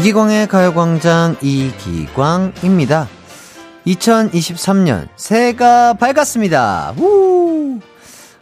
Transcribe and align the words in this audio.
이기광의 0.00 0.48
가요광장 0.48 1.36
이기광입니다. 1.42 3.06
2023년 3.86 5.08
새해가 5.16 5.92
밝았습니다. 5.92 6.94
우! 6.96 7.78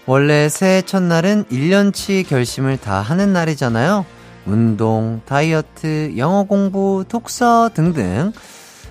원래 0.06 0.48
새해 0.48 0.82
첫날은 0.82 1.46
1년치 1.46 2.28
결심을 2.28 2.76
다 2.76 3.00
하는 3.00 3.32
날이잖아요. 3.32 4.06
운동, 4.46 5.20
다이어트, 5.26 6.14
영어 6.16 6.44
공부, 6.44 7.04
독서 7.08 7.70
등등. 7.74 8.30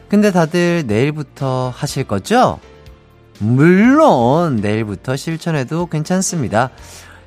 근데 0.09 0.33
다들 0.33 0.83
내일부터 0.87 1.71
하실 1.73 2.03
거죠? 2.03 2.59
물론 3.39 4.57
내일부터 4.57 5.15
실천해도 5.15 5.85
괜찮습니다. 5.85 6.71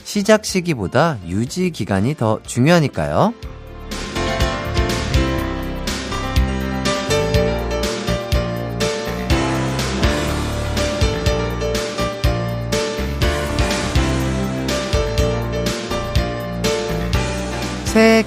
시작 0.04 0.44
시기보다 0.44 1.16
유지 1.26 1.70
기간이 1.70 2.14
더 2.14 2.40
중요하니까요. 2.44 3.32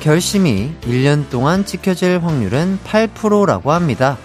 결심이 0.04 0.70
1년 0.82 1.30
동안 1.30 1.64
지켜질 1.64 2.20
확률은 2.22 2.78
8%라고 2.84 3.72
합니다. 3.72 4.18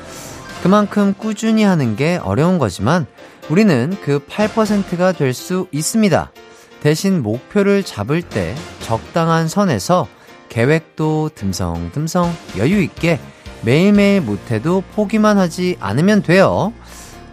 그만큼 0.60 1.14
꾸준히 1.16 1.62
하는 1.62 1.94
게 1.94 2.16
어려운 2.16 2.58
거지만 2.58 3.06
우리는 3.48 3.96
그 4.02 4.18
8%가 4.18 5.12
될 5.12 5.32
수 5.32 5.68
있습니다. 5.70 6.32
대신 6.80 7.22
목표를 7.22 7.84
잡을 7.84 8.22
때 8.22 8.56
적당한 8.80 9.46
선에서 9.46 10.08
계획도 10.48 11.30
듬성듬성 11.36 12.34
여유있게 12.56 13.20
매일매일 13.62 14.20
못해도 14.20 14.82
포기만 14.96 15.38
하지 15.38 15.76
않으면 15.78 16.24
돼요. 16.24 16.72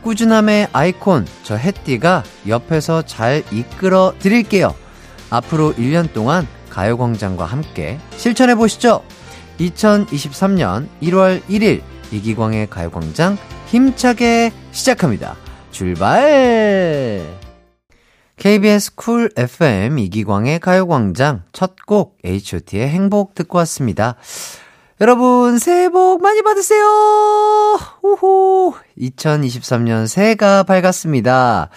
꾸준함의 0.04 0.68
아이콘, 0.72 1.26
저 1.42 1.56
햇띠가 1.56 2.24
옆에서 2.48 3.02
잘 3.02 3.44
이끌어 3.52 4.14
드릴게요. 4.20 4.76
앞으로 5.32 5.74
1년 5.74 6.14
동안 6.14 6.48
가요광장과 6.76 7.46
함께 7.46 7.98
실천해 8.18 8.54
보시죠. 8.56 9.02
2023년 9.60 10.90
1월 11.02 11.42
1일 11.44 11.82
이기광의 12.12 12.70
가요광장 12.70 13.38
힘차게 13.68 14.52
시작합니다. 14.74 15.38
출발! 15.72 17.24
KBS 18.36 18.96
쿨 18.96 19.30
FM 19.38 19.98
이기광의 20.00 20.60
가요광장 20.60 21.44
첫 21.54 21.76
곡 21.88 22.18
H.O.T의 22.26 22.90
행복 22.90 23.36
듣고 23.36 23.58
왔습니다. 23.60 24.16
여러분 25.00 25.60
새해 25.60 25.88
복 25.90 26.22
많이 26.22 26.42
받으세요. 26.42 26.84
우후 28.02 28.74
2023년 29.00 30.08
새해가 30.08 30.64
밝았습니다. 30.64 31.70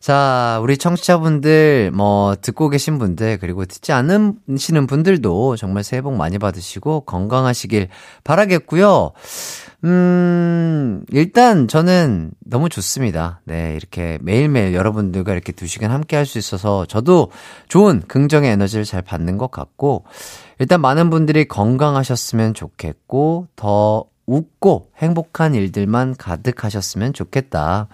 자, 0.00 0.58
우리 0.62 0.78
청취자분들, 0.78 1.90
뭐, 1.92 2.34
듣고 2.40 2.70
계신 2.70 2.98
분들, 2.98 3.36
그리고 3.38 3.66
듣지 3.66 3.92
않으시는 3.92 4.86
분들도 4.86 5.56
정말 5.56 5.84
새해 5.84 6.00
복 6.00 6.14
많이 6.14 6.38
받으시고 6.38 7.02
건강하시길 7.02 7.88
바라겠고요. 8.24 9.12
음, 9.84 11.04
일단 11.10 11.68
저는 11.68 12.30
너무 12.46 12.70
좋습니다. 12.70 13.42
네, 13.44 13.74
이렇게 13.76 14.18
매일매일 14.22 14.72
여러분들과 14.72 15.32
이렇게 15.34 15.52
두 15.52 15.66
시간 15.66 15.90
함께 15.90 16.16
할 16.16 16.24
수 16.24 16.38
있어서 16.38 16.86
저도 16.86 17.30
좋은 17.68 18.02
긍정의 18.08 18.50
에너지를 18.52 18.86
잘 18.86 19.02
받는 19.02 19.36
것 19.36 19.50
같고, 19.50 20.04
일단 20.58 20.80
많은 20.80 21.10
분들이 21.10 21.46
건강하셨으면 21.46 22.54
좋겠고, 22.54 23.48
더 23.54 24.04
웃고 24.24 24.92
행복한 24.96 25.54
일들만 25.54 26.14
가득하셨으면 26.16 27.12
좋겠다. 27.12 27.88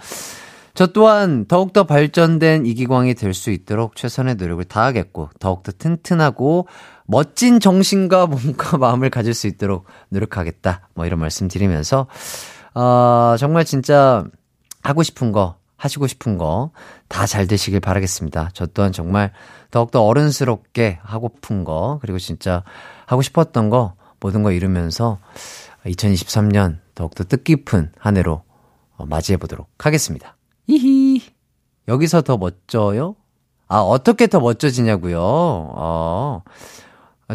저 0.76 0.86
또한 0.88 1.46
더욱더 1.46 1.84
발전된 1.84 2.66
이기광이 2.66 3.14
될 3.14 3.32
수 3.32 3.50
있도록 3.50 3.96
최선의 3.96 4.34
노력을 4.34 4.62
다하겠고, 4.64 5.30
더욱더 5.40 5.72
튼튼하고, 5.72 6.68
멋진 7.06 7.60
정신과 7.60 8.26
몸과 8.26 8.76
마음을 8.78 9.08
가질 9.08 9.32
수 9.32 9.46
있도록 9.46 9.86
노력하겠다. 10.10 10.88
뭐 10.94 11.06
이런 11.06 11.18
말씀 11.18 11.48
드리면서, 11.48 12.06
어, 12.74 13.36
정말 13.38 13.64
진짜 13.64 14.24
하고 14.82 15.02
싶은 15.02 15.32
거, 15.32 15.56
하시고 15.78 16.06
싶은 16.06 16.36
거 16.38 16.72
다 17.08 17.26
잘 17.26 17.46
되시길 17.46 17.80
바라겠습니다. 17.80 18.50
저 18.52 18.66
또한 18.66 18.92
정말 18.92 19.32
더욱더 19.70 20.02
어른스럽게 20.04 20.98
하고픈 21.02 21.64
거, 21.64 21.98
그리고 22.02 22.18
진짜 22.18 22.64
하고 23.06 23.22
싶었던 23.22 23.70
거, 23.70 23.94
모든 24.20 24.42
거 24.42 24.52
이루면서 24.52 25.18
2023년 25.86 26.78
더욱더 26.94 27.24
뜻깊은 27.24 27.92
한 27.98 28.16
해로 28.16 28.42
맞이해 28.98 29.36
보도록 29.38 29.68
하겠습니다. 29.78 30.35
히히. 30.68 31.22
여기서 31.88 32.22
더 32.22 32.36
멋져요? 32.36 33.16
아, 33.68 33.78
어떻게 33.78 34.26
더 34.26 34.40
멋져지냐고요? 34.40 35.18
어, 35.20 36.42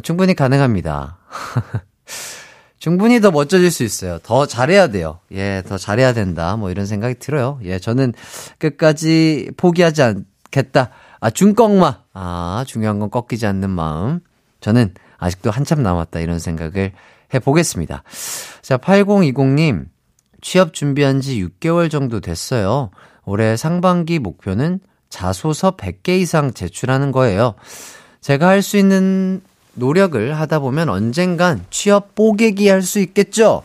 충분히 0.03 0.33
가능합니다. 0.33 1.17
충분히 2.79 3.21
더 3.21 3.31
멋져질 3.31 3.69
수 3.69 3.83
있어요. 3.83 4.17
더 4.23 4.45
잘해야 4.45 4.87
돼요. 4.87 5.19
예, 5.31 5.61
더 5.67 5.77
잘해야 5.77 6.13
된다. 6.13 6.55
뭐 6.55 6.71
이런 6.71 6.85
생각이 6.85 7.15
들어요. 7.19 7.59
예, 7.63 7.77
저는 7.77 8.13
끝까지 8.57 9.51
포기하지 9.55 10.01
않겠다. 10.01 10.89
아, 11.19 11.29
중꺾마. 11.29 11.99
아, 12.13 12.63
중요한 12.67 12.99
건 12.99 13.11
꺾이지 13.11 13.45
않는 13.45 13.69
마음. 13.69 14.19
저는 14.61 14.95
아직도 15.17 15.51
한참 15.51 15.83
남았다. 15.83 16.21
이런 16.21 16.39
생각을 16.39 16.93
해보겠습니다. 17.33 18.03
자, 18.63 18.77
8020님. 18.77 19.85
취업 20.41 20.73
준비한 20.73 21.21
지 21.21 21.39
6개월 21.45 21.91
정도 21.91 22.19
됐어요. 22.19 22.89
올해 23.25 23.55
상반기 23.57 24.19
목표는 24.19 24.79
자소서 25.09 25.71
100개 25.71 26.19
이상 26.19 26.53
제출하는 26.53 27.11
거예요. 27.11 27.55
제가 28.21 28.47
할 28.47 28.61
수 28.61 28.77
있는 28.77 29.41
노력을 29.73 30.33
하다 30.37 30.59
보면 30.59 30.89
언젠간 30.89 31.65
취업 31.69 32.13
뽀개기 32.15 32.67
할 32.67 32.81
수 32.81 32.99
있겠죠? 32.99 33.63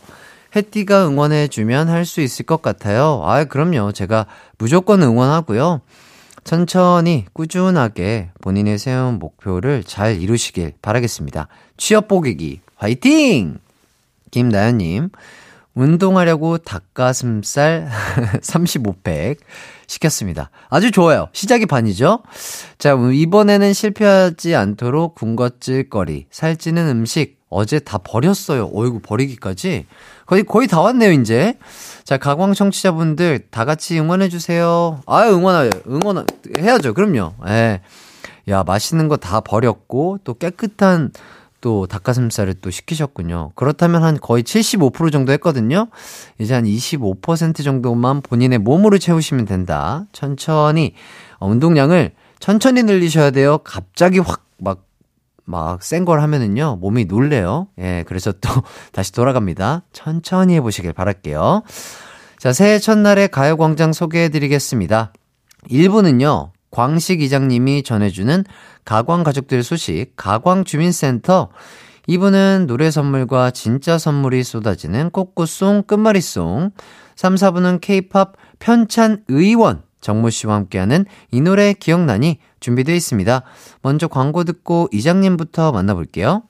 해띠가 0.55 1.07
응원해주면 1.07 1.89
할 1.89 2.05
수 2.05 2.21
있을 2.21 2.45
것 2.45 2.61
같아요. 2.61 3.21
아, 3.25 3.43
그럼요. 3.43 3.91
제가 3.91 4.25
무조건 4.57 5.01
응원하고요. 5.03 5.81
천천히 6.43 7.25
꾸준하게 7.33 8.29
본인의 8.41 8.77
세운 8.79 9.19
목표를 9.19 9.83
잘 9.83 10.21
이루시길 10.21 10.73
바라겠습니다. 10.81 11.49
취업 11.75 12.07
뽀개기 12.07 12.61
화이팅! 12.77 13.59
김나연님, 14.31 15.09
운동하려고 15.77 16.57
닭가슴살 16.57 17.87
35팩 18.41 19.37
시켰습니다. 19.85 20.49
아주 20.69 20.91
좋아요. 20.91 21.29
시작이 21.33 21.65
반이죠? 21.67 22.23
자, 22.79 22.93
이번에는 23.13 23.71
실패하지 23.73 24.55
않도록 24.55 25.15
군것질 25.15 25.89
거리, 25.89 26.25
살찌는 26.31 26.87
음식, 26.89 27.37
어제 27.49 27.79
다 27.79 27.97
버렸어요. 27.99 28.69
어이구, 28.73 28.99
버리기까지. 29.01 29.85
거의, 30.25 30.43
거의 30.43 30.67
다 30.67 30.81
왔네요, 30.81 31.11
이제. 31.13 31.53
자, 32.03 32.17
가광 32.17 32.53
청취자분들 32.53 33.45
다 33.51 33.63
같이 33.63 33.97
응원해주세요. 33.99 35.03
아 35.05 35.29
응원해요. 35.29 35.69
응원, 35.87 36.25
해야죠. 36.57 36.93
그럼요. 36.93 37.35
예. 37.47 37.81
야, 38.49 38.63
맛있는 38.63 39.07
거 39.07 39.15
다 39.17 39.39
버렸고, 39.39 40.19
또 40.25 40.33
깨끗한 40.33 41.11
또 41.61 41.87
닭가슴살을 41.87 42.55
또 42.55 42.69
시키셨군요. 42.69 43.51
그렇다면 43.55 44.03
한 44.03 44.17
거의 44.19 44.43
75% 44.43 45.11
정도 45.11 45.31
했거든요. 45.33 45.87
이제 46.39 46.53
한 46.53 46.65
25% 46.65 47.63
정도만 47.63 48.21
본인의 48.21 48.59
몸으로 48.59 48.97
채우시면 48.97 49.45
된다. 49.45 50.05
천천히 50.11 50.93
어, 51.39 51.47
운동량을 51.47 52.11
천천히 52.39 52.83
늘리셔야 52.83 53.31
돼요. 53.31 53.59
갑자기 53.63 54.19
확 54.19 54.45
막 54.59 54.87
막 55.49 55.81
센 55.81 56.03
걸 56.05 56.21
하면은요 56.21 56.77
몸이 56.81 57.05
놀래요. 57.05 57.67
예, 57.79 58.03
그래서 58.07 58.31
또 58.33 58.49
다시 58.91 59.11
돌아갑니다. 59.13 59.83
천천히 59.93 60.55
해보시길 60.55 60.93
바랄게요. 60.93 61.63
자, 62.37 62.53
새해 62.53 62.79
첫날에 62.79 63.27
가요광장 63.27 63.93
소개해드리겠습니다. 63.93 65.13
1부는요 65.71 66.51
광식 66.77 67.23
이장님이 67.23 67.81
전해주는 67.81 68.43
가광 68.85 69.23
가족들 69.23 69.63
소식, 69.63 70.11
가광 70.15 70.63
주민센터. 70.63 71.49
이분은 72.05 72.65
노래 72.67 72.91
선물과 72.91 73.49
진짜 73.49 73.97
선물이 73.97 74.43
쏟아지는 74.43 75.09
꽃꽃송 75.09 75.85
끝말잇송. 75.87 76.69
3, 77.15 77.33
4부는 77.33 77.81
케이팝 77.81 78.33
편찬 78.59 79.23
의원 79.27 79.81
정모 80.01 80.29
씨와 80.29 80.53
함께하는 80.53 81.05
이 81.31 81.41
노래 81.41 81.73
기억나니 81.73 82.37
준비되어 82.59 82.93
있습니다. 82.93 83.41
먼저 83.81 84.07
광고 84.07 84.43
듣고 84.43 84.87
이장님부터 84.91 85.71
만나볼게요. 85.71 86.43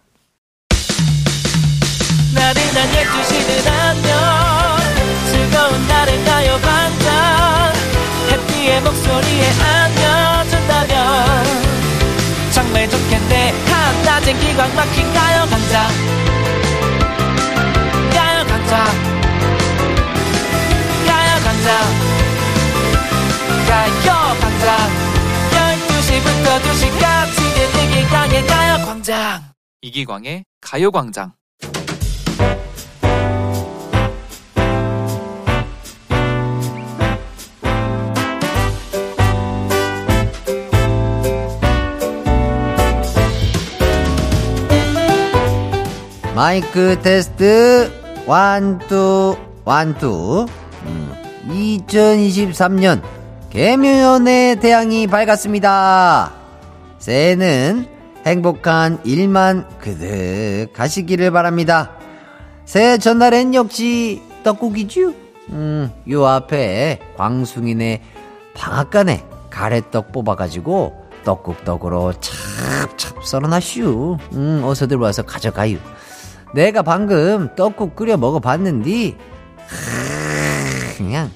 나른한 2.36 2.90
12시는 2.90 3.72
안녕 3.72 4.78
즐거운 5.32 5.88
날을 5.88 6.26
가요 6.26 6.58
반짝 6.62 7.07
해피의 8.68 8.82
목소리에 8.82 9.50
안겨준다면 9.62 11.46
정말 12.52 12.90
좋겠네. 12.90 13.52
한낮엔 13.66 14.40
기광 14.40 14.76
막힌 14.76 15.14
가요 15.14 15.46
강자 15.50 15.88
가요광장. 18.14 18.86
가요광장. 21.08 21.68
가요광장. 23.68 24.68
12시부터 25.52 26.46
2시까지 26.62 27.38
들기광의 27.74 28.48
가요광장. 28.48 29.44
이기광의 29.82 30.44
가요광장 30.62 31.34
마이크 46.38 47.02
테스트 47.02 47.92
완투 48.28 49.36
완투 49.66 50.46
음, 50.86 51.12
2023년 51.50 53.02
개묘연의 53.50 54.60
태양이 54.60 55.08
밝았습니다. 55.08 56.32
새해는 57.00 57.88
행복한 58.24 59.00
일만 59.04 59.68
그득 59.80 60.74
가시기를 60.74 61.32
바랍니다. 61.32 61.94
새해 62.66 63.00
전날엔 63.00 63.56
역시 63.56 64.22
떡국이죠? 64.44 65.16
음, 65.50 65.92
요 66.12 66.28
앞에 66.28 67.00
광숭이네 67.18 68.04
방앗간에 68.54 69.26
가래떡 69.50 70.12
뽑아가지고 70.12 71.08
떡국 71.24 71.66
떡으로 71.66 72.14
찹찹 72.22 73.24
썰어놨슈. 73.24 74.18
음, 74.34 74.62
어서들 74.64 74.98
와서 74.98 75.24
가져가요. 75.24 75.80
내가 76.54 76.82
방금 76.82 77.50
떡국 77.56 77.96
끓여 77.96 78.18
먹어봤는디 78.18 79.16
그냥 80.98 81.30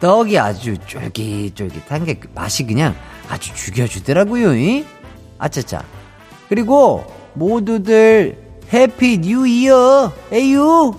떡이 0.00 0.38
아주 0.38 0.76
쫄깃쫄깃한 0.78 2.04
게 2.04 2.14
그 2.14 2.30
맛이 2.34 2.66
그냥 2.66 2.94
아주 3.28 3.54
죽여주더라고요. 3.54 4.54
이? 4.56 4.84
아차차. 5.38 5.84
그리고 6.48 7.04
모두들 7.34 8.36
Happy 8.72 9.18
New 9.18 9.46
Year 9.46 10.12
에유. 10.32 10.94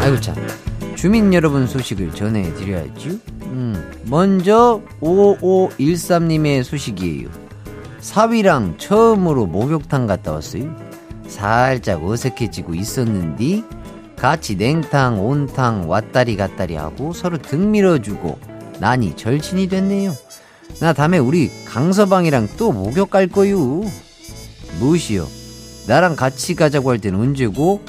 아이고 0.00 0.20
참. 0.20 0.63
주민 1.04 1.34
여러분 1.34 1.66
소식을 1.66 2.14
전해드려야죠. 2.14 3.10
음, 3.42 3.92
먼저 4.06 4.80
5513님의 5.02 6.64
소식이에요. 6.64 7.28
사위랑 8.00 8.78
처음으로 8.78 9.44
목욕탕 9.44 10.06
갔다 10.06 10.32
왔어요. 10.32 10.74
살짝 11.26 12.02
어색해지고 12.02 12.74
있었는데 12.74 13.64
같이 14.16 14.56
냉탕, 14.56 15.22
온탕 15.22 15.90
왔다리 15.90 16.38
갔다리 16.38 16.76
하고 16.76 17.12
서로 17.12 17.36
등 17.36 17.70
밀어주고 17.70 18.38
난이 18.80 19.16
절친이 19.16 19.68
됐네요. 19.68 20.14
나 20.80 20.94
다음에 20.94 21.18
우리 21.18 21.50
강서방이랑 21.66 22.48
또 22.56 22.72
목욕 22.72 23.10
갈 23.10 23.26
거요. 23.26 23.82
무엇이요? 24.80 25.28
나랑 25.86 26.16
같이 26.16 26.54
가자고 26.54 26.88
할 26.90 26.98
땐 26.98 27.14
언제고? 27.14 27.82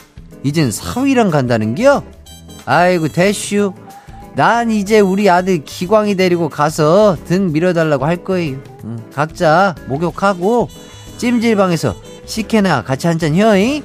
이젠 0.43 0.69
사위랑 0.69 1.31
간다는겨? 1.31 2.03
아이고 2.65 3.07
대슈. 3.07 3.73
난 4.35 4.69
이제 4.69 4.99
우리 4.99 5.29
아들 5.29 5.63
기광이 5.63 6.15
데리고 6.15 6.49
가서 6.49 7.15
등 7.25 7.53
밀어달라고 7.53 8.05
할 8.05 8.23
거예요. 8.23 8.57
응, 8.83 8.99
각자 9.13 9.75
목욕하고 9.87 10.67
찜질방에서 11.17 11.95
식혜나 12.25 12.83
같이 12.83 13.07
한잔 13.07 13.35
혀잉? 13.35 13.83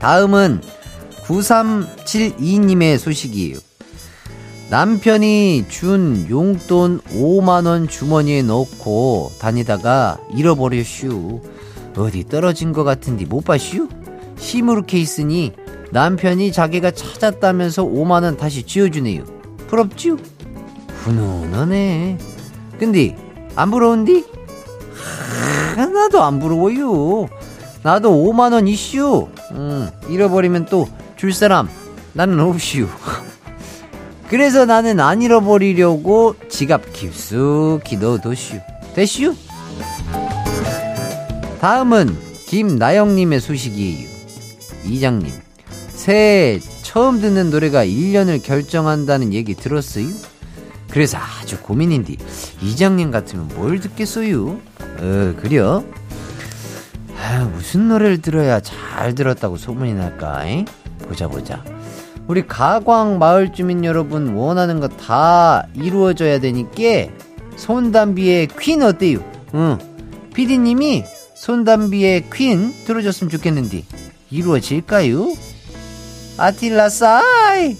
다음은 0.00 0.62
9372님의 1.26 2.98
소식이에요. 2.98 3.58
남편이 4.70 5.66
준 5.68 6.26
용돈 6.30 7.00
5만원 7.00 7.88
주머니에 7.88 8.42
넣고 8.42 9.32
다니다가 9.38 10.18
잃어버렸슈. 10.34 11.40
어디 11.96 12.24
떨어진 12.24 12.72
것 12.72 12.82
같은데 12.84 13.26
못 13.26 13.44
봤슈? 13.44 13.88
시무르케 14.38 14.98
있으니 14.98 15.52
남편이 15.92 16.52
자기가 16.52 16.92
찾았다면서 16.92 17.84
5만원 17.84 18.38
다시 18.38 18.62
지어주네요. 18.62 19.24
부럽쥬? 19.68 20.16
훈훈하네. 21.04 22.18
근데, 22.78 23.16
안 23.56 23.70
부러운디? 23.70 24.24
하나도 25.76 26.22
안 26.22 26.38
부러워요. 26.38 27.28
나도 27.82 28.10
5만원 28.12 28.68
이슈. 28.68 29.28
음, 29.52 29.90
잃어버리면 30.08 30.66
또 30.66 30.86
줄 31.20 31.34
사람 31.34 31.68
나는 32.14 32.40
없슈. 32.40 32.88
그래서 34.28 34.64
나는 34.64 35.00
안 35.00 35.20
잃어버리려고 35.20 36.34
지갑 36.48 36.94
깊숙이 36.94 37.98
넣어뒀슈. 37.98 38.58
됐슈? 38.94 39.34
다음은 41.60 42.16
김나영님의 42.46 43.38
소식이에요. 43.40 44.08
이장님. 44.86 45.30
새해 46.04 46.58
처음 46.82 47.20
듣는 47.20 47.50
노래가 47.50 47.84
1년을 47.84 48.42
결정한다는 48.42 49.34
얘기 49.34 49.54
들었어요? 49.54 50.06
그래서 50.88 51.18
아주 51.18 51.60
고민인데 51.60 52.16
이장님 52.62 53.10
같으면 53.10 53.48
뭘 53.54 53.80
듣겠어요? 53.80 54.58
어 54.98 55.34
그려? 55.38 55.84
아 57.18 57.44
무슨 57.54 57.88
노래를 57.88 58.22
들어야 58.22 58.60
잘 58.60 59.14
들었다고 59.14 59.58
소문이 59.58 59.92
날까? 59.92 60.48
에? 60.48 60.64
보자 61.06 61.28
보자 61.28 61.62
우리 62.26 62.46
가광 62.46 63.18
마을 63.18 63.52
주민 63.52 63.84
여러분 63.84 64.28
원하는 64.34 64.80
거 64.80 64.88
다 64.88 65.66
이루어져야 65.74 66.40
되니까 66.40 67.12
손담비의 67.56 68.48
퀸 68.58 68.80
어때요? 68.82 69.18
응 69.54 69.76
피디님이 70.32 71.04
손담비의 71.36 72.30
퀸 72.32 72.72
들어줬으면 72.86 73.30
좋겠는데 73.30 73.84
이루어질까요? 74.30 75.34
아틸라사이 76.40 77.76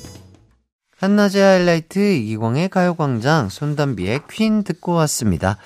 한낮의 0.98 1.42
하이라이트 1.42 1.98
이기광의 1.98 2.68
가요광장 2.68 3.48
손담비의 3.48 4.20
퀸 4.30 4.64
듣고 4.64 4.92
왔습니다. 4.92 5.56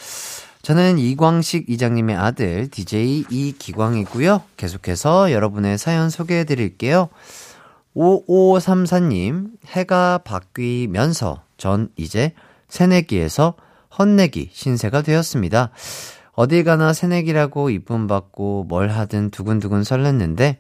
저는 0.63 1.01
이광식 1.01 1.69
이장님의 1.69 2.15
아들 2.15 2.71
DJ 2.71 3.25
이기광이고요. 3.29 4.43
계속해서 4.57 5.33
여러분의 5.33 5.77
사연 5.77 6.09
소개해 6.09 6.45
드릴게요. 6.45 7.09
5534님 7.97 9.49
해가 9.67 10.19
바뀌면서 10.19 11.43
전 11.57 11.89
이제 11.97 12.33
새내기에서 12.69 13.55
헛내기 13.99 14.51
신세가 14.53 15.03
되었습니다. 15.03 15.71
어딜 16.35 16.63
가나 16.63 16.93
새내기라고 16.93 17.71
이쁨 17.71 18.07
받고 18.07 18.67
뭘 18.69 18.89
하든 18.89 19.31
두근두근 19.31 19.83
설렜는데 19.83 20.59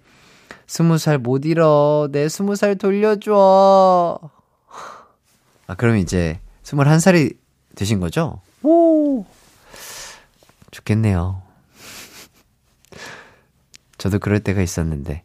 스무 0.74 0.98
살 0.98 1.18
못 1.18 1.44
잃어. 1.44 2.08
내 2.10 2.28
스무 2.28 2.56
살 2.56 2.74
돌려줘. 2.74 4.18
아, 5.68 5.74
그럼 5.76 5.98
이제 5.98 6.40
스물한 6.64 6.98
살이 6.98 7.34
되신 7.76 8.00
거죠? 8.00 8.40
오! 8.64 9.24
좋겠네요. 10.72 11.40
저도 13.98 14.18
그럴 14.18 14.40
때가 14.40 14.62
있었는데. 14.62 15.22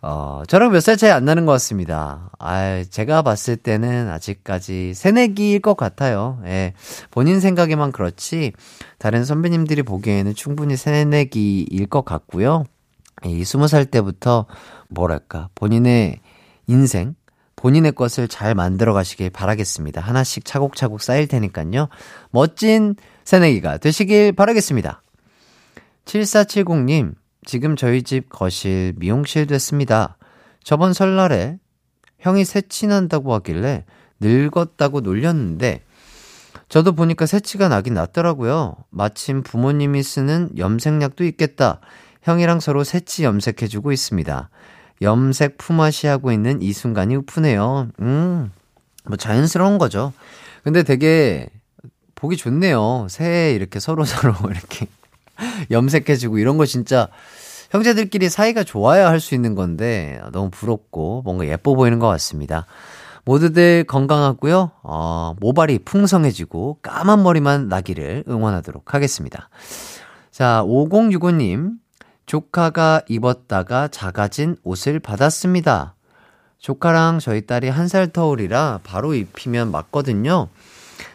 어, 0.00 0.42
저랑 0.48 0.72
몇 0.72 0.80
살 0.80 0.96
차이 0.96 1.10
안 1.10 1.26
나는 1.26 1.44
것 1.44 1.52
같습니다. 1.52 2.30
아, 2.38 2.82
제가 2.88 3.20
봤을 3.20 3.58
때는 3.58 4.08
아직까지 4.08 4.94
새내기일 4.94 5.60
것 5.60 5.76
같아요. 5.76 6.40
예. 6.46 6.72
본인 7.10 7.40
생각에만 7.40 7.92
그렇지, 7.92 8.52
다른 8.96 9.26
선배님들이 9.26 9.82
보기에는 9.82 10.34
충분히 10.34 10.78
새내기일 10.78 11.88
것 11.88 12.06
같고요. 12.06 12.64
이 13.24 13.44
스무 13.44 13.68
살 13.68 13.86
때부터 13.86 14.46
뭐랄까 14.88 15.48
본인의 15.54 16.20
인생 16.66 17.14
본인의 17.56 17.92
것을 17.92 18.28
잘 18.28 18.54
만들어 18.54 18.92
가시길 18.92 19.30
바라겠습니다. 19.30 20.00
하나씩 20.00 20.44
차곡차곡 20.44 21.00
쌓일 21.00 21.26
테니까요. 21.26 21.88
멋진 22.30 22.94
새내기가 23.24 23.78
되시길 23.78 24.32
바라겠습니다. 24.32 25.02
7470님, 26.04 27.14
지금 27.44 27.74
저희 27.74 28.02
집 28.02 28.28
거실 28.28 28.92
미용실 28.96 29.46
됐습니다. 29.46 30.18
저번 30.62 30.92
설날에 30.92 31.58
형이 32.18 32.44
새치난다고 32.44 33.32
하길래 33.34 33.84
늙었다고 34.20 35.00
놀렸는데 35.00 35.82
저도 36.68 36.92
보니까 36.92 37.26
새치가 37.26 37.68
나긴 37.68 37.94
났더라고요. 37.94 38.76
마침 38.90 39.42
부모님이 39.42 40.02
쓰는 40.02 40.50
염색약도 40.56 41.24
있겠다. 41.24 41.80
형이랑 42.26 42.58
서로 42.58 42.82
새치 42.82 43.22
염색해주고 43.22 43.92
있습니다. 43.92 44.50
염색 45.00 45.58
품앗이 45.58 46.10
하고 46.10 46.32
있는 46.32 46.60
이 46.60 46.72
순간이 46.72 47.14
우프네요. 47.14 47.86
음, 48.00 48.50
뭐 49.04 49.16
자연스러운 49.16 49.78
거죠. 49.78 50.12
근데 50.64 50.82
되게 50.82 51.48
보기 52.16 52.36
좋네요. 52.36 53.06
새해 53.08 53.52
이렇게 53.54 53.78
서로서로 53.78 54.34
서로 54.34 54.50
이렇게 54.50 54.88
염색해주고 55.70 56.38
이런 56.38 56.58
거 56.58 56.66
진짜 56.66 57.06
형제들끼리 57.70 58.28
사이가 58.28 58.64
좋아야 58.64 59.08
할 59.08 59.20
수 59.20 59.36
있는 59.36 59.54
건데 59.54 60.20
너무 60.32 60.50
부럽고 60.50 61.22
뭔가 61.24 61.46
예뻐 61.46 61.74
보이는 61.76 62.00
것 62.00 62.08
같습니다. 62.08 62.66
모두들 63.24 63.84
건강하고요. 63.84 64.72
어, 64.82 65.34
모발이 65.38 65.80
풍성해지고 65.80 66.78
까만 66.82 67.22
머리만 67.22 67.68
나기를 67.68 68.24
응원하도록 68.28 68.94
하겠습니다. 68.94 69.48
자, 70.32 70.64
5065님. 70.66 71.85
조카가 72.26 73.02
입었다가 73.08 73.88
작아진 73.88 74.56
옷을 74.64 74.98
받았습니다. 75.00 75.94
조카랑 76.58 77.20
저희 77.20 77.46
딸이 77.46 77.68
한 77.68 77.86
살 77.86 78.08
터울이라 78.08 78.80
바로 78.82 79.14
입히면 79.14 79.70
맞거든요. 79.70 80.48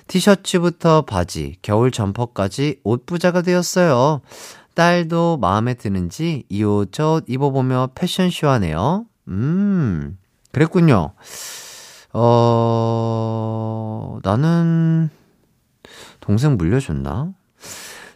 티셔츠부터 0.08 1.04
바지, 1.04 1.58
겨울 1.62 1.92
점퍼까지 1.92 2.80
옷 2.84 3.06
부자가 3.06 3.42
되었어요. 3.42 4.22
딸도 4.74 5.38
마음에 5.42 5.74
드는지 5.74 6.46
이 6.48 6.64
옷저옷 6.64 7.26
입어보며 7.28 7.90
패션쇼 7.96 8.48
하네요. 8.48 9.06
음, 9.28 10.18
그랬군요. 10.52 11.14
어, 12.14 14.20
나는 14.24 15.10
동생 16.20 16.58
물려줬나? 16.58 17.34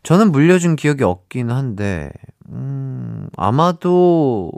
저는 0.04 0.32
물려준 0.32 0.76
기억이 0.76 1.04
없긴 1.04 1.50
한데, 1.50 2.12
음, 2.50 3.28
아마도, 3.38 4.52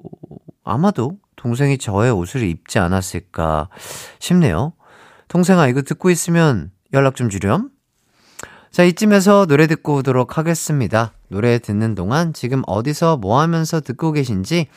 아마도 0.64 1.18
동생이 1.36 1.78
저의 1.78 2.12
옷을 2.12 2.44
입지 2.44 2.80
않았을까 2.80 3.70
싶네요. 4.20 4.74
동생아, 5.28 5.68
이거 5.68 5.82
듣고 5.82 6.10
있으면 6.10 6.72
연락 6.94 7.16
좀 7.16 7.30
주렴. 7.30 7.70
자, 8.72 8.84
이쯤에서 8.84 9.46
노래 9.46 9.68
듣고 9.68 9.96
오도록 9.96 10.38
하겠습니다. 10.38 11.14
노래 11.30 11.60
듣는 11.60 11.96
동안 11.96 12.34
지금 12.34 12.62
어디서 12.68 13.18
뭐 13.18 13.40
하면서 13.42 13.82
듣고 13.82 14.12
계신지, 14.12 14.68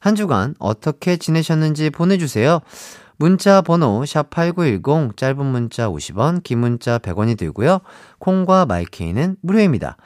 한 0.00 0.14
주간 0.14 0.54
어떻게 0.58 1.16
지내셨는지 1.16 1.90
보내주세요. 1.90 2.60
문자 3.16 3.62
번호 3.62 4.02
샵8910 4.02 5.16
짧은 5.16 5.46
문자 5.46 5.88
50원, 5.88 6.42
긴 6.42 6.58
문자 6.58 6.98
100원이 6.98 7.38
들고요. 7.38 7.80
콩과 8.18 8.66
마이케이는 8.66 9.36
무료입니다. 9.40 9.96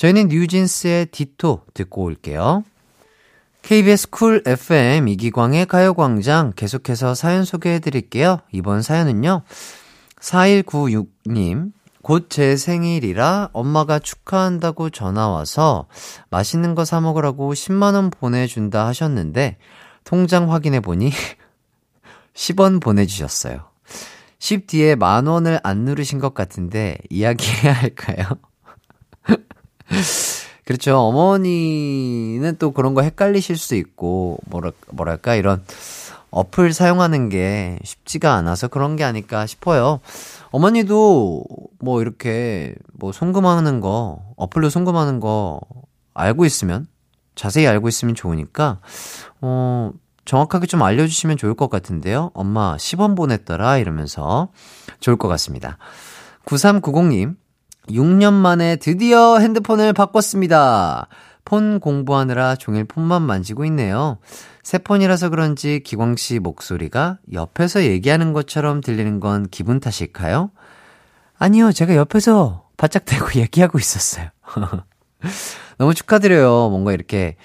저희는 0.00 0.28
뉴진스의 0.28 1.06
디토 1.06 1.60
듣고 1.74 2.04
올게요. 2.04 2.64
KBS 3.60 4.08
쿨 4.08 4.42
FM 4.46 5.08
이기광의 5.08 5.66
가요광장 5.66 6.54
계속해서 6.56 7.14
사연 7.14 7.44
소개해 7.44 7.80
드릴게요. 7.80 8.38
이번 8.50 8.80
사연은요. 8.80 9.42
4196님, 10.18 11.72
곧 12.00 12.30
제 12.30 12.56
생일이라 12.56 13.50
엄마가 13.52 13.98
축하한다고 13.98 14.88
전화와서 14.88 15.86
맛있는 16.30 16.74
거 16.74 16.86
사먹으라고 16.86 17.52
10만원 17.52 18.10
보내준다 18.10 18.86
하셨는데, 18.86 19.58
통장 20.04 20.50
확인해 20.50 20.80
보니 20.80 21.12
10원 22.32 22.80
보내주셨어요. 22.80 23.68
10 24.38 24.66
뒤에 24.66 24.94
만 24.94 25.26
원을 25.26 25.60
안 25.62 25.84
누르신 25.84 26.20
것 26.20 26.32
같은데 26.32 26.96
이야기해야 27.10 27.74
할까요? 27.74 28.24
그렇죠. 30.64 30.98
어머니는 30.98 32.56
또 32.58 32.72
그런 32.72 32.94
거 32.94 33.02
헷갈리실 33.02 33.56
수 33.56 33.74
있고 33.74 34.38
뭐랄 34.46 34.72
뭐랄까 34.92 35.34
이런 35.34 35.64
어플 36.30 36.72
사용하는 36.72 37.28
게 37.28 37.78
쉽지가 37.82 38.34
않아서 38.34 38.68
그런 38.68 38.96
게 38.96 39.04
아닐까 39.04 39.46
싶어요. 39.46 40.00
어머니도 40.50 41.44
뭐 41.80 42.02
이렇게 42.02 42.74
뭐 42.92 43.12
송금하는 43.12 43.80
거 43.80 44.22
어플로 44.36 44.70
송금하는 44.70 45.20
거 45.20 45.60
알고 46.14 46.44
있으면 46.44 46.86
자세히 47.34 47.66
알고 47.66 47.88
있으면 47.88 48.14
좋으니까 48.14 48.78
어 49.40 49.90
정확하게 50.24 50.66
좀 50.66 50.82
알려주시면 50.82 51.36
좋을 51.36 51.54
것 51.54 51.68
같은데요. 51.68 52.30
엄마 52.34 52.76
10원 52.76 53.16
보냈더라 53.16 53.78
이러면서 53.78 54.48
좋을 55.00 55.16
것 55.16 55.26
같습니다. 55.26 55.78
9390님, 56.44 57.36
6년 57.92 58.32
만에 58.32 58.76
드디어 58.76 59.38
핸드폰을 59.38 59.92
바꿨습니다. 59.92 61.08
폰 61.44 61.80
공부하느라 61.80 62.56
종일 62.56 62.84
폰만 62.84 63.22
만지고 63.22 63.64
있네요. 63.66 64.18
새 64.62 64.78
폰이라서 64.78 65.30
그런지 65.30 65.80
기광 65.84 66.16
씨 66.16 66.38
목소리가 66.38 67.18
옆에서 67.32 67.82
얘기하는 67.82 68.32
것처럼 68.32 68.80
들리는 68.80 69.20
건 69.20 69.46
기분 69.50 69.80
탓일까요? 69.80 70.50
아니요, 71.38 71.72
제가 71.72 71.96
옆에서 71.96 72.68
바짝 72.76 73.04
대고 73.04 73.26
얘기하고 73.40 73.78
있었어요. 73.78 74.28
너무 75.78 75.94
축하드려요. 75.94 76.68
뭔가 76.70 76.92
이렇게 76.92 77.36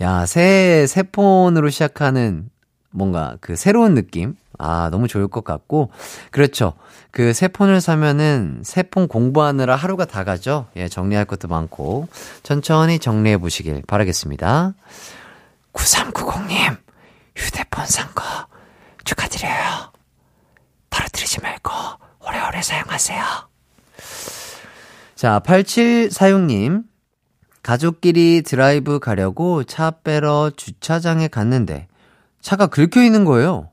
야, 0.00 0.26
새, 0.26 0.86
새 0.86 1.02
폰으로 1.02 1.70
시작하는 1.70 2.50
뭔가 2.90 3.36
그 3.40 3.56
새로운 3.56 3.94
느낌? 3.94 4.34
아, 4.58 4.88
너무 4.90 5.08
좋을 5.08 5.28
것 5.28 5.44
같고. 5.44 5.90
그렇죠. 6.30 6.74
그 7.18 7.32
새 7.34 7.48
폰을 7.48 7.80
사면은 7.80 8.62
새 8.64 8.84
폰 8.84 9.08
공부하느라 9.08 9.74
하루가 9.74 10.04
다 10.04 10.22
가죠. 10.22 10.68
예, 10.76 10.88
정리할 10.88 11.24
것도 11.24 11.48
많고. 11.48 12.06
천천히 12.44 13.00
정리해 13.00 13.38
보시길 13.38 13.82
바라겠습니다. 13.88 14.74
9390님, 15.72 16.76
휴대폰 17.34 17.86
산 17.86 18.06
거 18.14 18.22
축하드려요. 19.04 19.90
떨어뜨리지 20.90 21.40
말고 21.40 21.72
오래오래 22.24 22.62
사용하세요. 22.62 23.24
자, 25.16 25.40
8746님, 25.44 26.84
가족끼리 27.64 28.42
드라이브 28.42 29.00
가려고 29.00 29.64
차 29.64 29.90
빼러 29.90 30.52
주차장에 30.56 31.26
갔는데 31.26 31.88
차가 32.40 32.68
긁혀 32.68 33.02
있는 33.02 33.24
거예요. 33.24 33.70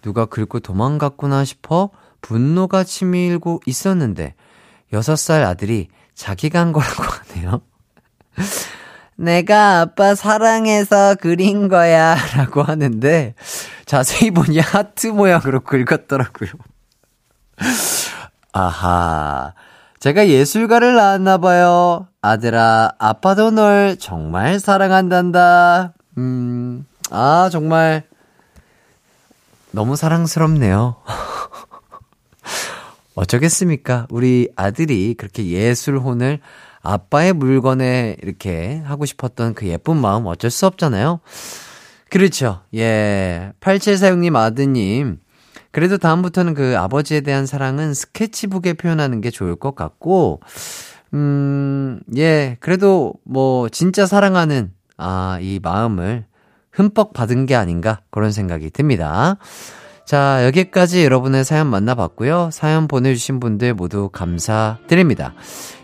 누가 0.00 0.26
긁고 0.26 0.60
도망갔구나 0.60 1.44
싶어 1.44 1.90
분노가 2.22 2.84
치밀고 2.84 3.60
있었는데 3.66 4.34
6살 4.92 5.44
아들이 5.44 5.88
자기가 6.14 6.60
한 6.60 6.72
거라고 6.72 7.02
하네요. 7.02 7.60
내가 9.16 9.80
아빠 9.80 10.14
사랑해서 10.14 11.16
그린 11.16 11.68
거야 11.68 12.16
라고 12.36 12.62
하는데 12.62 13.34
자세히 13.84 14.30
보니 14.30 14.58
하트 14.58 15.08
모양으로 15.08 15.60
긁었더라고요. 15.60 16.50
아하. 18.52 19.52
제가 20.00 20.28
예술가를 20.28 20.96
낳았나 20.96 21.38
봐요. 21.38 22.08
아들아, 22.22 22.92
아빠도 22.98 23.50
널 23.50 23.96
정말 23.98 24.58
사랑한단다. 24.58 25.92
음, 26.18 26.84
아, 27.10 27.48
정말, 27.52 28.02
너무 29.70 29.94
사랑스럽네요. 29.94 30.96
어쩌겠습니까? 33.14 34.06
우리 34.10 34.48
아들이 34.56 35.14
그렇게 35.14 35.46
예술혼을 35.46 36.40
아빠의 36.82 37.32
물건에 37.32 38.16
이렇게 38.22 38.82
하고 38.84 39.04
싶었던 39.04 39.54
그 39.54 39.66
예쁜 39.68 39.96
마음 39.96 40.26
어쩔 40.26 40.50
수 40.50 40.66
없잖아요. 40.66 41.20
그렇죠. 42.10 42.60
예. 42.74 43.52
8746님 43.60 44.36
아드님. 44.36 45.18
그래도 45.70 45.96
다음부터는 45.96 46.54
그 46.54 46.76
아버지에 46.78 47.22
대한 47.22 47.46
사랑은 47.46 47.94
스케치북에 47.94 48.74
표현하는 48.74 49.22
게 49.22 49.30
좋을 49.30 49.56
것 49.56 49.74
같고, 49.74 50.40
음, 51.14 52.00
예, 52.16 52.58
그래도 52.60 53.14
뭐, 53.24 53.70
진짜 53.70 54.04
사랑하는, 54.04 54.72
아, 54.98 55.38
이 55.40 55.60
마음을 55.62 56.26
흠뻑 56.72 57.14
받은 57.14 57.46
게 57.46 57.54
아닌가, 57.54 58.00
그런 58.10 58.32
생각이 58.32 58.70
듭니다. 58.70 59.38
자, 60.06 60.44
여기까지 60.44 61.04
여러분의 61.04 61.44
사연 61.44 61.68
만나봤고요. 61.68 62.50
사연 62.52 62.88
보내주신 62.88 63.40
분들 63.40 63.74
모두 63.74 64.08
감사드립니다. 64.10 65.34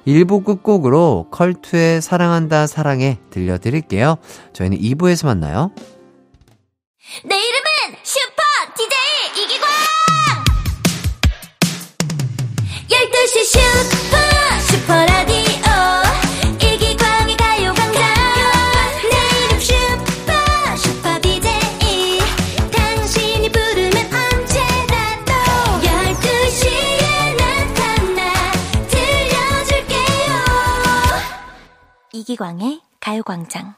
1부 0.07 0.45
끝곡으로 0.45 1.29
컬투의 1.31 2.03
사랑한다 2.03 2.67
사랑해 2.67 3.19
들려드릴게요. 3.31 4.17
저희는 4.53 4.79
2부에서 4.79 5.27
만나요. 5.27 5.71
내 7.25 7.37
이름은 7.37 7.99
슈퍼 8.03 8.43
DJ 8.77 9.45
이기광 9.45 9.69
12시 12.89 13.45
슈퍼 13.45 14.18
이기광의 32.29 32.83
가요광장 33.01 33.75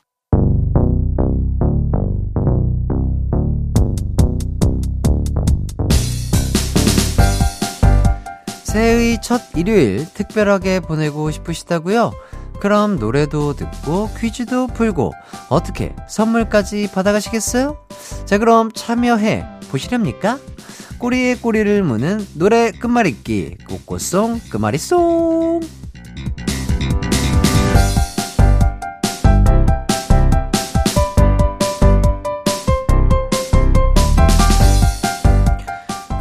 새해의 8.64 9.22
첫 9.22 9.42
일요일 9.54 10.04
특별하게 10.14 10.80
보내고 10.80 11.30
싶으시다고요? 11.30 12.10
그럼 12.58 12.98
노래도 12.98 13.54
듣고 13.54 14.08
퀴즈도 14.18 14.66
풀고 14.66 15.12
어떻게 15.48 15.94
선물까지 16.08 16.90
받아가시겠어요? 16.92 17.86
자 18.24 18.38
그럼 18.38 18.72
참여해 18.72 19.46
보시렵니까? 19.70 20.40
꼬리에 20.98 21.36
꼬리를 21.36 21.84
무는 21.84 22.26
노래 22.34 22.72
끝말잇기 22.72 23.58
꽃꽃송 23.68 24.40
끝말잇송 24.50 25.60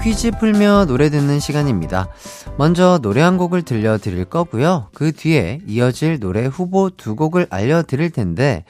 퀴즈 0.10 0.32
풀며 0.32 0.86
노래 0.88 1.12
듣는 1.12 1.40
시간입니다. 1.40 2.08
먼저 2.58 2.98
노래 3.00 3.22
한 3.22 3.38
곡을 3.38 3.62
들려드릴 3.62 4.26
거고요. 4.26 4.88
그 4.92 5.12
뒤에 5.12 5.60
이어질 5.68 6.20
노래 6.20 6.48
후보 6.48 6.90
두 6.90 7.16
곡을 7.16 7.46
알려드릴 7.52 8.10
텐데, 8.10 8.66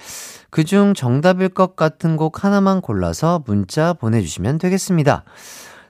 그중 0.49 0.93
정답일 0.95 1.47
것 1.47 1.77
같은 1.77 2.17
곡 2.17 2.43
하나만 2.43 2.81
골라서 2.81 3.41
문자 3.45 3.93
보내주시면 3.93 4.57
되겠습니다. 4.57 5.23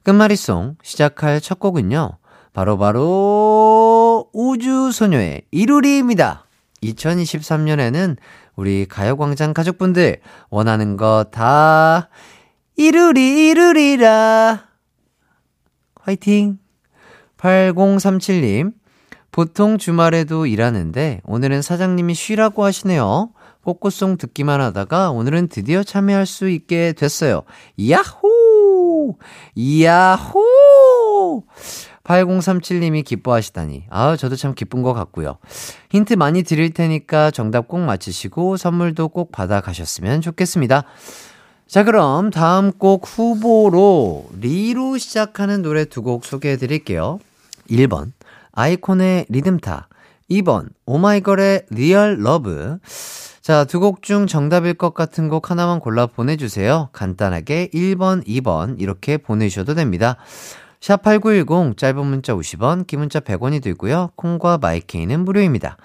끝말잇송 0.03 0.75
시작할 0.83 1.41
첫 1.41 1.59
곡은요. 1.59 2.11
바로바로 2.53 2.77
바로 2.77 4.29
우주소녀의 4.33 5.45
이루리입니다. 5.49 6.45
2023년에는 6.83 8.17
우리 8.55 8.85
가요광장 8.85 9.55
가족분들 9.55 10.19
원하는 10.51 10.95
거 10.95 11.25
다 11.31 12.09
이루리 12.75 13.47
이루리라 13.49 14.68
화이팅! 15.99 16.57
8037님, 17.37 18.73
보통 19.31 19.77
주말에도 19.77 20.45
일하는데 20.45 21.21
오늘은 21.25 21.61
사장님이 21.61 22.13
쉬라고 22.13 22.63
하시네요. 22.63 23.31
꽃꽃송 23.63 24.17
듣기만 24.17 24.61
하다가 24.61 25.11
오늘은 25.11 25.49
드디어 25.49 25.83
참여할 25.83 26.25
수 26.25 26.49
있게 26.49 26.93
됐어요. 26.93 27.43
야호! 27.89 29.17
야호! 29.83 31.43
8037님이 32.03 33.05
기뻐하시다니. 33.05 33.85
아, 33.89 34.15
저도 34.15 34.35
참 34.35 34.55
기쁜 34.55 34.81
것 34.81 34.93
같고요. 34.93 35.37
힌트 35.91 36.15
많이 36.15 36.41
드릴 36.43 36.73
테니까 36.73 37.29
정답 37.29 37.67
꼭 37.67 37.81
맞히시고 37.81 38.57
선물도 38.57 39.09
꼭 39.09 39.31
받아 39.31 39.61
가셨으면 39.61 40.21
좋겠습니다. 40.21 40.85
자, 41.69 41.83
그럼 41.83 42.31
다음 42.31 42.71
곡 42.71 43.05
후보로 43.05 44.25
리로 44.39 44.97
시작하는 44.97 45.61
노래 45.61 45.85
두 45.85 46.01
곡 46.01 46.25
소개해 46.25 46.57
드릴게요. 46.57 47.19
1번, 47.69 48.11
아이콘의 48.53 49.27
리듬타. 49.29 49.87
2번, 50.31 50.69
오마이걸의 50.87 51.65
리얼 51.69 52.17
러브. 52.23 52.79
자, 53.41 53.65
두 53.65 53.79
곡 53.79 54.01
중 54.01 54.25
정답일 54.25 54.73
것 54.73 54.95
같은 54.95 55.29
곡 55.29 55.51
하나만 55.51 55.79
골라 55.79 56.07
보내주세요. 56.07 56.89
간단하게 56.91 57.69
1번, 57.71 58.25
2번 58.25 58.81
이렇게 58.81 59.17
보내주셔도 59.17 59.75
됩니다. 59.75 60.15
샵8910 60.79 61.77
짧은 61.77 62.03
문자 62.03 62.33
50원, 62.33 62.87
긴 62.87 62.99
문자 63.01 63.19
100원이 63.19 63.61
들고요. 63.61 64.09
콩과 64.15 64.57
마이케이는 64.57 65.19
무료입니다. 65.23 65.77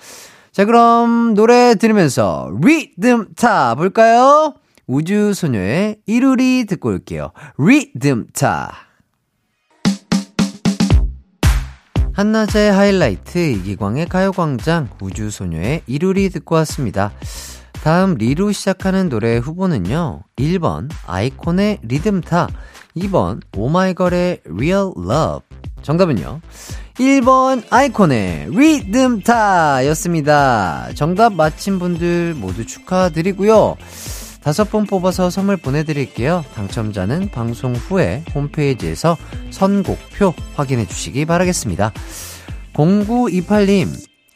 자, 0.50 0.64
그럼 0.64 1.34
노래 1.34 1.74
들으면서 1.74 2.50
리듬 2.62 3.34
타 3.34 3.74
볼까요? 3.74 4.54
우주소녀의 4.86 5.96
이루리 6.06 6.64
듣고 6.66 6.90
올게요. 6.90 7.32
리듬 7.58 8.26
타. 8.32 8.72
한낮의 12.12 12.70
하이라이트 12.72 13.38
이기광의 13.38 14.06
가요광장 14.06 14.88
우주소녀의 15.00 15.82
이루리 15.86 16.28
듣고 16.30 16.54
왔습니다. 16.56 17.12
다음 17.82 18.14
리로 18.14 18.52
시작하는 18.52 19.08
노래 19.08 19.36
후보는요. 19.36 20.22
1번 20.36 20.90
아이콘의 21.06 21.80
리듬타 21.82 22.48
2번 22.96 23.40
오마이걸의 23.56 24.42
Real 24.46 24.92
Love 24.96 25.40
정답은요. 25.82 26.40
1번 26.94 27.64
아이콘의 27.68 28.50
리듬타 28.50 29.84
였습니다. 29.88 30.88
정답 30.94 31.34
맞힌 31.34 31.80
분들 31.80 32.34
모두 32.34 32.64
축하드리고요. 32.64 33.76
다섯 34.44 34.70
번 34.70 34.84
뽑아서 34.84 35.30
선물 35.30 35.56
보내드릴게요. 35.56 36.44
당첨자는 36.54 37.30
방송 37.30 37.74
후에 37.74 38.22
홈페이지에서 38.34 39.16
선곡표 39.50 40.34
확인해 40.54 40.86
주시기 40.86 41.24
바라겠습니다. 41.24 41.92
0928님, 42.74 43.88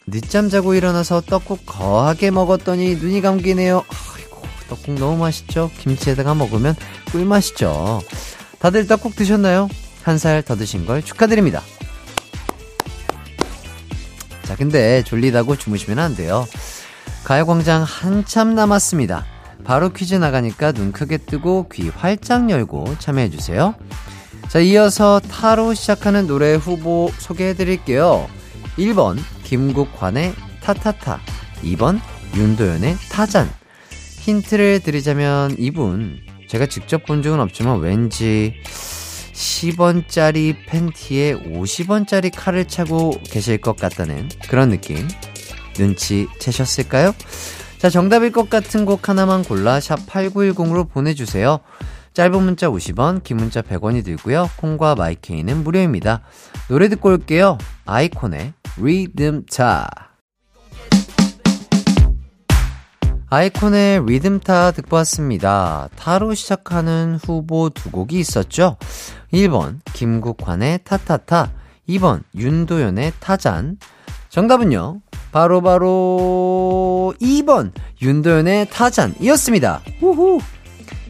늦잠 0.07 0.49
자고 0.49 0.73
일어나서 0.73 1.21
떡국 1.21 1.67
거하게 1.67 2.31
먹었더니 2.31 2.95
눈이 2.95 3.21
감기네요. 3.21 3.85
아이고, 4.17 4.43
떡국 4.71 4.95
너무 4.95 5.19
맛있죠? 5.19 5.71
김치에다가 5.79 6.35
먹으면 6.35 6.75
꿀맛이죠. 7.13 8.01
다들 8.61 8.87
떡국 8.87 9.15
드셨나요? 9.15 9.69
한 10.05 10.17
살 10.17 10.43
더 10.43 10.57
드신 10.57 10.87
걸 10.87 11.03
축하드립니다. 11.03 11.63
자, 14.45 14.57
근데 14.57 15.03
졸리다고 15.03 15.57
주무시면 15.57 15.99
안 15.99 16.17
돼요. 16.17 16.47
가요광장 17.25 17.83
한참 17.83 18.55
남았습니다. 18.55 19.27
바로 19.65 19.91
퀴즈 19.91 20.15
나가니까 20.15 20.73
눈 20.73 20.93
크게 20.93 21.19
뜨고 21.19 21.69
귀 21.69 21.89
활짝 21.89 22.51
열고 22.51 22.97
참여해주세요. 22.99 23.75
자, 24.49 24.61
이어서 24.61 25.21
타로 25.21 25.75
시작하는 25.75 26.27
노래 26.27 26.55
후보 26.55 27.11
소개해드릴게요. 27.19 28.29
1번, 28.79 29.19
김국환의 29.45 30.33
타타타. 30.63 31.21
2번, 31.63 32.01
윤도현의 32.35 32.97
타잔. 33.11 33.51
힌트를 34.21 34.81
드리자면 34.81 35.55
이분, 35.59 36.21
제가 36.49 36.67
직접 36.67 37.05
본 37.05 37.23
적은 37.23 37.41
없지만 37.41 37.81
왠지 37.81 38.55
10원짜리 39.33 40.55
팬티에 40.67 41.35
50원짜리 41.35 42.33
칼을 42.35 42.67
차고 42.67 43.21
계실 43.25 43.59
것 43.59 43.77
같다는 43.77 44.29
그런 44.49 44.71
느낌. 44.71 45.07
눈치 45.75 46.27
채셨을까요? 46.41 47.15
자, 47.79 47.89
정답일 47.89 48.33
것 48.33 48.51
같은 48.51 48.85
곡 48.85 49.09
하나만 49.09 49.45
골라 49.45 49.79
샵 49.79 50.05
8910으로 50.07 50.91
보내주세요. 50.91 51.61
짧은 52.13 52.43
문자 52.43 52.69
50원, 52.69 53.23
긴 53.23 53.37
문자 53.37 53.63
100원이 53.63 54.05
들고요. 54.05 54.51
콩과 54.57 54.97
마이케이는 54.97 55.63
무료입니다. 55.63 56.23
노래 56.69 56.89
듣고 56.89 57.11
올게요. 57.11 57.57
아이콘의 57.87 58.55
리듬타. 58.79 59.89
아이콘의 63.31 64.07
리듬타 64.07 64.73
듣고 64.73 64.97
왔습니다. 64.97 65.89
타로 65.95 66.35
시작하는 66.35 67.19
후보 67.23 67.71
두 67.71 67.93
곡이 67.93 68.19
있었죠. 68.19 68.77
1번 69.33 69.79
김국환의 69.93 70.81
타타타, 70.83 71.53
2번 71.89 72.25
윤도현의 72.35 73.13
타잔. 73.21 73.79
정답은요. 74.31 75.01
바로바로 75.33 75.63
바로 75.63 77.15
2번 77.21 77.73
윤도현의 78.01 78.71
타잔이었습니다. 78.71 79.83
우후. 80.01 80.41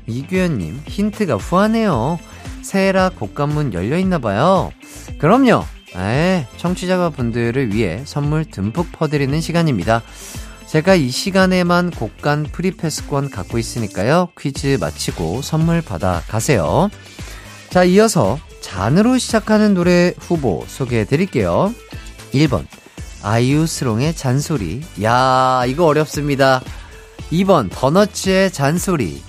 이규현님 0.06 0.82
힌트가 0.86 1.36
후하네요. 1.36 2.18
새해라 2.62 3.10
곡간문 3.10 3.74
열려있나봐요. 3.74 4.72
그럼요. 5.18 5.64
에 5.96 6.46
청취자 6.56 7.10
분들을 7.10 7.72
위해 7.74 8.02
선물 8.04 8.44
듬뿍 8.44 8.92
퍼드리는 8.92 9.40
시간입니다. 9.40 10.02
제가 10.66 10.94
이 10.94 11.08
시간에만 11.08 11.90
곡간 11.90 12.44
프리패스권 12.44 13.30
갖고 13.30 13.58
있으니까요. 13.58 14.28
퀴즈 14.38 14.76
마치고 14.78 15.40
선물 15.40 15.80
받아 15.80 16.22
가세요. 16.28 16.90
자, 17.70 17.84
이어서 17.84 18.38
잔으로 18.60 19.16
시작하는 19.16 19.72
노래 19.72 20.12
후보 20.18 20.64
소개해 20.66 21.06
드릴게요. 21.06 21.72
1번 22.34 22.66
아이유스롱의 23.22 24.14
잔소리. 24.14 24.82
야, 25.02 25.64
이거 25.66 25.84
어렵습니다. 25.86 26.60
2번, 27.32 27.68
더너츠의 27.70 28.52
잔소리. 28.52 29.22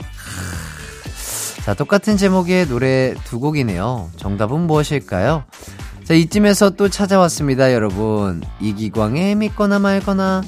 자, 1.66 1.74
똑같은 1.74 2.18
제목의 2.18 2.68
노래 2.68 3.14
두 3.26 3.40
곡이네요. 3.40 4.12
정답은 4.18 4.62
무엇일까요? 4.62 5.44
자, 6.04 6.14
이쯤에서 6.14 6.72
또 6.72 6.90
찾아왔습니다, 6.90 7.74
여러분. 7.74 8.42
이기광의 8.60 9.36
믿거나 9.36 9.80
말거나 9.80 10.42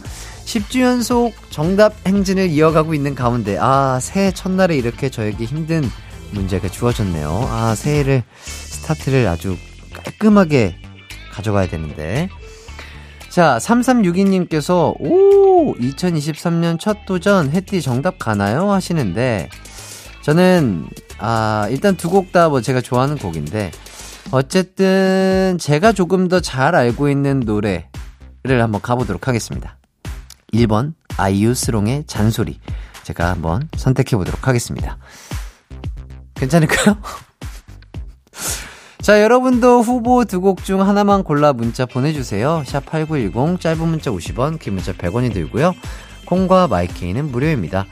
10주 0.45 0.81
연속 0.81 1.33
정답 1.51 1.93
행진을 2.07 2.49
이어가고 2.49 2.93
있는 2.93 3.13
가운데, 3.13 3.57
아, 3.59 3.99
새해 4.01 4.31
첫날에 4.31 4.75
이렇게 4.75 5.09
저에게 5.09 5.45
힘든 5.45 5.83
문제가 6.31 6.69
주어졌네요. 6.69 7.47
아, 7.49 7.75
새해를, 7.75 8.23
스타트를 8.43 9.27
아주 9.27 9.57
깔끔하게 9.93 10.77
가져가야 11.31 11.67
되는데. 11.67 12.29
자, 13.31 13.57
3362님께서, 13.61 14.93
오, 14.99 15.73
2023년 15.75 16.77
첫 16.79 17.05
도전, 17.05 17.49
해띠 17.49 17.81
정답 17.81 18.19
가나요? 18.19 18.71
하시는데, 18.71 19.49
저는, 20.21 20.87
아, 21.17 21.65
일단 21.69 21.95
두 21.95 22.09
곡 22.09 22.31
다 22.33 22.49
뭐 22.49 22.59
제가 22.61 22.81
좋아하는 22.81 23.17
곡인데, 23.17 23.71
어쨌든 24.31 25.57
제가 25.59 25.93
조금 25.93 26.27
더 26.27 26.41
잘 26.41 26.75
알고 26.75 27.09
있는 27.09 27.39
노래를 27.41 27.85
한번 28.61 28.81
가보도록 28.81 29.27
하겠습니다. 29.29 29.77
1번 30.53 30.93
아이유 31.17 31.53
스롱의 31.55 32.03
잔소리 32.07 32.59
제가 33.03 33.29
한번 33.29 33.69
선택해 33.77 34.17
보도록 34.17 34.47
하겠습니다. 34.47 34.97
괜찮을까요? 36.35 36.97
자, 39.01 39.19
여러분도 39.21 39.81
후보 39.81 40.25
두 40.25 40.39
곡 40.39 40.63
중 40.63 40.81
하나만 40.87 41.23
골라 41.23 41.53
문자 41.53 41.85
보내주세요. 41.87 42.63
샵 42.65 42.85
8910, 42.85 43.59
짧은 43.59 43.87
문자 43.87 44.11
50원, 44.11 44.59
긴 44.59 44.75
문자 44.75 44.93
100원이 44.93 45.33
들고요. 45.33 45.73
콩과 46.27 46.67
마이케이는 46.67 47.31
무료입니다. 47.31 47.85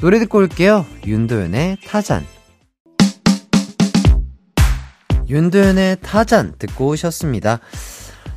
노래 0.00 0.18
듣고 0.18 0.38
올게요. 0.38 0.84
윤도현의 1.06 1.78
타잔. 1.86 2.26
윤도현의 5.28 5.98
타잔 6.02 6.54
듣고 6.58 6.88
오셨습니다. 6.88 7.60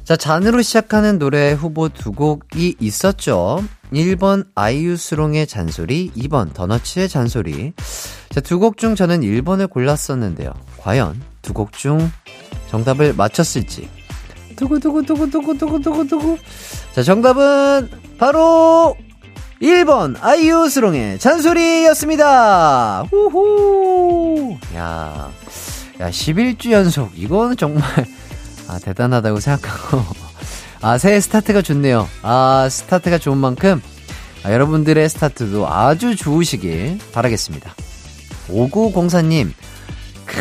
자, 0.06 0.16
잔으로 0.16 0.62
시작하는 0.62 1.20
노래 1.20 1.52
후보 1.52 1.90
두 1.90 2.14
곡이 2.14 2.78
있었죠. 2.80 3.62
1번 3.92 4.46
아이유 4.56 4.96
수롱의 4.96 5.48
잔소리, 5.48 6.12
2번 6.16 6.54
더너츠의 6.54 7.10
잔소리. 7.10 7.74
자, 8.30 8.40
두 8.40 8.60
곡 8.60 8.78
중 8.78 8.96
저는 8.96 9.22
1번을 9.22 9.70
골랐었는데요. 9.70 10.54
과연 10.78 11.20
두 11.46 11.54
곡 11.54 11.72
중 11.74 12.12
정답을 12.70 13.14
맞췄을지. 13.14 13.88
두구두구두구두구두구두구두구. 14.56 16.38
자, 16.94 17.04
정답은 17.04 17.90
바로 18.18 18.96
1번 19.62 20.16
아이유 20.22 20.68
수롱의 20.70 21.20
잔소리였습니다. 21.20 23.04
후후. 23.12 24.58
야. 24.76 25.30
야, 26.02 26.10
11주 26.10 26.72
연속. 26.72 27.12
이거는 27.16 27.56
정말 27.58 27.84
아, 28.68 28.80
대단하다고 28.80 29.40
생각하고 29.40 30.04
아, 30.82 30.98
새해 30.98 31.20
스타트가 31.20 31.62
좋네요. 31.62 32.08
아, 32.22 32.68
스타트가 32.70 33.18
좋은 33.18 33.38
만큼 33.38 33.82
아, 34.44 34.52
여러분들의 34.52 35.08
스타트도 35.10 35.68
아주 35.72 36.16
좋으시길 36.16 37.00
바라겠습니다. 37.14 37.74
5904님, 38.50 39.52
크, 40.26 40.36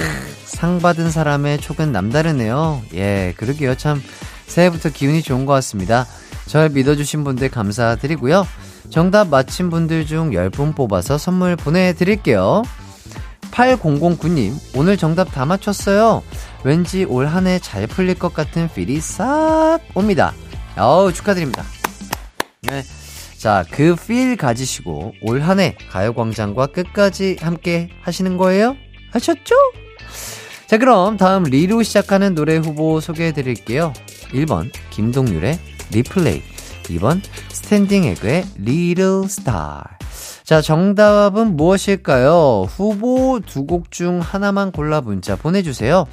상 0.55 0.79
받은 0.79 1.11
사람의 1.11 1.59
촉은 1.59 1.93
남다르네요. 1.93 2.83
예, 2.95 3.35
그러게요. 3.37 3.75
참, 3.77 4.03
새해부터 4.47 4.91
기운이 4.91 5.23
좋은 5.23 5.47
것 5.47 5.53
같습니다. 5.55 6.07
절 6.47 6.69
믿어주신 6.71 7.25
분들 7.25 7.51
감사드리고요. 7.51 8.47
정답 8.91 9.29
맞힌 9.29 9.71
분들 9.71 10.07
중 10.07 10.31
10분 10.31 10.77
뽑아서 10.77 11.19
선물 11.19 11.57
보내드릴게요. 11.57 12.63
8009님, 13.51 14.53
오늘 14.77 14.97
정답 14.97 15.33
다 15.33 15.45
맞췄어요. 15.45 16.23
왠지 16.65 17.05
올 17.05 17.27
한 17.27 17.47
해 17.47 17.59
잘 17.59 17.87
풀릴 17.87 18.19
것 18.19 18.33
같은 18.35 18.69
필이 18.73 19.01
싹 19.01 19.79
옵니다. 19.95 20.33
어우, 20.77 21.13
축하드립니다. 21.13 21.63
네. 22.63 22.83
자, 23.39 23.65
그 23.71 23.95
필 23.97 24.37
가지시고 24.37 25.13
올 25.23 25.41
한 25.43 25.61
해 25.61 25.77
가요광장과 25.91 26.69
끝까지 26.69 27.37
함께 27.41 27.91
하시는 28.03 28.37
거예요? 28.37 28.77
하셨죠? 29.13 29.55
자, 30.67 30.79
그럼 30.79 31.17
다음 31.17 31.45
리로 31.45 31.83
시작하는 31.83 32.35
노래 32.35 32.57
후보 32.57 33.01
소개해 33.01 33.33
드릴게요. 33.33 33.93
1번, 34.33 34.71
김동률의 34.91 35.59
리플레이. 35.93 36.43
2번, 36.85 37.21
스탠딩 37.49 38.05
에그의 38.05 38.45
Little 38.59 39.29
Star. 39.29 39.99
자, 40.43 40.61
정답은 40.61 41.57
무엇일까요? 41.57 42.67
후보 42.69 43.41
두 43.47 43.67
곡 43.67 43.91
중 43.91 44.21
하나만 44.21 44.73
골라 44.73 45.01
문자 45.01 45.37
보내주세요. 45.37 46.05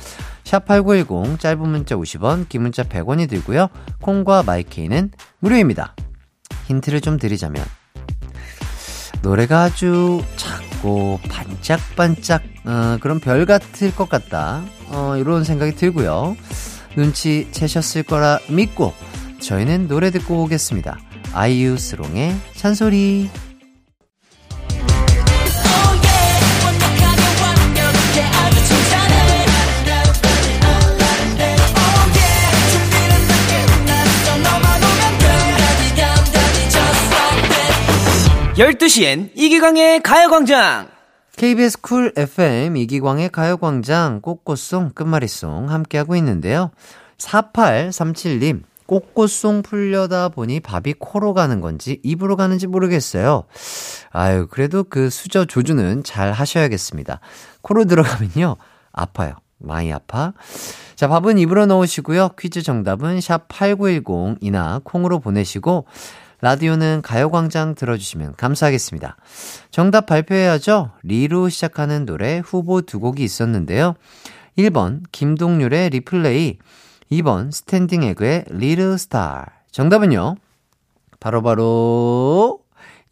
샵8910, 0.45 1.39
짧은 1.39 1.67
문자 1.67 1.95
50원, 1.95 2.47
긴 2.47 2.61
문자 2.61 2.83
100원이 2.83 3.29
들고요. 3.29 3.67
콩과 4.01 4.43
마이케이는 4.43 5.11
무료입니다. 5.39 5.95
힌트를 6.67 7.01
좀 7.01 7.17
드리자면, 7.17 7.65
노래가 9.21 9.63
아주 9.63 10.21
작고 10.81 11.19
반짝반짝, 11.29 12.43
어, 12.65 12.97
그런 12.99 13.19
별 13.19 13.45
같을 13.45 13.95
것 13.95 14.09
같다. 14.09 14.63
어, 14.87 15.15
이런 15.17 15.43
생각이 15.43 15.75
들고요. 15.75 16.35
눈치 16.95 17.47
채셨을 17.51 18.03
거라 18.03 18.39
믿고, 18.49 18.93
저희는 19.39 19.87
노래 19.87 20.11
듣고 20.11 20.43
오겠습니다. 20.43 20.99
아이유 21.33 21.77
스롱의 21.77 22.35
찬소리. 22.55 23.50
열두 38.61 38.89
시엔 38.89 39.31
이기광의 39.33 40.03
가요광장! 40.03 40.87
KBS 41.35 41.81
Cool 41.81 42.13
FM 42.15 42.77
이기광의 42.77 43.29
가요광장 43.29 44.21
꽃꽃송 44.21 44.91
끝말잇송 44.91 45.71
함께하고 45.71 46.15
있는데요. 46.17 46.69
4837님, 47.17 48.61
꽃꽃송 48.85 49.63
풀려다 49.63 50.29
보니 50.29 50.59
밥이 50.59 50.93
코로 50.99 51.33
가는 51.33 51.59
건지 51.59 51.99
입으로 52.03 52.35
가는지 52.35 52.67
모르겠어요. 52.67 53.45
아유, 54.11 54.45
그래도 54.51 54.83
그 54.83 55.09
수저 55.09 55.45
조준은 55.45 56.03
잘 56.03 56.31
하셔야겠습니다. 56.31 57.19
코로 57.63 57.85
들어가면요, 57.85 58.57
아파요. 58.91 59.33
많이 59.57 59.91
아파. 59.91 60.33
자, 60.95 61.07
밥은 61.07 61.39
입으로 61.39 61.65
넣으시고요. 61.65 62.29
퀴즈 62.37 62.61
정답은 62.61 63.21
샵 63.21 63.47
8910이나 63.47 64.83
콩으로 64.83 65.19
보내시고, 65.19 65.87
라디오는 66.41 67.01
가요광장 67.03 67.75
들어주시면 67.75 68.33
감사하겠습니다. 68.35 69.15
정답 69.69 70.07
발표해야죠. 70.07 70.91
리로 71.03 71.49
시작하는 71.49 72.05
노래 72.05 72.41
후보 72.43 72.81
두 72.81 72.99
곡이 72.99 73.23
있었는데요. 73.23 73.93
1번 74.57 75.03
김동률의 75.11 75.91
리플레이, 75.91 76.57
2번 77.11 77.51
스탠딩 77.51 78.03
에그의 78.03 78.45
Little 78.49 78.97
Star. 78.97 79.63
정답은요. 79.71 80.35
바로바로 81.19 81.43
바로 81.43 82.59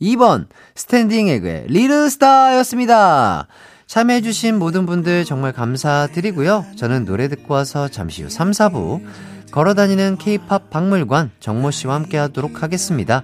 2번 0.01 0.47
스탠딩 0.75 1.27
에그의 1.27 1.65
Little 1.67 2.09
Star였습니다. 2.09 3.47
참여해주신 3.85 4.59
모든 4.59 4.85
분들 4.85 5.25
정말 5.25 5.51
감사드리고요. 5.51 6.65
저는 6.75 7.05
노래 7.05 7.27
듣고 7.27 7.55
와서 7.55 7.87
잠시 7.87 8.21
후 8.23 8.29
3, 8.29 8.51
4부 8.51 9.03
걸어다니는 9.51 10.17
케이팝 10.17 10.69
박물관 10.69 11.31
정모 11.39 11.71
씨와 11.71 11.95
함께 11.95 12.17
하도록 12.17 12.61
하겠습니다. 12.63 13.23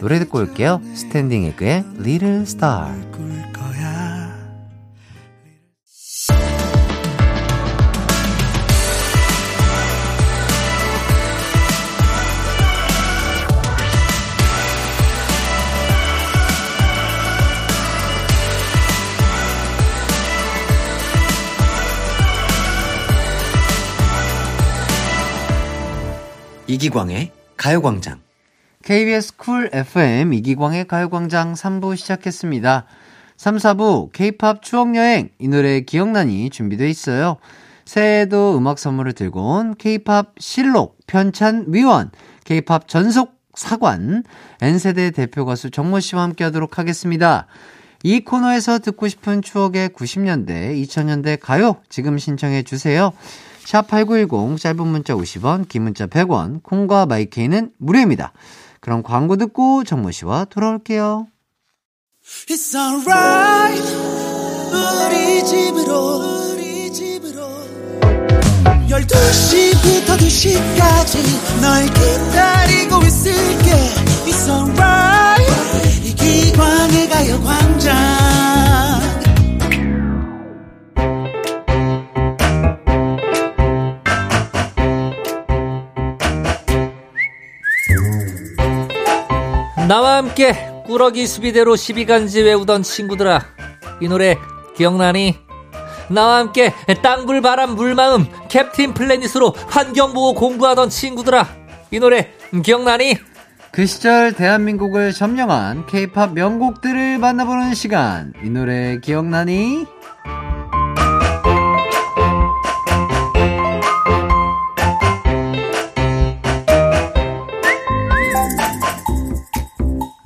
노래 0.00 0.18
듣고 0.18 0.38
올게요. 0.38 0.80
스탠딩 0.94 1.44
에그의 1.44 1.84
Little 1.98 2.42
Star. 2.42 2.92
이기광의 26.68 27.30
가요광장. 27.56 28.20
KBS 28.82 29.36
쿨 29.36 29.70
FM 29.72 30.32
이기광의 30.32 30.88
가요광장 30.88 31.54
3부 31.54 31.96
시작했습니다. 31.96 32.86
3, 33.36 33.56
4부 33.56 34.10
K-팝 34.12 34.62
추억여행 34.62 35.30
이 35.38 35.48
노래 35.48 35.80
기억나니 35.82 36.50
준비되어 36.50 36.88
있어요. 36.88 37.36
새해에도 37.84 38.58
음악 38.58 38.80
선물을 38.80 39.12
들고 39.12 39.40
온 39.40 39.74
K-팝 39.76 40.34
실록 40.38 40.98
편찬 41.06 41.66
위원 41.68 42.10
K-팝 42.44 42.88
전속 42.88 43.36
사관 43.54 44.24
N세대 44.60 45.12
대표 45.12 45.44
가수 45.44 45.70
정모 45.70 46.00
씨와 46.00 46.22
함께 46.22 46.42
하도록 46.44 46.78
하겠습니다. 46.78 47.46
이 48.02 48.20
코너에서 48.20 48.80
듣고 48.80 49.06
싶은 49.08 49.40
추억의 49.40 49.90
90년대, 49.90 50.82
2000년대 50.82 51.38
가요 51.40 51.76
지금 51.88 52.18
신청해 52.18 52.64
주세요. 52.64 53.12
샵8910 53.66 54.58
짧은 54.58 54.86
문자 54.86 55.14
50원, 55.14 55.68
긴 55.68 55.82
문자 55.82 56.06
100원, 56.06 56.62
콩과 56.62 57.04
마이케이는 57.06 57.72
무료입니다. 57.78 58.32
그럼 58.80 59.02
광고 59.02 59.36
듣고 59.36 59.84
정모 59.84 60.12
씨와 60.12 60.46
돌아올게요. 60.46 61.26
집으로 65.44 66.22
12시부터 68.88 70.16
2시까지 70.16 71.60
널 71.60 71.84
기다리고 71.86 73.02
있을게 73.04 73.65
함께 90.16 90.54
꾸러기 90.86 91.26
수비대로 91.26 91.74
12간지 91.74 92.44
외우던 92.44 92.82
친구들아 92.82 93.44
이 94.00 94.08
노래 94.08 94.38
기억나니? 94.76 95.38
나와 96.08 96.38
함께 96.38 96.72
땅불 97.02 97.42
바람 97.42 97.74
물마음 97.74 98.26
캡틴 98.48 98.94
플래닛으로 98.94 99.54
환경보호 99.68 100.34
공부하던 100.34 100.88
친구들아 100.88 101.46
이 101.90 101.98
노래 101.98 102.32
기억나니? 102.64 103.16
그 103.72 103.84
시절 103.84 104.32
대한민국을 104.32 105.12
점령한 105.12 105.86
케이팝 105.86 106.32
명곡들을 106.32 107.18
만나보는 107.18 107.74
시간. 107.74 108.32
이 108.42 108.48
노래 108.48 108.98
기억나니? 109.00 109.86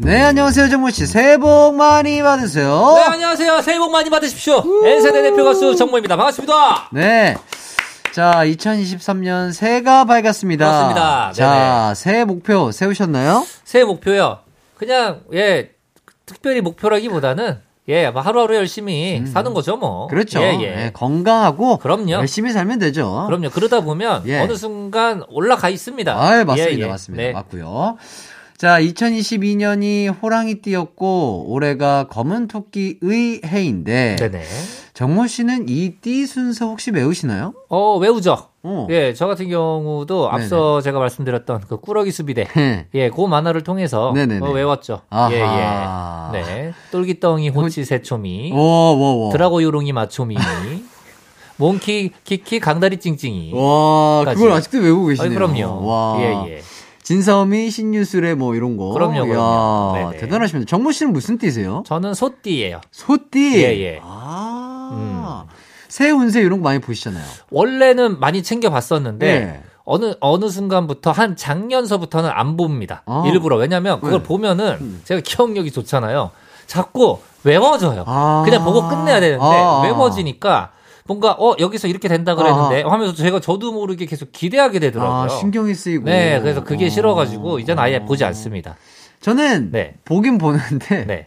네, 0.03 0.23
안녕하세요, 0.23 0.71
정모씨. 0.71 1.07
새해 1.07 1.37
복 1.37 1.75
많이 1.75 2.23
받으세요. 2.23 2.95
네 2.97 3.03
안녕하세요 3.03 3.61
새해 3.61 3.79
복 3.79 3.91
많이 3.93 4.09
받으십시오 4.09 4.63
N세대 4.83 5.23
대표 5.23 5.45
가수 5.45 5.77
정모입니다 5.77 6.17
반갑습니다 6.17 6.89
네. 6.93 7.37
자, 8.13 8.41
2023년 8.45 9.53
새해가 9.53 10.07
밝았습니다. 10.07 10.67
그렇습니다. 10.67 11.33
자, 11.33 11.93
새해 11.95 12.25
목표 12.25 12.73
세우셨나요? 12.73 13.45
새해 13.65 13.85
목표요 13.85 14.39
그냥 14.79 15.21
예 15.35 15.71
특별히 16.25 16.63
목표라기보다는 16.63 17.59
예뭐 17.89 18.21
하루하루 18.23 18.55
열심히 18.57 19.25
사는 19.27 19.53
거죠 19.53 19.77
뭐 19.77 20.07
음. 20.07 20.09
그렇죠. 20.09 20.41
예, 20.41 20.59
예. 20.61 20.71
네, 20.77 20.91
건강하고 20.93 21.77
그럼요. 21.79 22.13
열심히 22.13 22.53
살면 22.53 22.79
되죠. 22.79 23.25
그럼요. 23.27 23.51
그러다 23.51 23.81
보면 23.81 24.23
예. 24.27 24.39
어느 24.41 24.55
순간 24.55 25.23
올라가 25.29 25.69
있습니다. 25.69 26.13
아, 26.13 26.45
맞습니다. 26.45 26.71
예, 26.73 26.79
예. 26.79 26.87
맞습니다. 26.87 27.23
네. 27.23 27.33
맞고요. 27.33 27.97
자, 28.61 28.79
2022년이 28.79 30.15
호랑이띠였고 30.23 31.47
올해가 31.49 32.07
검은 32.09 32.47
토끼의 32.47 33.41
해인데 33.43 34.17
네네. 34.17 34.43
정모 34.93 35.29
씨는 35.29 35.71
이 35.71 35.95
띠 36.03 36.27
순서 36.27 36.67
혹시 36.67 36.91
외우시나요? 36.91 37.55
어, 37.71 37.97
외우죠. 37.97 38.37
어. 38.63 38.87
예, 38.91 39.15
저 39.15 39.27
같은 39.27 39.49
경우도 39.49 40.31
앞서 40.31 40.83
제가 40.83 40.99
말씀드렸던 40.99 41.63
그 41.69 41.79
꾸러기 41.81 42.13
수비대. 42.13 42.49
네. 42.55 42.87
예, 42.93 43.09
그 43.09 43.23
만화를 43.23 43.63
통해서. 43.63 44.11
어, 44.11 44.51
외웠죠. 44.51 45.01
아하. 45.09 45.33
예, 45.33 46.39
예. 46.39 46.43
네. 46.43 46.73
똘기덩이 46.91 47.49
호치 47.49 47.87
새초미. 47.87 48.53
오, 48.53 48.59
오, 48.59 49.29
오. 49.29 49.33
드라고 49.33 49.63
요롱이 49.63 49.93
마초미. 49.95 50.37
몽키 51.57 52.11
키키 52.25 52.61
강다리 52.61 52.99
찡찡이. 52.99 53.53
와. 53.55 54.25
그걸 54.35 54.53
아직도 54.53 54.81
외우고 54.81 55.07
계시네요. 55.07 55.31
아이, 55.31 55.35
그럼요. 55.35 55.87
와. 55.87 56.19
예, 56.21 56.57
예. 56.57 56.63
진서미, 57.11 57.73
신유술의 57.73 58.37
뭐 58.37 58.55
이런 58.55 58.77
거. 58.77 58.91
그럼요, 58.91 59.27
그럼요. 59.27 59.97
이야, 59.97 60.05
네네. 60.05 60.19
대단하십니다. 60.19 60.69
정모 60.71 60.93
씨는 60.93 61.13
무슨 61.13 61.39
띠세요? 61.39 61.83
저는 61.85 62.15
소띠예요. 62.15 62.81
소띠. 62.93 63.57
예, 63.57 63.81
예. 63.81 64.01
아. 64.01 65.45
새 65.89 66.09
운세 66.11 66.41
이런 66.41 66.61
거 66.61 66.65
많이 66.69 66.79
보시잖아요. 66.79 67.25
원래는 67.51 68.21
많이 68.21 68.45
챙겨 68.45 68.71
봤었는데 68.71 69.27
예. 69.27 69.63
어느 69.83 70.15
어느 70.21 70.49
순간부터 70.49 71.11
한 71.11 71.35
작년서부터는 71.35 72.31
안 72.33 72.57
봅니다. 72.57 73.03
아. 73.07 73.25
일부러 73.27 73.57
왜냐면 73.57 73.99
그걸 73.99 74.21
네. 74.21 74.23
보면은 74.23 75.01
제가 75.03 75.21
기억력이 75.25 75.73
좋잖아요. 75.73 76.31
자꾸 76.69 77.19
외워져요. 77.43 78.05
아. 78.07 78.43
그냥 78.45 78.65
보고 78.65 78.89
끝내야 78.89 79.19
되는데 79.19 79.45
아. 79.45 79.81
외워지니까 79.83 80.71
뭔가 81.11 81.33
어 81.33 81.57
여기서 81.59 81.89
이렇게 81.89 82.07
된다 82.07 82.37
그랬는데 82.37 82.83
하면서 82.83 83.13
제가 83.13 83.41
저도 83.41 83.73
모르게 83.73 84.07
계속 84.07 84.31
기대하게 84.31 84.79
되더라고요. 84.79 85.23
아, 85.23 85.29
신경이 85.29 85.75
쓰이고. 85.75 86.05
네, 86.05 86.39
그래서 86.41 86.63
그게 86.63 86.87
어. 86.87 86.89
싫어가지고 86.89 87.59
이젠 87.59 87.81
아예 87.81 87.99
보지 87.99 88.25
않습니다. 88.25 88.77
저는 89.19 89.73
네. 89.73 89.95
보긴 90.05 90.39
보는데 90.39 91.05
네. 91.07 91.27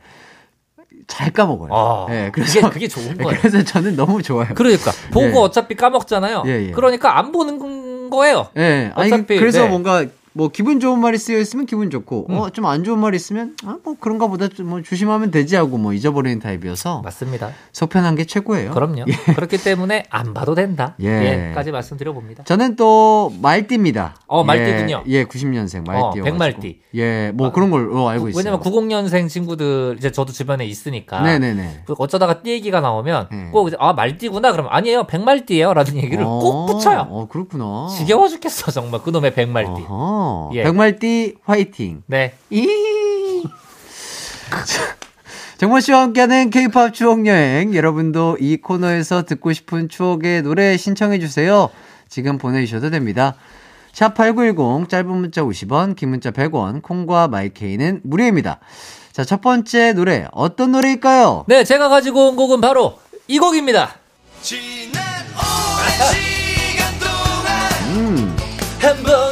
잘 1.07 1.31
까먹어요. 1.31 1.69
아, 1.73 2.05
네, 2.07 2.31
그래서 2.33 2.61
그게 2.61 2.69
그게 2.69 2.87
좋은 2.87 3.17
거예요. 3.17 3.37
그래서 3.41 3.61
저는 3.61 3.97
너무 3.97 4.23
좋아요. 4.23 4.53
그러니까 4.55 4.91
보고 5.11 5.27
예. 5.27 5.33
어차피 5.33 5.75
까먹잖아요. 5.75 6.43
예, 6.45 6.67
예. 6.67 6.71
그러니까 6.71 7.19
안 7.19 7.33
보는 7.33 8.09
거예요. 8.09 8.47
예. 8.55 8.93
아니 8.95 9.11
어차피, 9.11 9.37
그래서 9.37 9.63
네. 9.63 9.67
뭔가 9.67 10.05
뭐 10.33 10.47
기분 10.49 10.79
좋은 10.79 10.99
말이 10.99 11.17
쓰여 11.17 11.37
있으면 11.39 11.65
기분 11.65 11.89
좋고 11.91 12.27
음. 12.29 12.37
어좀 12.39 12.65
안 12.65 12.83
좋은 12.83 12.99
말이 12.99 13.15
있으면 13.15 13.55
아 13.65 13.77
뭐 13.83 13.95
그런가 13.99 14.27
보다 14.27 14.47
좀뭐 14.47 14.81
조심하면 14.81 15.29
되지 15.29 15.55
하고 15.55 15.77
뭐 15.77 15.93
잊어버리는 15.93 16.39
타입이어서 16.39 17.01
맞습니다. 17.01 17.51
속편한 17.73 18.15
게 18.15 18.23
최고예요. 18.25 18.71
그럼요. 18.71 19.03
그렇기 19.35 19.57
때문에 19.57 20.05
안 20.09 20.33
봐도 20.33 20.55
된다. 20.55 20.95
예. 21.01 21.07
예. 21.49 21.51
까지 21.53 21.71
말씀드려 21.71 22.13
봅니다. 22.13 22.43
저는 22.45 22.75
또 22.77 23.33
말띠입니다. 23.41 24.15
어, 24.27 24.43
말띠군요. 24.43 25.03
예, 25.07 25.13
예 25.13 25.23
90년생 25.25 25.85
말띠. 25.85 26.21
어, 26.21 26.23
백말띠. 26.23 26.79
예, 26.95 27.31
뭐 27.33 27.51
그런 27.51 27.71
걸로 27.71 28.07
알고 28.07 28.29
있어요. 28.29 28.39
왜냐면 28.39 28.61
90년생 28.61 29.27
친구들 29.27 29.95
이제 29.97 30.11
저도 30.11 30.31
주변에 30.31 30.65
있으니까. 30.65 31.21
네네네. 31.21 31.83
그 31.85 31.95
어쩌다가 31.97 32.41
띠 32.41 32.51
얘기가 32.51 32.79
나오면 32.79 33.27
네. 33.31 33.49
꼭 33.51 33.67
이제 33.67 33.75
아 33.79 33.93
말띠구나 33.93 34.51
그러면 34.51 34.71
아니에요 34.71 35.05
백말띠예요 35.07 35.73
라는 35.73 35.97
얘기를 35.97 36.23
어, 36.23 36.39
꼭 36.39 36.65
붙여요. 36.67 37.07
어, 37.09 37.27
그렇구나. 37.27 37.87
지겨워 37.97 38.29
죽겠어 38.29 38.71
정말 38.71 39.01
그놈의 39.01 39.33
백말띠. 39.33 39.71
어허. 39.89 40.22
예. 40.53 40.63
백말띠 40.63 41.35
화이팅. 41.43 42.03
네. 42.07 42.33
이. 42.49 42.67
정모 45.57 45.79
씨와 45.79 46.01
함께하는 46.01 46.49
K-팝 46.49 46.93
추억 46.93 47.25
여행. 47.25 47.73
여러분도 47.73 48.37
이 48.39 48.57
코너에서 48.57 49.23
듣고 49.23 49.53
싶은 49.53 49.87
추억의 49.87 50.41
노래 50.41 50.75
신청해 50.77 51.19
주세요. 51.19 51.69
지금 52.09 52.37
보내주셔도 52.37 52.89
됩니다. 52.89 53.35
샵 53.93 54.15
8910 54.15 54.89
짧은 54.89 55.07
문자 55.07 55.41
50원, 55.41 55.95
긴 55.95 56.09
문자 56.09 56.31
100원, 56.31 56.81
콩과 56.81 57.27
마이케이는 57.27 58.01
무료입니다. 58.03 58.59
자, 59.11 59.23
첫 59.23 59.41
번째 59.41 59.93
노래 59.93 60.27
어떤 60.31 60.71
노래일까요? 60.71 61.45
네 61.47 61.63
제가 61.63 61.89
가지고 61.89 62.29
온 62.29 62.35
곡은 62.35 62.59
바로 62.59 62.99
이 63.27 63.37
곡입니다. 63.39 63.95
음. 67.95 68.35
한 68.81 68.95
번도 69.03 69.11
말을 69.11 69.13
안 69.13 69.13
했지만. 69.13 69.22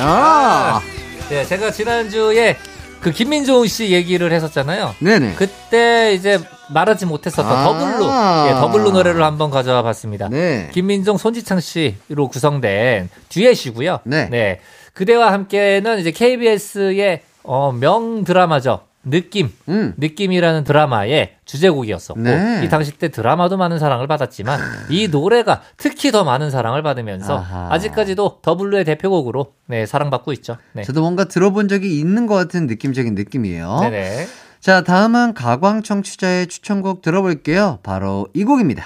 야. 0.00 0.80
네, 1.28 1.44
제가 1.44 1.70
지난주에 1.70 2.56
그 3.00 3.12
김민종 3.12 3.66
씨 3.66 3.90
얘기를 3.90 4.30
했었잖아요. 4.32 4.94
네네. 4.98 5.34
그때 5.36 6.12
이제 6.14 6.38
말하지 6.68 7.06
못했었던 7.06 7.50
아. 7.50 7.64
더 7.64 7.89
블루, 7.89 8.48
예, 8.48 8.60
더 8.60 8.70
블루 8.70 8.90
노래를 8.90 9.22
한번 9.22 9.50
가져와 9.50 9.82
봤습니다. 9.82 10.28
네. 10.28 10.70
김민종, 10.72 11.16
손지창 11.16 11.60
씨로 11.60 12.28
구성된 12.28 13.08
듀엣이고요. 13.30 14.00
네. 14.04 14.60
그대와 14.92 15.32
함께는 15.32 15.98
이제 15.98 16.10
KBS의 16.10 17.22
어, 17.42 17.72
명 17.72 18.24
드라마죠. 18.24 18.80
느낌. 19.02 19.50
음. 19.68 19.94
느낌이라는 19.96 20.64
드라마의 20.64 21.36
주제곡이었었고 21.44 22.20
네. 22.20 22.62
이 22.64 22.68
당시 22.68 22.92
때 22.92 23.08
드라마도 23.08 23.56
많은 23.56 23.78
사랑을 23.78 24.06
받았지만 24.06 24.60
이 24.90 25.08
노래가 25.08 25.62
특히 25.76 26.12
더 26.12 26.22
많은 26.24 26.50
사랑을 26.50 26.82
받으면서 26.82 27.38
아하. 27.38 27.68
아직까지도 27.72 28.40
더 28.42 28.53
블루의 28.53 28.84
대표곡으로 28.84 29.54
네, 29.66 29.86
사랑받고 29.86 30.32
있죠. 30.34 30.58
네. 30.72 30.82
저도 30.82 31.00
뭔가 31.00 31.24
들어본 31.24 31.68
적이 31.68 31.98
있는 31.98 32.26
것 32.26 32.34
같은 32.34 32.66
느낌적인 32.66 33.14
느낌이에요. 33.14 33.78
네네. 33.80 34.26
자, 34.60 34.84
다음은 34.84 35.32
가광 35.32 35.82
청 35.82 36.02
취자의 36.02 36.46
추천곡 36.46 37.00
들어볼게요. 37.00 37.78
바로 37.82 38.28
이 38.34 38.44
곡입니다. 38.44 38.84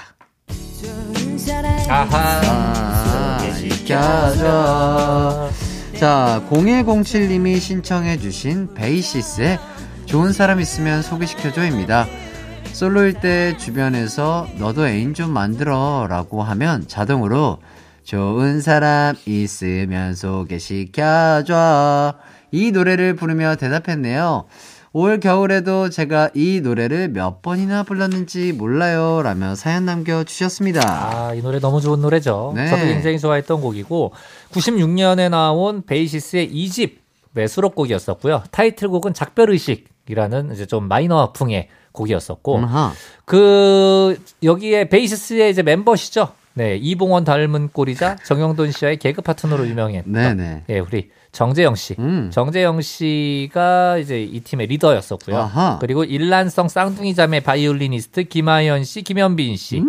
아하. 1.89 2.41
아, 2.47 3.37
익혀줘. 3.61 5.49
자, 5.99 6.43
0107님이 6.49 7.59
신청해주신 7.59 8.73
베이시스의 8.73 9.59
좋은 10.15 10.31
사람 10.31 10.61
있으면 10.61 11.01
소개시켜줘입니다. 11.01 12.07
솔로일 12.71 13.19
때 13.19 13.57
주변에서 13.57 14.47
너도 14.57 14.87
애인 14.87 15.13
좀 15.13 15.29
만들어 15.29 16.07
라고 16.09 16.41
하면 16.41 16.87
자동으로 16.87 17.57
좋은 18.05 18.61
사람 18.61 19.17
있으면 19.25 20.15
소개시켜줘. 20.15 22.13
이 22.53 22.71
노래를 22.71 23.17
부르며 23.17 23.57
대답했네요. 23.57 24.45
올 24.93 25.19
겨울에도 25.19 25.89
제가 25.89 26.29
이 26.33 26.61
노래를 26.63 27.09
몇 27.09 27.41
번이나 27.41 27.83
불렀는지 27.83 28.53
몰라요. 28.53 29.21
라며 29.21 29.53
사연 29.55 29.83
남겨주셨습니다. 29.83 30.81
아, 30.87 31.33
이 31.33 31.41
노래 31.41 31.59
너무 31.59 31.81
좋은 31.81 31.99
노래죠. 31.99 32.53
네. 32.55 32.69
저도 32.69 32.85
굉장히 32.85 33.19
좋아했던 33.19 33.59
곡이고 33.59 34.13
96년에 34.53 35.29
나온 35.29 35.85
베이시스의 35.85 36.53
2집 36.53 36.99
네, 37.33 37.47
수록곡이었었고요. 37.47 38.43
타이틀곡은 38.51 39.13
작별의식 39.13 39.93
이라는 40.07 40.53
이제 40.53 40.65
좀 40.65 40.87
마이너 40.87 41.31
풍의 41.33 41.69
곡이었었고 41.91 42.59
아하. 42.59 42.93
그 43.25 44.19
여기에 44.43 44.89
베이시스의 44.89 45.51
이제 45.51 45.63
멤버시죠. 45.63 46.29
네, 46.53 46.77
이봉원 46.77 47.25
닮은 47.25 47.69
꼴이자 47.73 48.17
정형돈 48.23 48.71
씨와의 48.71 48.97
개그 48.97 49.21
파트너로 49.21 49.67
유명했던 49.67 50.13
네네. 50.13 50.63
예, 50.69 50.79
우리 50.79 51.09
정재형 51.33 51.75
씨. 51.75 51.95
음. 51.99 52.29
정재형 52.31 52.81
씨가 52.81 53.97
이제 53.97 54.23
이 54.23 54.39
팀의 54.39 54.67
리더였었고요. 54.67 55.35
아하. 55.35 55.77
그리고 55.81 56.05
일란성 56.05 56.69
쌍둥이 56.69 57.13
자매 57.13 57.41
바이올리니스트 57.41 58.23
김아연 58.25 58.85
씨, 58.85 59.01
김연빈 59.01 59.57
씨. 59.57 59.83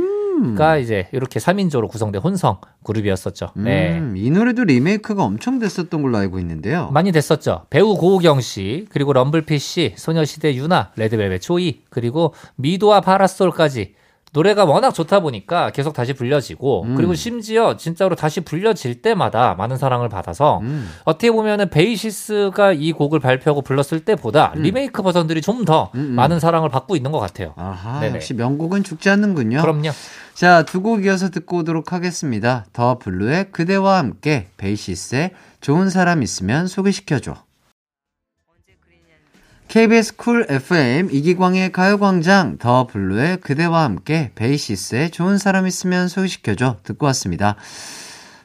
가 0.57 0.77
이제 0.77 1.09
이렇게 1.13 1.39
3인조로 1.41 1.89
구성된 1.89 2.21
혼성 2.21 2.59
그룹이었었죠. 2.85 3.51
네. 3.57 3.99
음, 3.99 4.15
이 4.17 4.31
노래도 4.31 4.65
리메이크가 4.65 5.23
엄청 5.23 5.59
됐었던 5.59 6.03
걸로 6.03 6.17
알고 6.19 6.39
있는데요. 6.41 6.89
많이 6.93 7.13
됐었죠. 7.13 7.67
배우 7.71 7.97
고호경 7.97 8.41
씨, 8.41 8.87
그리고 8.91 9.13
럼블피쉬, 9.13 9.95
소녀시대 9.97 10.55
윤아, 10.55 10.93
레드벨벳 10.97 11.41
조이, 11.41 11.83
그리고 11.91 12.35
미도와 12.57 13.01
파라솔까지 13.01 13.95
노래가 14.37 14.67
워낙 14.67 14.93
좋다 14.93 15.21
보니까 15.21 15.71
계속 15.71 15.95
다시 15.95 16.13
불려지고 16.13 16.83
음. 16.83 16.95
그리고 16.95 17.15
심지어 17.15 17.79
진짜로 17.79 18.15
다시 18.15 18.43
불려질 18.43 19.01
때마다 19.01 19.55
많은 19.55 19.79
사랑을 19.79 20.11
받아서 20.11 20.59
음. 20.59 20.91
어떻게 21.05 21.31
보면은 21.31 21.71
베이시스가 21.71 22.73
이 22.75 22.93
곡을 22.93 23.19
발표하고 23.19 23.63
불렀을 23.63 24.01
때보다 24.01 24.53
리메이크 24.55 25.03
버전들이 25.03 25.41
좀더 25.41 25.91
음, 25.95 26.01
음. 26.01 26.11
많은 26.17 26.39
사랑을 26.39 26.69
받고 26.69 26.97
있는 26.97 27.13
것 27.13 27.19
같아요. 27.19 27.55
아하, 27.57 28.01
네네. 28.01 28.17
역시 28.17 28.35
명곡은 28.35 28.85
죽지 28.85 29.09
않는군요. 29.09 29.63
그럼요. 29.63 29.91
자, 30.35 30.65
두 30.65 30.83
곡 30.83 31.07
이어서 31.07 31.31
듣고 31.31 31.59
오도록 31.61 31.95
하겠습니다. 31.95 32.67
더 32.75 32.99
블루의 32.99 33.53
그대와 33.53 33.97
함께, 33.97 34.49
베이시스의 34.59 35.31
좋은 35.63 35.89
사람 35.89 36.23
있으면 36.23 36.67
소개시켜줘. 36.67 37.46
KBS 39.69 40.17
Cool 40.17 40.47
FM 40.49 41.11
이기광의 41.11 41.73
가요광장 41.73 42.59
더 42.59 42.87
블루의 42.87 43.39
그대와 43.39 43.83
함께 43.83 44.31
베이시스의 44.35 45.11
좋은 45.11 45.39
사람 45.39 45.67
있으면 45.67 46.09
소개시켜줘 46.09 46.77
듣고 46.85 47.07
왔습니다. 47.07 47.57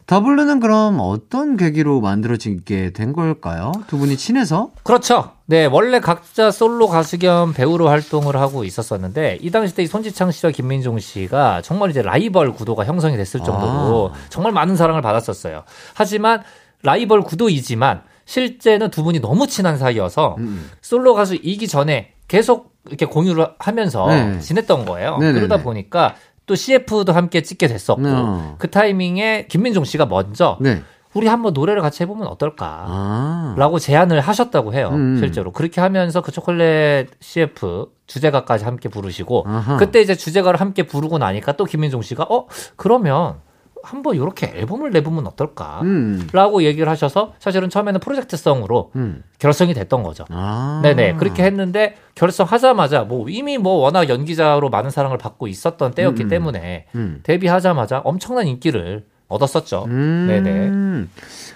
더 0.08 0.20
블루는 0.20 0.60
그럼 0.60 0.98
어떤 1.00 1.56
계기로 1.56 2.02
만들어지게 2.02 2.92
된 2.92 3.14
걸까요? 3.14 3.72
두 3.88 3.98
분이 3.98 4.18
친해서? 4.18 4.72
그렇죠. 4.84 5.32
네, 5.46 5.68
원래 5.68 6.02
각자 6.02 6.52
솔로 6.52 6.88
가수 6.88 7.18
겸 7.18 7.54
배우로 7.54 7.88
활동을 7.88 8.36
하고 8.36 8.66
있었었는데 8.66 9.38
이 9.42 9.52
당시 9.52 9.74
때 9.76 9.86
이 9.86 9.88
손지창 9.88 10.32
씨와 10.32 10.52
김민종 10.52 11.00
씨가 11.00 11.62
정말 11.62 11.92
이제 11.92 12.02
라이벌 12.02 12.52
구도가 12.54 12.84
형성이 12.84 13.16
됐을 13.16 13.42
정도로 13.42 14.12
정말 14.30 14.52
많은 14.52 14.76
사랑을 14.76 15.02
받았었어요. 15.02 15.64
하지만 15.94 16.42
라이벌 16.84 17.22
구도이지만 17.22 18.02
실제는 18.32 18.92
두 18.92 19.04
분이 19.04 19.20
너무 19.20 19.46
친한 19.46 19.78
사이여서 19.78 20.36
음. 20.38 20.70
솔로 20.82 21.16
가수 21.16 21.36
이기 21.36 21.68
전에 21.68 22.14
계속 22.30 22.72
이렇게 22.88 23.06
공유를 23.06 23.46
하면서 23.60 24.08
네. 24.08 24.40
지냈던 24.40 24.86
거예요. 24.86 25.18
네네네. 25.18 25.38
그러다 25.38 25.62
보니까 25.62 26.16
또 26.46 26.56
CF도 26.56 27.12
함께 27.12 27.42
찍게 27.42 27.68
됐었고 27.68 28.04
어. 28.06 28.56
그 28.58 28.70
타이밍에 28.70 29.48
김민종 29.50 29.84
씨가 29.84 30.06
먼저 30.06 30.58
네. 30.62 30.82
우리 31.14 31.28
한번 31.28 31.52
노래를 31.52 31.82
같이 31.82 32.04
해보면 32.04 32.26
어떨까? 32.28 32.86
아. 32.88 33.56
라고 33.58 33.80
제안을 33.80 34.22
하셨다고 34.22 34.74
해요. 34.74 34.92
음. 34.94 35.18
실제로. 35.20 35.52
그렇게 35.52 35.82
하면서 35.82 36.22
그 36.22 36.32
초콜릿 36.32 37.10
CF 37.20 37.88
주제가까지 38.08 38.64
함께 38.64 38.88
부르시고 38.88 39.44
아하. 39.46 39.76
그때 39.76 40.00
이제 40.00 40.16
주제가를 40.16 40.62
함께 40.62 40.84
부르고 40.84 41.18
나니까 41.18 41.58
또 41.58 41.66
김민종 41.66 42.02
씨가 42.02 42.24
어 42.30 42.48
그러면 42.78 43.42
한번 43.84 44.16
이렇게 44.16 44.48
앨범을 44.48 44.92
내보면 44.92 45.28
어떨까? 45.28 45.82
음. 45.82 46.28
라고 46.34 46.64
얘기를 46.64 46.88
하셔서 46.90 47.34
사실은 47.40 47.70
처음에는 47.70 48.00
프로젝트성으로 48.00 48.92
음. 48.96 49.24
결성이 49.40 49.74
됐던 49.74 50.04
거죠. 50.04 50.26
아. 50.30 50.82
네네 50.84 51.14
그렇게 51.16 51.44
했는데 51.44 51.96
결성하자마자 52.16 53.02
뭐 53.04 53.28
이미 53.30 53.58
뭐 53.58 53.74
워낙 53.74 54.10
연기자로 54.10 54.70
많은 54.70 54.90
사랑을 54.90 55.18
받고 55.18 55.48
있었던 55.48 55.92
때였기 55.92 56.24
음, 56.24 56.26
음. 56.26 56.30
때문에 56.30 56.86
음. 56.96 57.20
데뷔하자마자 57.24 58.00
엄청난 58.04 58.48
인기를 58.48 59.06
얻었었죠. 59.28 59.86
음. 59.88 60.26
네네. 60.28 61.08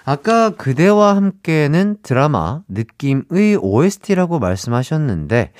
아까 0.04 0.50
그대와 0.50 1.16
함께는 1.16 1.98
드라마 2.02 2.62
느낌의 2.68 3.56
OST라고 3.60 4.38
말씀하셨는데 4.38 5.52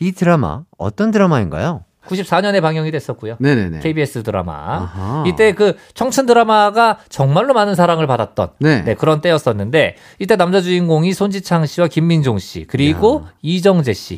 이 0.00 0.12
드라마 0.12 0.62
어떤 0.78 1.10
드라마인가요? 1.10 1.84
94년에 2.08 2.60
방영이 2.60 2.90
됐었고요. 2.90 3.36
네네네. 3.38 3.80
KBS 3.80 4.22
드라마. 4.22 4.52
아하. 4.52 5.24
이때 5.26 5.52
그 5.52 5.76
청춘 5.94 6.26
드라마가 6.26 6.98
정말로 7.08 7.54
많은 7.54 7.74
사랑을 7.74 8.06
받았던 8.06 8.48
네. 8.60 8.82
네, 8.82 8.94
그런 8.94 9.20
때였었는데 9.20 9.96
이때 10.18 10.36
남자 10.36 10.60
주인공이 10.60 11.12
손지창 11.12 11.66
씨와 11.66 11.88
김민종 11.88 12.38
씨 12.38 12.64
그리고 12.64 13.24
이정재 13.42 13.92
씨. 13.92 14.16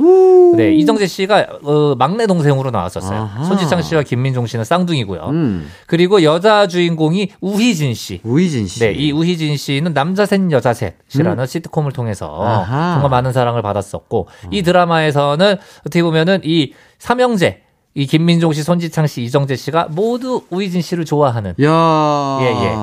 네, 0.57 0.72
이정재 0.74 1.07
씨가 1.07 1.46
어, 1.62 1.94
막내 1.96 2.26
동생으로 2.26 2.70
나왔었어요. 2.70 3.18
아하. 3.18 3.44
손지창 3.44 3.83
씨와 3.83 4.03
김민종 4.03 4.46
씨는 4.46 4.64
쌍둥이고요. 4.64 5.20
음. 5.31 5.68
그리고 5.87 6.22
여자 6.22 6.66
주인공이 6.66 7.31
우희진 7.40 7.94
씨. 7.94 8.20
우희진 8.24 8.66
씨. 8.66 8.81
네, 8.81 8.92
이 8.92 9.12
우희진 9.12 9.57
씨는 9.57 9.94
남자 9.94 10.26
셋 10.26 10.40
여자 10.50 10.72
셋이라는 10.72 11.46
시트콤을 11.46 11.92
통해서 11.92 12.40
음. 12.40 12.46
아하. 12.46 12.92
정말 12.94 13.11
많은 13.11 13.33
사랑을 13.33 13.62
받았었고 13.62 14.29
이 14.50 14.62
드라마에서는 14.62 15.57
어떻게 15.81 16.03
보면은 16.03 16.40
이 16.44 16.72
삼형제 16.98 17.62
이 17.94 18.07
김민종 18.07 18.53
씨, 18.53 18.62
손지창 18.62 19.09
씨, 19.09 19.22
이정재 19.24 19.57
씨가 19.57 19.88
모두 19.90 20.42
우희진 20.50 20.81
씨를 20.81 21.05
좋아하는 21.05 21.55
야. 21.62 22.38
예, 22.40 22.46
예. 22.46 22.74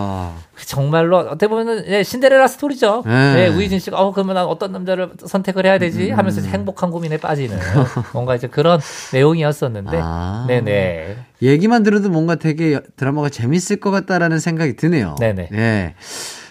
정말로 0.65 1.19
어떻게 1.19 1.47
보면은 1.47 1.85
예, 1.87 2.03
신데렐라 2.03 2.47
스토리죠. 2.47 3.03
네. 3.05 3.33
네, 3.33 3.47
우희진 3.47 3.79
씨가 3.79 3.97
어 3.97 4.11
그러면 4.11 4.35
난 4.35 4.45
어떤 4.45 4.73
남자를 4.73 5.11
선택을 5.25 5.65
해야 5.65 5.77
되지 5.77 6.11
음. 6.11 6.17
하면서 6.17 6.41
행복한 6.41 6.91
고민에 6.91 7.17
빠지는 7.17 7.57
뭔가 8.11 8.35
이제 8.35 8.47
그런 8.47 8.81
내용이었었는데, 9.13 9.99
아. 10.01 10.45
네네. 10.47 11.15
얘기만 11.41 11.83
들어도 11.83 12.09
뭔가 12.09 12.35
되게 12.35 12.81
드라마가 12.97 13.29
재밌을 13.29 13.79
것 13.79 13.91
같다라는 13.91 14.39
생각이 14.39 14.75
드네요. 14.75 15.15
네네. 15.19 15.49
예. 15.53 15.93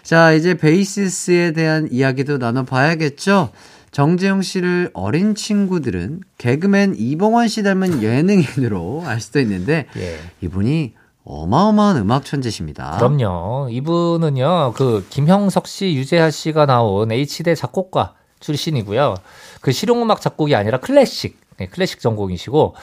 자, 0.02 0.32
이제 0.32 0.54
베이시스에 0.54 1.52
대한 1.52 1.88
이야기도 1.90 2.38
나눠 2.38 2.62
봐야겠죠? 2.62 3.50
정재영 3.96 4.42
씨를 4.42 4.90
어린 4.92 5.34
친구들은 5.34 6.20
개그맨 6.36 6.96
이봉원 6.98 7.48
씨 7.48 7.62
닮은 7.62 8.02
예능인으로 8.02 9.02
알 9.08 9.22
수도 9.22 9.40
있는데, 9.40 9.86
예. 9.96 10.18
이분이 10.42 10.92
어마어마한 11.24 11.96
음악 11.96 12.26
천재십니다. 12.26 12.98
그럼요. 12.98 13.68
이분은요, 13.70 14.74
그, 14.76 15.06
김형석 15.08 15.66
씨, 15.66 15.94
유재하 15.94 16.30
씨가 16.30 16.66
나온 16.66 17.10
H대 17.10 17.54
작곡가 17.54 18.12
출신이고요. 18.40 19.14
그 19.62 19.72
실용음악 19.72 20.20
작곡이 20.20 20.54
아니라 20.54 20.78
클래식, 20.78 21.40
네, 21.56 21.66
클래식 21.66 22.00
전공이시고, 22.00 22.74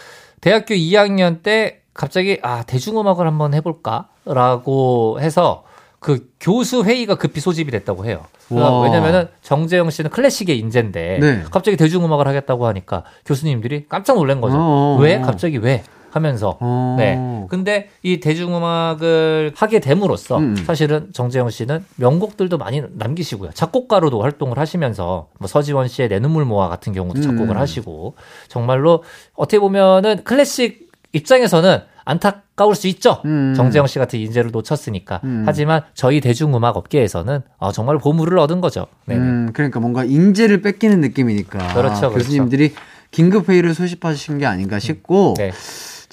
대학교 0.42 0.74
2학년 0.74 1.44
때 1.44 1.82
갑자기, 1.94 2.40
아, 2.42 2.64
대중음악을 2.64 3.28
한번 3.28 3.54
해볼까? 3.54 4.10
라고 4.26 5.20
해서, 5.22 5.64
그 6.00 6.32
교수 6.40 6.84
회의가 6.84 7.16
급히 7.16 7.40
소집이 7.40 7.70
됐다고 7.70 8.06
해요. 8.06 8.26
그러니까 8.50 8.72
와. 8.72 8.82
왜냐면은 8.84 9.28
정재영 9.42 9.90
씨는 9.90 10.12
클래식의 10.12 10.58
인재인데 10.60 11.20
네. 11.20 11.44
갑자기 11.52 11.78
대중음악을 11.78 12.28
하겠다고 12.28 12.66
하니까 12.68 13.04
교수님들이 13.26 13.86
깜짝 13.88 14.16
놀란 14.16 14.42
거죠. 14.42 14.58
어어. 14.58 14.98
왜? 15.00 15.20
갑자기 15.20 15.58
왜? 15.58 15.84
하면서 16.14 16.58
어. 16.60 16.96
네. 16.98 17.18
근데 17.50 17.90
이 18.04 18.20
대중음악을 18.20 19.54
하게 19.56 19.80
됨으로써 19.80 20.38
음. 20.38 20.56
사실은 20.56 21.10
정재영 21.12 21.50
씨는 21.50 21.84
명곡들도 21.96 22.58
많이 22.60 22.84
남기시고요. 22.92 23.52
작곡가로도 23.54 24.22
활동을 24.22 24.60
하시면서 24.60 25.30
뭐 25.40 25.48
서지원 25.48 25.88
씨의 25.88 26.10
내 26.10 26.20
눈물 26.20 26.46
모아 26.46 26.70
같은 26.70 26.94
경우도 26.94 27.20
작곡을 27.22 27.56
음. 27.56 27.58
하시고 27.58 28.14
정말로 28.48 29.04
어떻게 29.34 29.60
보면은 29.60 30.24
클래식 30.24 30.83
입장에서는 31.14 31.80
안타까울 32.06 32.76
수 32.76 32.88
있죠. 32.88 33.22
음. 33.26 33.54
정재영 33.56 33.88
씨 33.88 33.98
같은 33.98 34.20
인재를 34.20 34.52
놓쳤으니까. 34.52 35.22
음. 35.24 35.44
하지만 35.46 35.84
저희 35.94 36.20
대중음악 36.20 36.76
업계에서는 36.76 37.42
어, 37.58 37.72
정말 37.72 37.98
보물을 37.98 38.38
얻은 38.40 38.60
거죠. 38.60 38.88
네. 39.06 39.16
음, 39.16 39.52
그러니까 39.54 39.80
뭔가 39.80 40.04
인재를 40.04 40.62
뺏기는 40.62 41.00
느낌이니까. 41.00 41.74
그렇죠, 41.74 42.10
그렇죠. 42.10 42.18
교수님들이 42.18 42.74
긴급 43.12 43.48
회의를 43.48 43.74
소집하신 43.74 44.40
게 44.40 44.46
아닌가 44.46 44.80
싶고, 44.80 45.36
네. 45.38 45.52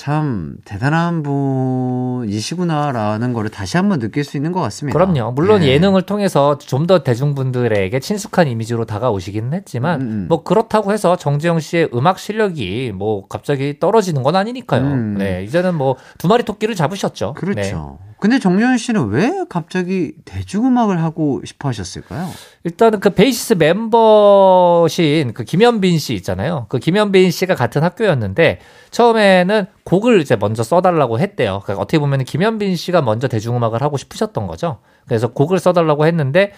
참 0.01 0.55
대단한 0.65 1.23
분이시구나라는 1.23 3.35
거를 3.35 3.51
다시 3.51 3.77
한번 3.77 3.99
느낄 3.99 4.25
수 4.25 4.39
있는 4.39 4.51
것 4.51 4.63
같습니다. 4.63 4.99
그럼요. 4.99 5.33
물론 5.33 5.63
예. 5.63 5.73
예능을 5.73 6.01
통해서 6.03 6.57
좀 6.57 6.87
더 6.87 7.03
대중분들에게 7.05 8.01
친숙한 8.01 8.49
이미지로 8.49 8.87
다가오시기는 8.87 9.53
했지만 9.53 10.01
음, 10.01 10.07
음. 10.07 10.27
뭐 10.31 10.43
그렇다고 10.43 10.95
해서 10.95 11.17
정재영 11.17 11.61
씨의 11.61 11.91
음악 11.95 12.19
실력이 12.19 12.93
뭐 12.95 13.27
갑자기 13.29 13.79
떨어지는 13.79 14.23
건 14.23 14.37
아니니까요. 14.37 14.81
음. 14.81 15.17
네, 15.19 15.45
이제는 15.45 15.75
뭐 15.75 15.97
두 16.17 16.29
마리 16.29 16.45
토끼를 16.45 16.75
잡으셨죠. 16.75 17.35
네. 17.37 17.41
그렇죠. 17.41 17.99
근데 18.19 18.39
정재현 18.39 18.77
씨는 18.79 19.09
왜 19.09 19.31
갑자기 19.49 20.13
대중음악을 20.27 21.03
하고 21.03 21.41
싶어 21.45 21.69
하셨을까요? 21.69 22.29
일단은 22.65 23.01
그 23.01 23.11
베이시스 23.11 23.55
멤버신 23.55 25.33
그 25.33 25.45
김현빈 25.45 25.99
씨 25.99 26.13
있잖아요. 26.15 26.67
그 26.69 26.79
김현빈 26.79 27.31
씨가 27.31 27.55
같은 27.55 27.83
학교였는데 27.83 28.59
처음에는 28.91 29.67
곡을 29.91 30.21
이제 30.21 30.37
먼저 30.37 30.63
써달라고 30.63 31.19
했대요. 31.19 31.63
그러니까 31.65 31.83
어떻게 31.83 31.99
보면 31.99 32.23
김현빈 32.23 32.77
씨가 32.77 33.03
먼저 33.03 33.27
대중음악을 33.27 33.83
하고 33.83 33.97
싶으셨던 33.97 34.47
거죠. 34.47 34.79
그래서 35.09 35.33
곡을 35.33 35.59
써달라고 35.59 36.07
했는데 36.07 36.53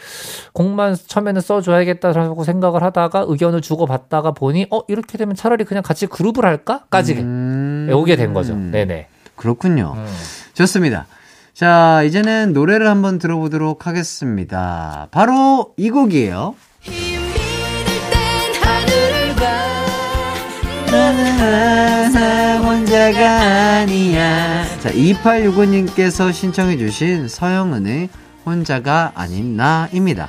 곡만 0.52 0.96
처음에는 1.06 1.40
써줘야겠다라고 1.40 2.44
생각을 2.44 2.82
하다가 2.82 3.24
의견을 3.26 3.62
주고받다가 3.62 4.32
보니 4.32 4.66
어 4.70 4.82
이렇게 4.86 5.16
되면 5.16 5.34
차라리 5.34 5.64
그냥 5.64 5.82
같이 5.82 6.06
그룹을 6.06 6.44
할까까지 6.44 7.14
음. 7.14 7.88
오게 7.90 8.16
된 8.16 8.34
거죠. 8.34 8.54
네네. 8.54 9.08
그렇군요. 9.34 9.94
음. 9.96 10.06
좋습니다. 10.52 11.06
자, 11.54 12.02
이제는 12.02 12.52
노래를 12.52 12.86
한번 12.86 13.18
들어보도록 13.18 13.86
하겠습니다. 13.86 15.08
바로 15.10 15.72
이 15.78 15.88
곡이에요. 15.88 16.54
나는 20.90 22.51
혼자가 22.92 23.80
아니야. 23.80 24.64
자, 24.80 24.90
2865님께서 24.90 26.30
신청해주신 26.30 27.26
서영은의 27.26 28.10
혼자가 28.44 29.12
아닌 29.14 29.56
나입니다. 29.56 30.28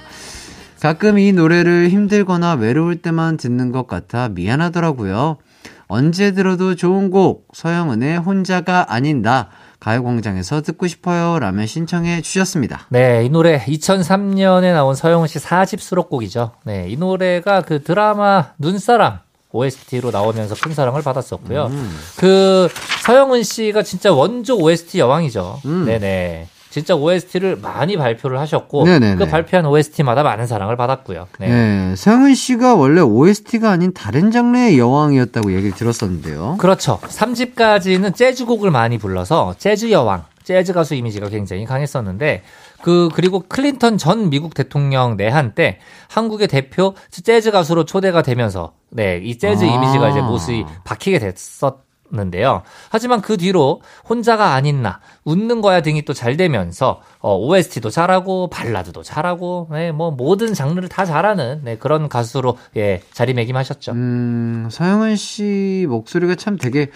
가끔 0.80 1.20
이 1.20 1.34
노래를 1.34 1.90
힘들거나 1.90 2.54
외로울 2.54 3.02
때만 3.02 3.36
듣는 3.36 3.74
것 3.74 3.86
같아 3.86 4.30
미안하더라고요. 4.30 5.40
언제 5.88 6.32
들어도 6.32 6.76
좋은 6.76 7.12
곡, 7.12 7.50
서영은의 7.52 8.20
혼자가 8.20 8.94
아닌 8.94 9.22
나, 9.22 9.50
가요광장에서 9.82 10.62
듣고 10.62 10.88
싶어요. 10.88 11.40
라며 11.40 11.66
신청해 11.66 12.22
주셨습니다. 12.22 12.88
네, 12.88 13.26
이 13.26 13.30
노래 13.30 13.60
2003년에 13.60 14.72
나온 14.72 14.96
서영은 14.96 15.28
씨 15.28 15.38
4집 15.38 15.80
수록곡이죠. 15.80 16.54
네, 16.64 16.88
이 16.88 16.96
노래가 16.96 17.60
그 17.60 17.84
드라마 17.84 18.52
눈사람 18.58 19.20
OST로 19.54 20.12
나오면서 20.12 20.56
큰 20.56 20.74
사랑을 20.74 21.02
받았었고요. 21.02 21.68
음. 21.68 22.00
그 22.18 22.68
서영은 23.06 23.44
씨가 23.44 23.84
진짜 23.84 24.12
원조 24.12 24.58
OST 24.58 25.00
여왕이죠. 25.00 25.62
음. 25.66 25.86
네네. 25.86 26.48
진짜 26.72 26.96
OST를 26.96 27.58
많이 27.58 27.98
발표를 27.98 28.40
하셨고 28.40 28.86
네네네. 28.86 29.18
그 29.18 29.28
발표한 29.30 29.64
OST마다 29.68 30.24
많은 30.24 30.48
사랑을 30.48 30.76
받았고요. 30.76 31.28
네. 31.38 31.48
네, 31.48 31.96
서영은 31.96 32.34
씨가 32.34 32.74
원래 32.74 33.00
OST가 33.00 33.70
아닌 33.70 33.94
다른 33.94 34.32
장르의 34.32 34.80
여왕이었다고 34.80 35.54
얘기를 35.54 35.76
들었었는데요. 35.76 36.58
그렇죠. 36.58 37.00
3집까지는 37.04 38.16
재즈곡을 38.16 38.72
많이 38.72 38.98
불러서 38.98 39.54
재즈 39.60 39.92
여왕, 39.92 40.24
재즈 40.44 40.74
가수 40.74 40.96
이미지가 40.96 41.30
굉장히 41.30 41.66
강했었는데 41.66 42.42
그 42.84 43.08
그리고 43.14 43.40
클린턴 43.40 43.98
전 43.98 44.30
미국 44.30 44.54
대통령 44.54 45.16
내한 45.16 45.56
때 45.56 45.80
한국의 46.10 46.50
대표 46.50 46.96
재즈 47.10 47.50
가수로 47.50 47.86
초대가 47.86 48.22
되면서 48.22 48.74
네, 48.90 49.22
이 49.24 49.38
재즈 49.38 49.64
아. 49.64 49.68
이미지가 49.68 50.10
이제 50.10 50.22
못이 50.22 50.66
박히게 50.84 51.20
됐었 51.20 51.82
는데요. 52.16 52.62
하지만 52.90 53.22
그 53.22 53.38
뒤로 53.38 53.82
혼자가 54.08 54.54
아닌 54.54 54.84
나, 54.84 55.00
웃는 55.26 55.62
거야 55.62 55.82
등이 55.82 56.04
또 56.04 56.14
잘 56.14 56.38
되면서 56.38 57.02
어, 57.20 57.36
OST도 57.36 57.90
잘하고 57.90 58.50
발라드도 58.52 59.02
잘하고 59.02 59.68
네, 59.72 59.92
뭐 59.92 60.12
모든 60.12 60.54
장르를 60.54 60.90
다 60.90 61.06
잘하는 61.06 61.62
네, 61.64 61.76
그런 61.78 62.08
가수로 62.10 62.58
예, 62.78 63.02
자리매김하셨죠. 63.14 63.94
음, 63.94 64.68
서영은 64.70 65.16
씨 65.16 65.88
목소리가 65.90 66.36
참 66.36 66.58
되게 66.58 66.92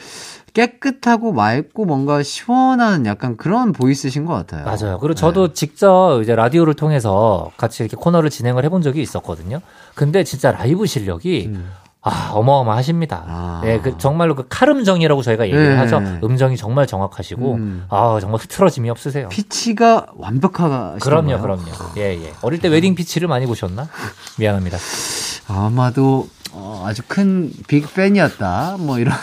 깨끗하고 0.54 1.34
맑고 1.34 1.86
뭔가 1.86 2.24
시원한 2.24 3.06
약간 3.06 3.38
그런 3.38 3.74
보이스신 3.74 4.26
것 4.26 4.34
같아요. 4.34 4.66
맞아요. 4.66 4.98
그리고 5.00 5.14
저도 5.14 5.54
직접 5.54 6.22
이제 6.24 6.36
라디오를 6.36 6.74
통해서 6.74 7.52
같이 7.58 7.84
이렇게 7.84 7.95
코너를 7.98 8.30
진행을 8.30 8.64
해본 8.66 8.82
적이 8.82 9.02
있었거든요. 9.02 9.62
근데 9.93 10.24
진짜 10.24 10.52
라이브 10.52 10.86
실력이 10.86 11.54
아 12.02 12.32
어마어마하십니다. 12.34 13.24
아. 13.28 13.62
네, 13.64 13.80
그 13.82 13.98
정말로 13.98 14.34
그 14.36 14.45
칼음정이라고 14.48 15.22
저희가 15.22 15.45
얘기를 15.45 15.70
네. 15.70 15.76
하죠. 15.76 15.98
음정이 16.24 16.56
정말 16.58 16.88
정확하시고 16.88 17.54
음. 17.56 17.86
아 17.89 18.18
정말 18.22 18.39
흐트러짐이 18.39 18.89
없으세요. 18.89 19.28
피치가 19.30 20.06
완벽하시죠. 20.16 21.00
그럼요, 21.04 21.39
그럼요. 21.41 21.64
예, 21.98 22.14
예. 22.24 22.34
어릴 22.41 22.60
때 22.60 22.70
웨딩 22.70 22.95
피치를 22.95 23.28
많이 23.28 23.45
보셨나? 23.45 23.88
미안합니다. 24.39 24.78
아마도 25.50 26.28
어, 26.54 26.84
아주 26.88 27.02
큰 27.08 27.52
빅 27.68 27.93
팬이었다. 27.93 28.78
뭐 28.80 29.00
이런 29.00 29.14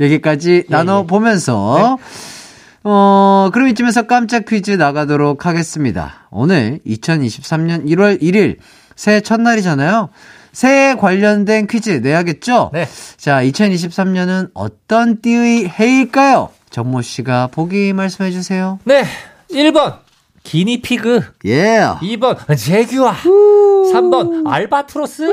얘기까지 0.00 0.50
예, 0.50 0.64
나눠 0.68 1.04
보면서 1.04 1.98
어 2.84 3.50
그럼 3.52 3.68
이쯤에서 3.68 4.06
깜짝 4.06 4.44
퀴즈 4.46 4.72
나가도록 4.72 5.46
하겠습니다. 5.46 6.26
오늘 6.30 6.80
2023년 6.86 7.86
1월 7.86 8.20
1일 8.20 8.56
새해 8.96 9.20
첫날이잖아요. 9.20 10.10
새해 10.52 10.94
관련된 10.94 11.66
퀴즈 11.66 11.90
내야겠죠? 11.90 12.70
네. 12.72 12.86
자, 13.16 13.42
2023년은 13.42 14.50
어떤 14.54 15.20
띠의 15.20 15.68
해일까요? 15.68 16.50
정모 16.70 17.02
씨가 17.02 17.48
보기 17.48 17.92
말씀해 17.92 18.30
주세요. 18.30 18.78
네. 18.84 19.04
1번 19.50 19.98
기니피그, 20.44 21.22
예. 21.46 21.80
2번 22.00 22.36
제규아, 22.56 23.14
3번 23.14 24.46
알바트로스, 24.46 25.24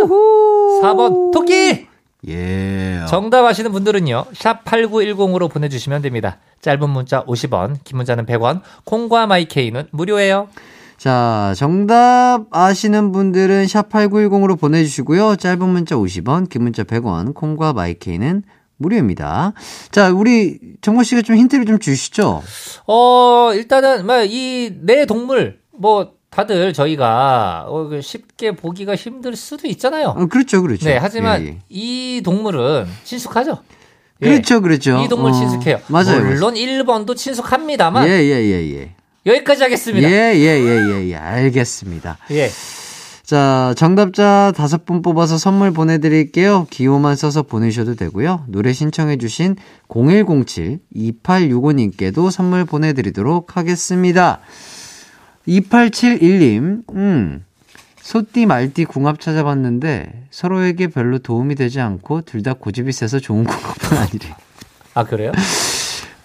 4번 0.82 1.32
토끼. 1.34 1.89
예. 2.28 3.06
정답 3.08 3.46
아시는 3.46 3.72
분들은요. 3.72 4.26
샵 4.34 4.66
8910으로 4.66 5.50
보내 5.50 5.70
주시면 5.70 6.02
됩니다. 6.02 6.38
짧은 6.62 6.90
문자 6.90 7.24
50원, 7.26 7.78
긴 7.84 7.98
문자는 7.98 8.26
100원, 8.26 8.62
콩과 8.84 9.28
마이케이는 9.28 9.88
무료예요. 9.92 10.50
자, 10.98 11.54
정답 11.56 12.48
아시는 12.52 13.14
분들은 13.14 13.68
샵 13.68 13.90
8910으로 13.90 14.60
보내 14.60 14.84
주시고요. 14.84 15.38
짧은 15.38 15.70
문자 15.70 15.96
50원, 15.96 16.50
긴 16.50 16.64
문자 16.64 16.84
100원, 16.84 17.34
콩과 17.34 17.72
마이케이는 17.72 18.44
무료입니다. 18.76 19.54
자, 19.92 20.10
우리 20.10 20.60
정모 20.82 21.04
씨가 21.04 21.22
좀 21.22 21.38
힌트를 21.38 21.66
좀 21.66 21.80
주시죠. 21.80 22.42
어, 22.86 23.52
일단은, 23.54 24.06
뭐, 24.06 24.24
이, 24.24 24.74
내 24.82 25.06
동물, 25.06 25.60
뭐, 25.72 26.19
다들 26.30 26.74
저희가 26.74 27.66
어, 27.68 27.88
그 27.88 28.02
쉽게 28.02 28.52
보기가 28.52 28.96
힘들 28.96 29.36
수도 29.36 29.68
있잖아요. 29.68 30.10
어, 30.10 30.28
그렇죠, 30.28 30.62
그렇죠. 30.62 30.86
네, 30.86 30.98
하지만 30.98 31.42
예, 31.42 31.48
예. 31.48 31.58
이 31.70 32.22
동물은 32.24 32.86
친숙하죠? 33.04 33.58
예. 34.22 34.30
그렇죠, 34.30 34.62
그렇죠. 34.62 35.02
이 35.04 35.08
동물 35.08 35.32
어, 35.32 35.34
친숙해요. 35.34 35.80
맞아요. 35.88 36.24
물론 36.24 36.54
1번도 36.54 37.16
친숙합니다만 37.16 38.08
예, 38.08 38.12
예, 38.12 38.44
예, 38.44 38.76
예. 38.76 38.94
여기까지 39.26 39.64
하겠습니다. 39.64 40.08
예, 40.10 40.34
예, 40.36 40.60
예, 40.60 40.86
예, 40.90 41.10
예. 41.10 41.16
알겠습니다. 41.16 42.18
예. 42.32 42.50
자, 43.24 43.74
정답자 43.78 44.52
다섯 44.56 44.86
분 44.86 45.02
뽑아서 45.04 45.38
선물 45.38 45.72
보내드릴게요. 45.72 46.66
기호만 46.72 47.16
써서 47.16 47.44
보내셔도 47.44 47.94
되고요. 47.94 48.46
노래 48.48 48.74
신청해주신 48.74 49.56
0107-2865님께도 49.88 52.32
선물 52.32 52.66
보내드리도록 52.66 53.56
하겠습니다. 53.56 54.40
2871님, 55.50 56.84
음, 56.94 57.44
소띠 58.02 58.46
말띠 58.46 58.86
궁합 58.86 59.20
찾아봤는데 59.20 60.28
서로에게 60.30 60.88
별로 60.88 61.18
도움이 61.20 61.56
되지 61.56 61.82
않고 61.82 62.22
둘 62.22 62.44
다 62.44 62.54
고집이 62.54 62.92
세서 62.92 63.20
좋은 63.20 63.44
궁합은 63.44 63.98
아니래. 63.98 64.36
아, 64.94 65.04
그래요? 65.04 65.32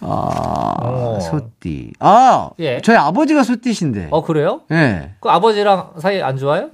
아, 0.00 0.06
어. 0.06 1.18
소띠. 1.20 1.92
아, 1.98 2.50
예. 2.60 2.80
저희 2.82 2.96
아버지가 2.96 3.42
소띠신데. 3.42 4.08
어, 4.10 4.22
그래요? 4.22 4.60
예. 4.70 5.14
그 5.20 5.28
아버지랑 5.30 5.94
사이 5.98 6.20
안 6.22 6.36
좋아요? 6.36 6.70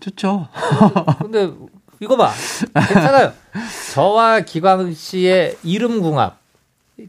좋죠. 0.00 0.48
근데 1.20 1.50
이거 2.00 2.16
봐. 2.16 2.30
괜찮아요. 2.88 3.32
저와 3.94 4.40
기광 4.40 4.92
씨의 4.92 5.56
이름 5.62 6.00
궁합. 6.02 6.38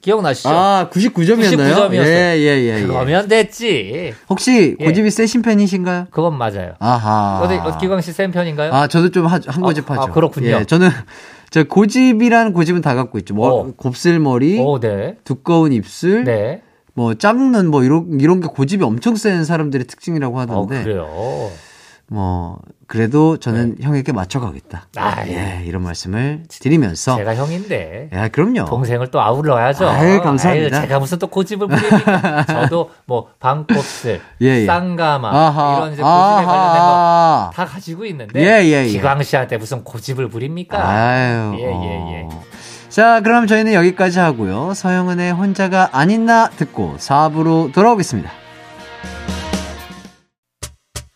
기억나시죠? 0.01 0.49
아, 0.49 0.89
99점이었나요? 0.91 1.75
99점 1.75 1.93
이었어요. 1.93 2.07
예, 2.07 2.37
예, 2.37 2.45
예. 2.73 2.81
예. 2.81 2.87
그러면 2.87 3.27
됐지. 3.27 4.13
혹시 4.29 4.75
예. 4.79 4.85
고집이 4.85 5.11
세신 5.11 5.41
편이신가요? 5.43 6.07
그건 6.09 6.37
맞아요. 6.37 6.73
아하. 6.79 7.41
어디 7.43 7.53
어, 7.55 7.77
기광 7.77 8.01
씨 8.01 8.11
센 8.11 8.31
편인가요? 8.31 8.73
아, 8.73 8.87
저도 8.87 9.09
좀 9.11 9.27
한 9.27 9.41
고집 9.41 9.89
아, 9.91 9.93
하죠. 9.93 10.01
아, 10.03 10.05
그렇군요. 10.13 10.47
예, 10.47 10.65
저는 10.65 10.89
저 11.51 11.63
고집이라는 11.63 12.53
고집은 12.53 12.81
다 12.81 12.95
갖고 12.95 13.19
있죠. 13.19 13.35
뭐 13.35 13.49
어. 13.51 13.71
곱슬머리, 13.77 14.59
오, 14.59 14.79
네. 14.79 15.17
두꺼운 15.23 15.71
입술, 15.71 16.23
네. 16.23 16.61
뭐 16.95 17.13
짝눈 17.13 17.67
뭐 17.67 17.83
이런 17.83 18.19
이런 18.19 18.41
게 18.41 18.47
고집이 18.47 18.83
엄청 18.83 19.15
센 19.15 19.45
사람들의 19.45 19.85
특징이라고 19.85 20.35
어, 20.35 20.39
하던데. 20.41 20.83
그래요. 20.83 21.07
뭐 22.07 22.59
그래도 22.87 23.37
저는 23.37 23.77
형에게 23.81 24.11
맞춰 24.11 24.39
가겠다. 24.39 24.87
네. 24.93 25.01
아, 25.01 25.27
예, 25.27 25.63
이런 25.65 25.81
말씀을 25.81 26.43
드리면서 26.47 27.17
제가 27.17 27.33
형인데. 27.35 28.09
예, 28.13 28.27
그럼요. 28.29 28.65
동생을 28.65 29.09
또 29.09 29.21
아우러야죠. 29.21 29.87
아유, 29.89 30.21
감사합니다. 30.21 30.77
아유, 30.77 30.87
제가 30.87 30.99
무슨 30.99 31.17
또 31.17 31.27
고집을 31.27 31.67
부립니까? 31.67 32.45
저도 32.45 32.91
뭐 33.05 33.29
방곱슬, 33.39 34.21
예, 34.41 34.45
예. 34.47 34.65
쌍가마 34.67 35.29
아하. 35.29 35.77
이런 35.77 35.93
이제 35.93 36.03
고집에 36.03 36.45
관련된 36.45 36.45
거 36.45 36.85
아하. 36.85 37.51
다 37.55 37.65
가지고 37.65 38.05
있는데 38.05 38.39
예, 38.39 38.63
예, 38.65 38.83
예. 38.83 38.87
기광 38.87 39.23
씨한테 39.23 39.57
무슨 39.57 39.83
고집을 39.83 40.29
부립니까? 40.29 40.77
아유. 40.87 41.55
예, 41.57 41.63
예, 41.63 42.17
예. 42.19 42.21
어. 42.31 42.43
자, 42.89 43.19
그럼 43.21 43.47
저희는 43.47 43.73
여기까지 43.73 44.19
하고요. 44.19 44.73
서영은의 44.73 45.33
혼자가 45.33 45.89
아닌 45.91 46.25
나 46.27 46.49
듣고 46.49 46.95
4부로 46.97 47.73
돌아오겠습니다. 47.73 48.31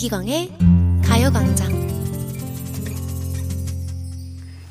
이기광의 0.00 0.50
가요광장 1.04 1.68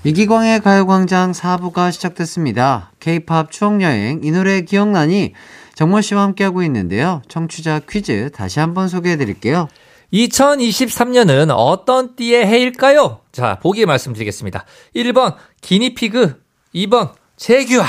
이기광의 0.03 0.59
가요광장 0.61 1.34
4부가 1.34 1.91
시작됐습니다. 1.91 2.91
K-팝 2.99 3.51
추억여행, 3.51 4.21
이 4.23 4.32
노래 4.32 4.61
기억나니? 4.61 5.34
정모 5.75 6.01
씨와 6.01 6.23
함께하고 6.23 6.63
있는데요. 6.63 7.21
청취자 7.27 7.82
퀴즈 7.88 8.32
다시 8.32 8.59
한번 8.59 8.88
소개해 8.88 9.17
드릴게요. 9.17 9.67
2023년은 10.11 11.53
어떤 11.55 12.15
띠의 12.15 12.47
해일까요? 12.47 13.19
자, 13.32 13.59
보기 13.61 13.86
말씀드리겠습니다. 13.86 14.65
1번 14.95 15.36
기니피그, 15.61 16.41
2번 16.73 17.13
제규아, 17.38 17.86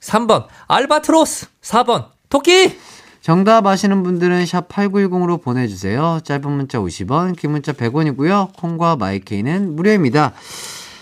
3번 0.00 0.48
알바트로스, 0.66 1.46
4번 1.62 2.08
토끼. 2.28 2.76
정답 3.22 3.66
아시는 3.66 4.02
분들은 4.02 4.46
샵 4.46 4.68
8910으로 4.68 5.42
보내주세요. 5.42 6.20
짧은 6.24 6.50
문자 6.50 6.78
50원, 6.78 7.36
긴 7.38 7.50
문자 7.52 7.72
100원이고요. 7.72 8.54
콩과 8.56 8.96
마이케이는 8.96 9.76
무료입니다. 9.76 10.32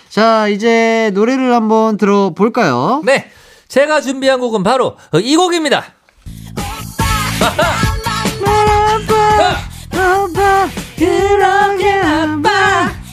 자, 0.08 0.48
이제 0.48 1.10
노래를 1.14 1.54
한번 1.54 1.96
들어볼까요? 1.96 3.02
네, 3.04 3.30
제가 3.68 4.00
준비한 4.00 4.40
곡은 4.40 4.64
바로 4.64 4.96
이 5.22 5.36
곡입니다. 5.36 5.84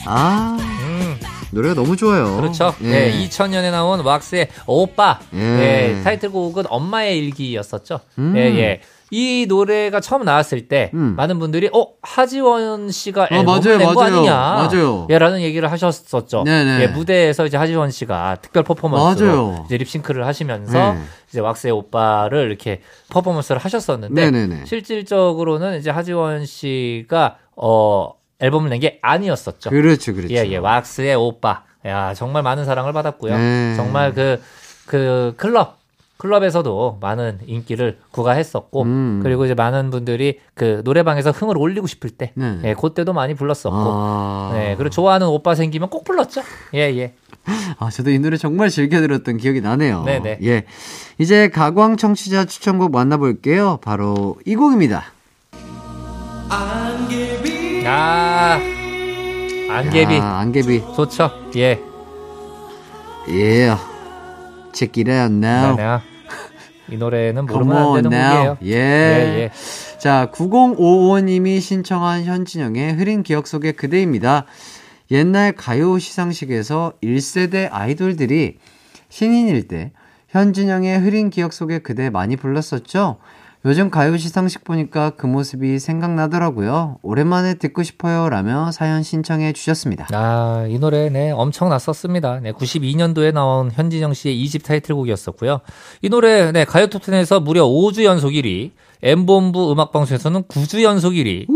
아, 0.08 0.58
노래가 1.52 1.74
너무 1.74 1.96
좋아요. 1.96 2.36
그렇죠. 2.36 2.74
예. 2.82 2.88
네, 2.88 3.26
2000년에 3.26 3.70
나온 3.70 4.00
왁스의 4.00 4.48
오빠. 4.66 5.20
예. 5.32 5.38
네, 5.38 6.02
타이틀곡은 6.02 6.64
엄마의 6.68 7.18
일기였었죠. 7.18 8.00
음. 8.18 8.34
예, 8.36 8.40
예. 8.58 8.80
이 9.10 9.46
노래가 9.48 10.00
처음 10.00 10.24
나왔을 10.24 10.66
때 10.68 10.90
음. 10.94 11.14
많은 11.16 11.38
분들이 11.38 11.70
어 11.72 11.86
하지원 12.02 12.90
씨가 12.90 13.22
어, 13.24 13.28
앨범을 13.30 13.60
맞아요, 13.62 13.78
낸거 13.78 13.94
맞아요. 13.94 14.14
아니냐? 14.16 14.34
맞아요. 14.34 15.06
예라는 15.08 15.40
얘기를 15.42 15.70
하셨었죠. 15.70 16.42
네네. 16.44 16.82
예, 16.82 16.86
무대에서 16.88 17.46
이제 17.46 17.56
하지원 17.56 17.90
씨가 17.90 18.38
특별 18.42 18.64
퍼포먼스로 18.64 19.48
맞아요. 19.48 19.62
이제 19.66 19.76
립싱크를 19.76 20.26
하시면서 20.26 20.94
네. 20.94 21.00
이제 21.28 21.40
왁스의 21.40 21.72
오빠를 21.72 22.48
이렇게 22.48 22.80
퍼포먼스를 23.10 23.60
하셨었는데 23.60 24.30
네네네. 24.30 24.64
실질적으로는 24.66 25.78
이제 25.78 25.90
하지원 25.90 26.44
씨가 26.46 27.36
어 27.56 28.12
앨범을 28.40 28.68
낸 28.70 28.80
게 28.80 28.98
아니었었죠. 29.02 29.70
그렇죠, 29.70 30.14
그렇죠. 30.14 30.34
예, 30.34 30.44
예, 30.46 30.56
왁스의 30.56 31.14
오빠. 31.14 31.62
야, 31.86 32.12
정말 32.14 32.42
많은 32.42 32.64
사랑을 32.64 32.92
받았고요. 32.92 33.36
네. 33.36 33.74
정말 33.76 34.12
그, 34.12 34.42
그 34.86 35.32
클럽, 35.36 35.78
클럽에서도 36.18 36.98
많은 37.00 37.40
인기를 37.46 37.98
구가했었고, 38.10 38.82
음. 38.82 39.20
그리고 39.22 39.44
이제 39.44 39.54
많은 39.54 39.90
분들이 39.90 40.40
그 40.54 40.82
노래방에서 40.84 41.30
흥을 41.30 41.58
올리고 41.58 41.86
싶을 41.86 42.10
때, 42.10 42.32
네. 42.34 42.58
예, 42.64 42.74
그때도 42.74 43.12
많이 43.12 43.34
불렀었고, 43.34 43.76
아. 43.76 44.50
네, 44.54 44.74
그리고 44.76 44.90
좋아하는 44.90 45.26
오빠 45.26 45.54
생기면 45.54 45.90
꼭 45.90 46.04
불렀죠. 46.04 46.42
예, 46.74 46.80
예. 46.96 47.14
아, 47.78 47.90
저도 47.90 48.10
이 48.10 48.18
노래 48.18 48.36
정말 48.36 48.70
즐겨 48.70 49.00
들었던 49.00 49.36
기억이 49.36 49.60
나네요. 49.60 50.02
네 50.04 50.20
네. 50.20 50.38
예. 50.42 50.64
이제 51.18 51.48
가광 51.48 51.96
청취자 51.96 52.44
추천곡 52.44 52.92
만나 52.92 53.16
볼게요. 53.16 53.78
바로 53.82 54.36
이 54.44 54.56
곡입니다. 54.56 55.04
아, 57.88 58.58
안개비. 59.70 60.18
아, 60.18 60.38
안개비. 60.38 60.82
좋죠. 60.96 61.30
예. 61.56 61.80
예. 63.28 63.95
Check 64.76 65.00
it 65.02 65.10
out 65.10 65.32
now. 65.32 65.74
네, 65.74 65.82
네. 65.82 66.94
이 66.94 66.98
노래는 66.98 67.46
모르면 67.48 67.76
안 67.76 68.02
되는. 68.02 68.10
곡이에요. 68.10 68.58
예. 68.64 68.74
예, 68.74 69.38
예. 69.40 69.50
자, 69.98 70.30
9055님이 70.34 71.62
신청한 71.62 72.24
현진영의 72.24 72.92
흐린 72.92 73.22
기억 73.22 73.46
속의 73.46 73.72
그대입니다. 73.72 74.44
옛날 75.10 75.52
가요 75.52 75.98
시상식에서 75.98 76.92
1세대 77.02 77.68
아이돌들이 77.72 78.58
신인일 79.08 79.66
때 79.68 79.92
현진영의 80.28 80.98
흐린 80.98 81.30
기억 81.30 81.54
속의 81.54 81.80
그대 81.80 82.10
많이 82.10 82.36
불렀었죠? 82.36 83.16
요즘 83.64 83.90
가요 83.90 84.16
시상식 84.16 84.62
보니까 84.64 85.10
그 85.10 85.26
모습이 85.26 85.78
생각나더라고요. 85.78 86.98
오랜만에 87.02 87.54
듣고 87.54 87.82
싶어요. 87.82 88.28
라며 88.28 88.70
사연 88.70 89.02
신청해 89.02 89.52
주셨습니다. 89.54 90.06
아, 90.12 90.66
이 90.68 90.78
노래, 90.78 91.08
네, 91.08 91.30
엄청 91.30 91.68
났었습니다. 91.68 92.40
네, 92.40 92.52
92년도에 92.52 93.32
나온 93.32 93.70
현진영 93.72 94.14
씨의 94.14 94.44
2집 94.44 94.64
타이틀곡이었었고요. 94.64 95.60
이 96.02 96.08
노래, 96.08 96.52
네, 96.52 96.64
가요 96.64 96.86
톱10에서 96.86 97.42
무려 97.42 97.66
5주 97.66 98.04
연속 98.04 98.30
1위, 98.30 98.70
M본부 99.02 99.72
음악방송에서는 99.72 100.44
9주 100.44 100.82
연속 100.82 101.12
1위, 101.12 101.46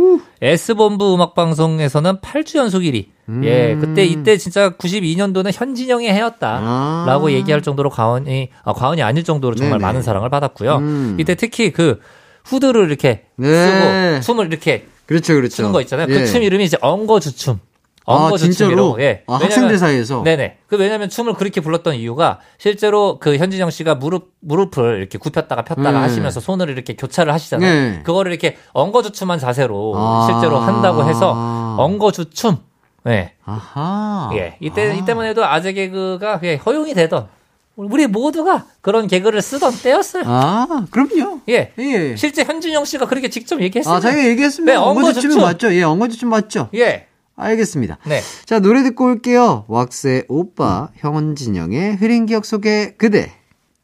S본부 0.42 1.14
음악방송에서는 1.14 2.16
8주 2.16 2.58
연속 2.58 2.80
1위. 2.80 3.06
예, 3.44 3.76
그때, 3.80 4.04
이때 4.04 4.36
진짜 4.36 4.70
92년도는 4.70 5.50
현진영의 5.52 6.12
해였다. 6.12 6.60
아. 6.62 7.04
라고 7.06 7.30
얘기할 7.32 7.62
정도로 7.62 7.90
과언이, 7.90 8.50
아, 8.64 8.72
과언이 8.72 9.02
아닐 9.02 9.24
정도로 9.24 9.54
정말 9.54 9.78
네네. 9.78 9.86
많은 9.86 10.02
사랑을 10.02 10.28
받았고요. 10.30 10.76
음. 10.76 11.16
이때 11.20 11.34
특히 11.34 11.70
그 11.72 12.00
후드를 12.44 12.86
이렇게 12.88 13.24
네. 13.36 13.46
쓰고 13.48 14.20
춤을 14.20 14.46
이렇게 14.46 14.86
그렇죠, 15.06 15.34
그렇죠. 15.34 15.56
추는 15.56 15.72
거 15.72 15.80
있잖아요. 15.82 16.06
예. 16.10 16.14
그춤 16.20 16.42
이름이 16.42 16.64
이제 16.64 16.76
엉거주춤. 16.80 17.58
아, 18.06 18.14
엉거주춤이라고. 18.14 18.96
진짜로? 18.96 18.96
예. 19.02 19.22
아, 19.26 19.34
왜냐면- 19.34 19.44
학생들 19.46 19.78
사이에서? 19.78 20.22
네네. 20.22 20.56
그 20.66 20.76
왜냐면 20.76 21.08
춤을 21.10 21.34
그렇게 21.34 21.60
불렀던 21.60 21.96
이유가 21.96 22.40
실제로 22.58 23.18
그 23.20 23.36
현진영 23.36 23.70
씨가 23.70 23.96
무릎 23.96 24.30
무릎을 24.40 24.98
이렇게 24.98 25.18
굽혔다가 25.18 25.62
폈다가 25.62 25.92
네. 25.92 25.98
하시면서 25.98 26.40
손을 26.40 26.70
이렇게 26.70 26.94
교차를 26.96 27.32
하시잖아요. 27.32 27.90
네. 27.90 28.02
그거를 28.02 28.32
이렇게 28.32 28.56
엉거주춤한 28.72 29.38
자세로 29.38 29.92
아. 29.96 30.28
실제로 30.30 30.58
한다고 30.58 31.04
해서 31.04 31.76
엉거주춤. 31.78 32.56
네. 33.04 33.34
아하. 33.44 34.30
예. 34.34 34.56
이때 34.60 34.90
아. 34.90 34.94
이때만 34.94 35.26
해도 35.26 35.44
아재 35.44 35.72
개그가 35.72 36.40
예, 36.42 36.56
허용이 36.56 36.94
되던 36.94 37.28
우리 37.76 38.06
모두가 38.06 38.66
그런 38.82 39.06
개그를 39.06 39.40
쓰던 39.40 39.72
때였어요. 39.82 40.24
아, 40.26 40.86
그럼요. 40.90 41.40
예. 41.48 41.72
예. 41.78 42.16
실제 42.16 42.44
현진영 42.44 42.84
씨가 42.84 43.06
그렇게 43.06 43.30
직접 43.30 43.60
얘기했어요. 43.60 43.94
아, 43.94 44.00
자기가 44.00 44.28
얘기했습니다. 44.28 44.72
네, 44.72 44.76
엉거주춤. 44.76 45.40
맞죠? 45.40 45.72
예, 45.72 45.82
엉거주춤 45.82 46.28
맞죠? 46.28 46.68
예. 46.74 47.06
알겠습니다. 47.36 47.96
네. 48.04 48.20
자, 48.44 48.58
노래 48.58 48.82
듣고 48.82 49.06
올게요. 49.06 49.64
왁스의 49.68 50.24
오빠, 50.28 50.90
현진영의 50.96 51.96
흐린 51.96 52.26
기억 52.26 52.44
속의 52.44 52.96
그대. 52.98 53.32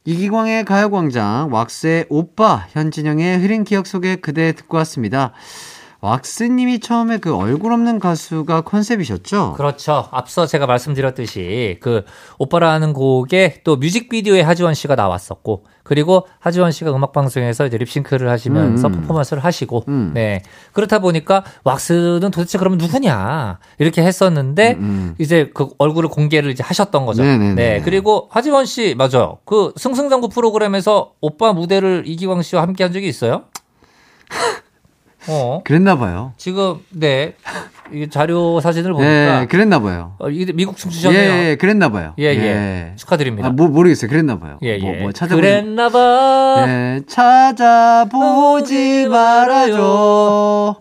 이기광의 0.05 0.65
가요광장, 0.67 1.49
왁스의 1.51 2.07
오빠, 2.11 2.67
현진영의 2.71 3.39
흐린 3.39 3.65
기억 3.65 3.87
속의 3.87 4.19
그대 4.19 4.53
듣고 4.53 4.77
왔습니다. 4.79 5.33
왁스님이 6.01 6.81
처음에 6.81 7.19
그 7.19 7.35
얼굴 7.35 7.73
없는 7.73 7.99
가수가 7.99 8.63
컨셉이셨죠? 8.63 9.55
그렇죠. 9.57 10.09
앞서 10.11 10.47
제가 10.47 10.67
말씀드렸듯이 10.67 11.79
그 11.81 12.05
오빠라는 12.39 12.93
곡에 12.93 13.63
또 13.65 13.77
뮤직비디오에 13.77 14.43
하지원 14.43 14.75
씨가 14.75 14.95
나왔었고 14.95 15.65
그리고 15.83 16.27
하지원 16.41 16.73
씨가 16.73 16.95
음악 16.95 17.13
방송에서 17.13 17.67
이제 17.67 17.79
립싱크를 17.79 18.29
하시면서 18.29 18.89
음. 18.89 19.01
퍼포먼스를 19.01 19.45
하시고 19.45 19.85
음. 19.89 20.11
네 20.15 20.43
그렇다 20.73 20.99
보니까 20.99 21.45
왁스는 21.65 22.31
도대체 22.33 22.59
그러면 22.59 22.79
누구냐 22.79 23.59
이렇게 23.79 24.03
했었는데 24.03 24.77
음. 24.79 25.15
이제 25.19 25.51
그 25.55 25.69
얼굴을 25.79 26.11
공개를 26.11 26.51
이제 26.51 26.63
하셨던 26.63 27.07
거죠. 27.07 27.23
네네네. 27.23 27.55
네 27.55 27.81
그리고 27.83 28.29
하지원 28.31 28.67
씨 28.67 28.95
맞아요. 28.97 29.39
그 29.45 29.73
승승장구 29.77 30.29
프로그램에서 30.29 31.13
오빠 31.21 31.53
무대를 31.53 32.03
이기광 32.07 32.43
씨와 32.43 32.63
함께 32.63 32.85
한 32.85 32.93
적이 32.93 33.09
있어요? 33.09 33.45
어 35.29 35.61
그랬나 35.65 35.97
봐요. 35.97 36.33
지금 36.37 36.77
네 36.91 37.35
자료 38.11 38.61
사진을 38.61 38.93
보니까 38.93 39.43
예, 39.43 39.47
그랬나 39.47 39.81
봐요. 39.81 40.15
어, 40.19 40.29
이게 40.29 40.53
미국 40.53 40.75
예, 40.75 40.77
춤추셨네요. 40.77 41.51
예, 41.51 41.57
그랬나 41.57 41.89
봐요. 41.91 42.15
예, 42.19 42.25
예. 42.25 42.93
축하드립니다. 42.97 43.49
아, 43.49 43.51
뭐, 43.51 43.69
모르겠어요. 43.69 44.11
그랬나 44.11 44.39
봐요. 44.39 44.59
예, 44.63 44.79
뭐, 44.79 44.95
예. 44.95 45.01
뭐 45.01 45.13
찾아보지. 45.13 45.41
그랬나 45.41 45.89
봐. 45.89 46.65
네, 46.67 47.01
찾아보지 47.07 49.07
말아줘. 49.09 50.77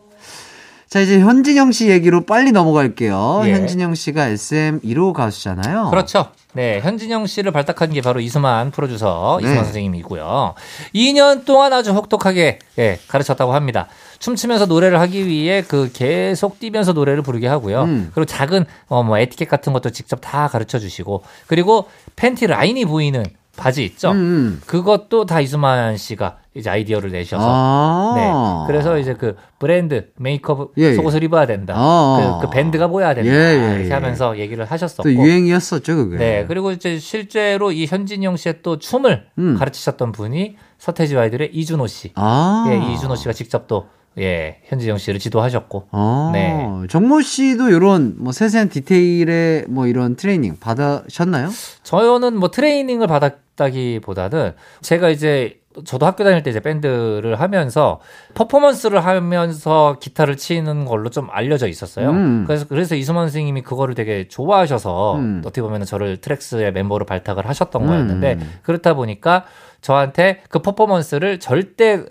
자, 0.90 1.02
이제 1.02 1.20
현진영 1.20 1.72
씨 1.74 1.90
얘기로 1.90 2.26
빨리 2.26 2.52
넘어갈게요. 2.52 3.42
예. 3.46 3.52
현진영 3.52 3.96
씨가 3.96 4.28
SM 4.28 4.80
1호 4.80 5.14
가수잖아요. 5.14 5.90
그렇죠. 5.90 6.28
네, 6.54 6.80
현진영 6.80 7.28
씨를 7.28 7.52
발탁한 7.52 7.92
게 7.92 8.02
바로 8.02 8.22
이수만 8.22 8.72
프로듀서 8.72 9.40
네. 9.42 9.48
이수만 9.48 9.66
선생님이고요. 9.66 10.54
2년 10.96 11.44
동안 11.44 11.74
아주 11.74 11.92
혹독하게 11.92 12.60
예, 12.80 12.98
가르쳤다고 13.10 13.54
합니다. 13.54 13.88
춤추면서 14.30 14.66
노래를 14.66 15.00
하기 15.02 15.28
위해 15.28 15.62
그 15.68 15.92
계속 15.94 16.60
뛰면서 16.60 16.94
노래를 16.94 17.22
부르게 17.22 17.48
하고요. 17.48 17.84
음. 17.84 18.10
그리고 18.14 18.26
작은 18.26 18.66
어 18.88 19.04
뭐 19.06 19.20
에티켓 19.20 19.48
같은 19.48 19.72
것도 19.72 19.92
직접 19.92 20.18
다 20.20 20.48
가르쳐 20.48 20.80
주시고 20.80 21.22
그리고 21.46 21.86
팬티 22.16 22.48
라인이 22.48 22.86
보이는 22.86 23.24
바지 23.56 23.86
있죠. 23.86 24.12
음, 24.12 24.16
음. 24.16 24.62
그것도 24.66 25.28
다 25.28 25.40
이수만 25.42 25.96
씨가 25.98 26.38
이제 26.56 26.70
아이디어를 26.72 27.12
내셔서 27.12 27.46
아. 27.48 28.14
네. 28.16 28.68
그래서 28.68 28.98
이제 28.98 29.14
그 29.14 29.36
브랜드 29.60 30.08
메이커 30.18 30.72
예, 30.80 30.84
예. 30.86 30.94
속옷을 30.96 31.22
입어야 31.24 31.46
된다. 31.46 31.76
아. 31.78 32.40
그, 32.42 32.48
그 32.48 32.54
밴드가 32.54 32.88
보여야 32.88 33.14
된다. 33.14 33.32
예, 33.32 33.36
예, 33.36 33.74
이렇게 33.76 33.90
예. 33.90 33.94
하면서 33.94 34.40
얘기를 34.40 34.66
하셨었고. 34.66 35.04
또 35.04 35.14
유행이었었죠, 35.14 35.96
그게. 35.96 36.18
네. 36.18 36.46
그리고 36.48 36.72
이제 36.72 36.98
실제로 36.98 37.72
이 37.72 37.86
현진영 37.86 38.38
씨의 38.38 38.56
또 38.64 38.80
춤을 38.80 39.28
음. 39.38 39.56
가르치셨던 39.60 40.14
분이 40.14 40.56
서태지 40.80 41.16
아이들의 41.16 41.52
이주노 41.54 41.86
씨. 41.88 42.12
아. 42.16 42.66
예, 42.70 42.94
이주노 42.94 43.16
씨가 43.16 43.34
직접 43.34 43.68
또 43.68 43.86
예, 44.18 44.62
현진영 44.66 44.98
씨를 44.98 45.20
지도하셨고. 45.20 45.90
어, 45.92 46.30
네. 46.34 46.88
정모 46.90 47.22
씨도 47.22 47.70
이런 47.70 48.16
뭐 48.18 48.32
세세한 48.32 48.70
디테일의 48.70 49.66
뭐 49.68 49.88
이런 49.88 50.16
트레이닝 50.16 50.58
받으셨나요? 50.60 51.50
저는 51.84 52.38
뭐 52.38 52.50
트레이닝을 52.50 53.08
받았다기보다는 53.08 54.54
제가 54.82 55.10
이제 55.10 55.60
저도 55.84 56.06
학교 56.06 56.24
다닐 56.24 56.42
때 56.42 56.50
이제 56.50 56.62
밴드를 56.62 57.40
하면서 57.40 58.00
퍼포먼스를 58.34 59.04
하면서 59.04 59.98
기타를 60.00 60.38
치는 60.38 60.86
걸로 60.86 61.10
좀 61.10 61.28
알려져 61.32 61.68
있었어요. 61.68 62.12
음. 62.12 62.44
그래서 62.48 62.66
그래서 62.70 62.96
이수만 62.96 63.28
선생님이 63.28 63.62
그거를 63.62 63.94
되게 63.96 64.28
좋아하셔서 64.30 65.18
음. 65.18 65.42
어떻게 65.44 65.62
보면 65.62 65.84
저를 65.84 66.18
트랙스의 66.18 66.72
멤버로 66.72 67.06
발탁을 67.06 67.48
하셨던 67.50 67.82
음. 67.82 67.88
거였는데 67.88 68.40
그렇다 68.62 68.94
보니까 68.94 69.44
저한테 69.82 70.42
그 70.50 70.60
퍼포먼스를 70.60 71.40
절대 71.40 72.06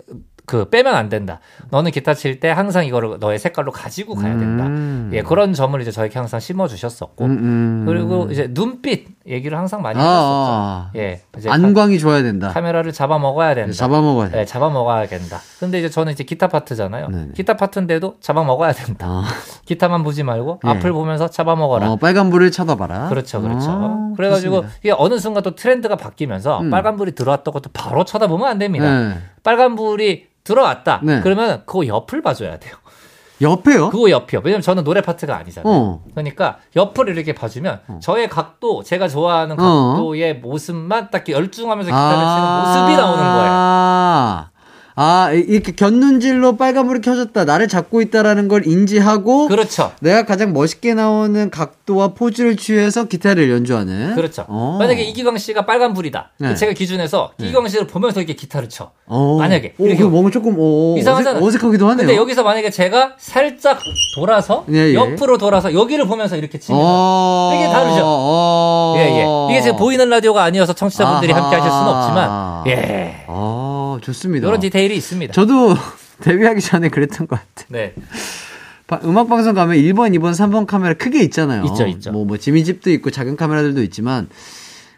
그 0.45 0.69
빼면 0.69 0.93
안 0.95 1.09
된다. 1.09 1.39
너는 1.71 1.91
기타 1.91 2.13
칠 2.13 2.39
때 2.39 2.49
항상 2.49 2.85
이거를 2.85 3.17
너의 3.19 3.39
색깔로 3.39 3.71
가지고 3.71 4.15
가야 4.15 4.37
된다. 4.37 4.65
음. 4.65 5.09
예, 5.13 5.21
그런 5.21 5.53
점을 5.53 5.79
이제 5.81 5.89
저에게 5.91 6.19
항상 6.19 6.39
심어 6.39 6.67
주셨었고 6.67 7.23
음, 7.25 7.31
음. 7.31 7.83
그리고 7.87 8.27
이제 8.29 8.47
눈빛 8.53 9.07
얘기를 9.27 9.57
항상 9.57 9.81
많이 9.81 9.97
아, 9.99 10.03
하셨었죠. 10.03 10.51
아, 10.51 10.91
예, 10.97 11.21
안광이 11.47 11.97
좋아야 11.99 12.21
된다. 12.23 12.49
카, 12.49 12.61
메라를 12.61 12.91
잡아 12.91 13.17
먹어야 13.17 13.55
된다. 13.55 13.71
잡아 13.73 14.01
먹어야 14.01 14.29
돼. 14.29 14.37
네, 14.39 14.45
잡아 14.45 14.69
먹어야 14.69 15.07
된다. 15.07 15.39
근데 15.59 15.79
이제 15.79 15.89
저는 15.89 16.13
이제 16.13 16.23
기타 16.23 16.47
파트잖아요. 16.47 17.07
네네. 17.09 17.27
기타 17.35 17.55
파트인데도 17.55 18.17
잡아 18.19 18.43
먹어야 18.43 18.73
된다. 18.73 19.07
아, 19.07 19.23
기타만 19.65 20.03
보지 20.03 20.23
말고 20.23 20.59
예. 20.65 20.69
앞을 20.69 20.91
보면서 20.91 21.29
잡아 21.29 21.55
먹어라. 21.55 21.91
어, 21.91 21.95
빨간 21.95 22.29
불을 22.29 22.51
쳐다봐라. 22.51 23.09
그렇죠, 23.09 23.41
그렇죠. 23.41 23.71
어, 23.71 24.13
그래 24.15 24.29
가지고 24.29 24.57
좋습니다. 24.57 24.79
이게 24.83 24.93
어느 24.97 25.17
순간 25.19 25.41
또 25.43 25.55
트렌드가 25.55 25.95
바뀌면서 25.95 26.59
음. 26.61 26.69
빨간 26.69 26.97
불이 26.97 27.13
들어왔던 27.15 27.53
것도 27.53 27.69
바로 27.73 28.03
쳐다보면 28.03 28.47
안 28.47 28.57
됩니다. 28.59 28.99
네. 28.99 29.15
빨간불이 29.45 30.27
들어왔다. 30.43 30.99
네. 31.03 31.21
그러면 31.21 31.63
그거 31.65 31.87
옆을 31.87 32.21
봐줘야 32.21 32.57
돼요. 32.59 32.75
옆에요? 33.41 33.89
그거 33.89 34.09
옆이요. 34.09 34.41
왜냐면 34.43 34.61
저는 34.61 34.83
노래 34.83 35.01
파트가 35.01 35.35
아니잖아요. 35.37 35.71
어. 35.71 36.03
그러니까 36.11 36.57
옆을 36.75 37.09
이렇게 37.09 37.33
봐주면 37.33 37.81
저의 38.01 38.29
각도, 38.29 38.81
제가 38.83 39.07
좋아하는 39.07 39.59
어. 39.59 39.93
각도의 39.93 40.37
모습만 40.39 41.09
딱 41.11 41.27
열중하면서 41.27 41.89
기타를 41.89 42.17
치는 42.17 42.59
모습이 42.59 42.95
나오는 42.97 43.23
거예요. 43.23 44.54
아, 44.97 45.25
아, 45.27 45.31
이렇게 45.31 45.73
곁눈질로 45.73 46.55
빨간불이 46.55 47.01
켜졌다. 47.01 47.43
나를 47.43 47.67
잡고 47.67 48.01
있다라는 48.01 48.47
걸 48.47 48.65
인지하고 48.65 49.47
그렇죠. 49.49 49.91
내가 49.99 50.25
가장 50.25 50.53
멋있게 50.53 50.93
나오는 50.93 51.49
각도와 51.49 52.09
포즈를 52.09 52.55
취해서 52.55 53.03
기타를 53.05 53.51
연주하는. 53.51 54.15
그렇죠. 54.15 54.45
어. 54.47 54.77
만약에 54.79 55.03
이기광 55.03 55.37
씨가 55.37 55.65
빨간불이다. 55.65 56.31
네. 56.39 56.55
제가 56.55 56.73
기준에서 56.73 57.31
이기광 57.39 57.67
씨를 57.67 57.87
보면서 57.87 58.21
이렇게 58.21 58.35
기타를 58.35 58.69
쳐. 58.69 58.91
어. 59.05 59.37
만약에 59.37 59.75
오, 59.77 59.85
이렇게 59.85 60.01
그 60.03 60.07
뭔가 60.07 60.31
조금 60.31 60.55
오, 60.57 60.95
이상하잖아. 60.97 61.39
어색, 61.39 61.47
어색하기도 61.47 61.87
하네요. 61.89 62.07
근데 62.07 62.15
여기서 62.19 62.43
만약에 62.43 62.69
제가 62.69 63.15
살짝 63.17 63.79
돌아서 64.15 64.65
예, 64.71 64.77
예. 64.77 64.93
옆으로 64.93 65.37
돌아서 65.37 65.73
여기를 65.73 66.07
보면서 66.07 66.37
이렇게 66.37 66.57
치면 66.57 66.79
어. 66.81 67.51
이게 67.53 67.67
다르죠. 67.71 68.01
어. 68.03 68.93
예, 68.97 69.01
예. 69.01 69.25
이게 69.51 69.61
지금 69.61 69.77
보이는 69.77 70.09
라디오가 70.09 70.43
아니어서 70.43 70.73
청취자분들이 70.73 71.33
아하. 71.33 71.43
함께 71.43 71.57
하실 71.57 71.71
수는 71.71 71.87
없지만 71.87 72.67
예. 72.67 73.25
어, 73.27 73.54
좋습니다. 74.05 74.47
이런 74.47 74.59
디테일이 74.59 74.95
있습니다. 74.97 75.33
저도 75.33 75.75
데뷔하기 76.21 76.61
전에 76.61 76.89
그랬던 76.89 77.27
것 77.27 77.39
같아. 77.39 77.65
네. 77.69 77.93
바- 78.87 78.99
음악 79.03 79.27
방송 79.29 79.53
가면 79.55 79.77
1번, 79.77 80.15
2번, 80.17 80.31
3번 80.33 80.67
카메라 80.67 80.93
크게 80.93 81.23
있잖아요. 81.23 81.63
있죠, 81.65 81.87
있죠. 81.87 82.11
뭐, 82.11 82.23
뭐, 82.23 82.37
지미 82.37 82.63
집도 82.63 82.91
있고 82.91 83.09
작은 83.09 83.35
카메라들도 83.35 83.81
있지만, 83.83 84.29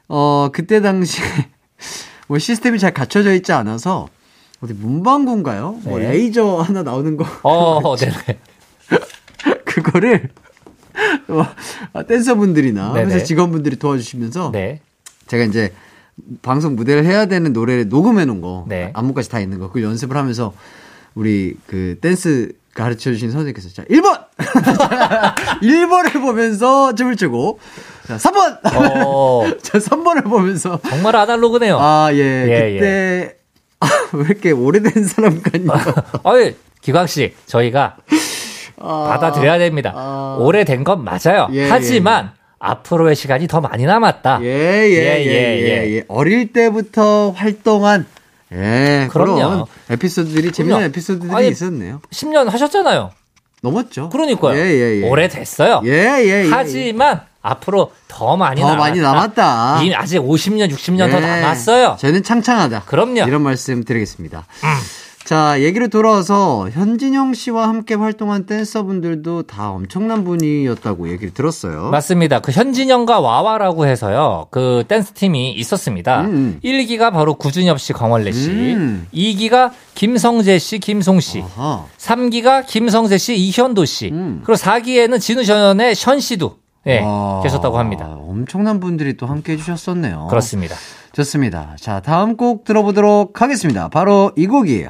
어, 0.09 0.49
그때 0.51 0.81
당시에 0.81 1.23
뭐 2.27 2.37
시스템이 2.37 2.79
잘 2.79 2.93
갖춰져 2.93 3.33
있지 3.33 3.53
않아서, 3.53 4.09
어디 4.59 4.73
문방구인가요? 4.73 5.79
뭐 5.83 5.99
네. 5.99 6.09
레이저 6.11 6.57
하나 6.57 6.83
나오는 6.83 7.15
거. 7.15 7.25
어, 7.43 7.95
네네. 7.95 8.39
그거를, 9.65 10.29
어, 11.29 11.45
아, 11.93 12.03
댄서분들이나. 12.03 12.93
회사 12.95 13.23
직원분들이 13.23 13.77
도와주시면서, 13.77 14.51
네. 14.51 14.81
제가 15.27 15.45
이제 15.45 15.71
방송 16.41 16.75
무대를 16.75 17.05
해야 17.05 17.25
되는 17.25 17.53
노래를 17.53 17.89
녹음해 17.89 18.25
놓은 18.25 18.41
거, 18.41 18.65
네. 18.67 18.91
안무까지 18.93 19.29
다 19.29 19.39
있는 19.39 19.59
거, 19.59 19.67
그걸 19.67 19.83
연습을 19.83 20.17
하면서 20.17 20.53
우리 21.15 21.55
그 21.67 21.97
댄스 22.01 22.53
가르쳐 22.73 23.11
주신 23.11 23.31
선생님께서 23.31 23.69
자, 23.69 23.83
1번! 23.85 24.25
1번을 25.61 26.13
보면서 26.21 26.93
춤을 26.95 27.15
추고, 27.15 27.59
자, 28.07 28.17
3번! 28.17 28.59
어, 28.75 29.45
자, 29.61 29.77
3번을 29.79 30.23
보면서, 30.25 30.79
정말 30.87 31.15
아날로그네요. 31.15 31.77
아, 31.79 32.09
예, 32.13 32.17
예, 32.17 32.73
그때, 32.73 33.37
아, 33.79 33.87
왜 34.13 34.25
이렇게 34.25 34.51
오래된 34.51 35.03
사람 35.05 35.41
같냐. 35.41 35.73
어이, 36.23 36.55
기광 36.81 37.07
씨, 37.07 37.33
저희가 37.45 37.97
아, 38.79 39.07
받아들여야 39.09 39.57
됩니다. 39.57 39.93
아. 39.95 40.37
오래된 40.39 40.83
건 40.83 41.03
맞아요. 41.03 41.47
예, 41.51 41.67
하지만 41.69 42.31
앞으로의 42.59 43.15
시간이 43.15 43.47
더 43.47 43.61
많이 43.61 43.85
남았다. 43.85 44.39
예, 44.41 44.47
예, 44.47 45.25
예, 45.25 45.25
예, 45.25 45.95
예, 45.95 46.03
어릴 46.07 46.53
때부터 46.53 47.31
활동한, 47.31 48.05
예. 48.51 49.07
그런 49.11 49.65
에피소드들이, 49.89 50.51
재밌는. 50.51 50.83
에피소드들이 50.85 51.35
아니, 51.35 51.49
있었네요. 51.49 52.01
10년 52.11 52.49
하셨잖아요. 52.49 53.11
넘었죠. 53.61 54.09
그러니까요. 54.09 54.57
예, 54.57 54.61
예, 54.65 55.01
예. 55.01 55.09
오래됐어요. 55.09 55.81
예, 55.85 55.91
예, 55.91 56.45
예. 56.45 56.49
하지만 56.49 57.21
앞으로 57.41 57.91
더 58.07 58.37
많이 58.37 58.61
더 58.61 58.67
남았다. 58.67 58.79
많이 58.83 58.99
남았다. 59.01 59.79
아직 59.95 60.19
50년, 60.19 60.71
60년 60.71 61.09
더 61.11 61.17
예. 61.17 61.21
남았어요. 61.21 61.97
저는 61.99 62.23
창창하다. 62.23 62.83
그럼요. 62.85 63.21
음. 63.21 63.27
이런 63.27 63.41
말씀 63.41 63.83
드리겠습니다. 63.83 64.45
자, 65.27 65.61
얘기를 65.61 65.89
돌아와서 65.89 66.69
현진영 66.71 67.33
씨와 67.33 67.67
함께 67.67 67.95
활동한 67.95 68.45
댄서분들도 68.45 69.43
다 69.43 69.71
엄청난 69.71 70.23
분이었다고 70.23 71.09
얘기를 71.09 71.33
들었어요. 71.33 71.89
맞습니다. 71.89 72.39
그 72.39 72.53
현진영과 72.53 73.19
와와라고 73.19 73.87
해서요. 73.87 74.47
그 74.51 74.85
댄스 74.87 75.11
팀이 75.11 75.51
있었습니다. 75.51 76.21
음. 76.21 76.61
1기가 76.63 77.11
바로 77.11 77.33
구준엽 77.33 77.77
씨, 77.77 77.91
광월래 77.91 78.31
씨. 78.31 78.51
음. 78.51 79.05
2기가 79.13 79.71
김성재 79.95 80.59
씨, 80.59 80.79
김송 80.79 81.19
씨. 81.19 81.41
아하. 81.41 81.83
3기가 81.97 82.65
김성재 82.65 83.17
씨, 83.17 83.35
이현도 83.35 83.83
씨. 83.83 84.11
음. 84.13 84.43
그리고 84.45 84.57
4기에는 84.57 85.19
진우션의 85.19 85.95
션 85.95 86.21
씨도 86.21 86.55
예, 86.85 86.99
와, 86.99 87.41
계셨다고 87.43 87.77
합니다. 87.77 88.15
엄청난 88.17 88.79
분들이 88.79 89.17
또 89.17 89.25
함께 89.25 89.51
해주셨었네요. 89.51 90.27
그렇습니다. 90.29 90.77
좋습니다. 91.11 91.75
자, 91.81 91.99
다음 91.99 92.37
곡 92.37 92.63
들어보도록 92.63 93.41
하겠습니다. 93.41 93.89
바로 93.89 94.31
이 94.37 94.47
곡이에요. 94.47 94.89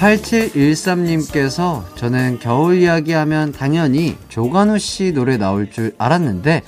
8713님께서 0.00 1.84
저는 1.94 2.38
겨울 2.40 2.80
이야기 2.80 3.12
하면 3.12 3.52
당연히 3.52 4.16
조간호 4.28 4.78
씨 4.78 5.12
노래 5.12 5.36
나올 5.36 5.70
줄 5.70 5.92
알았는데 5.98 6.62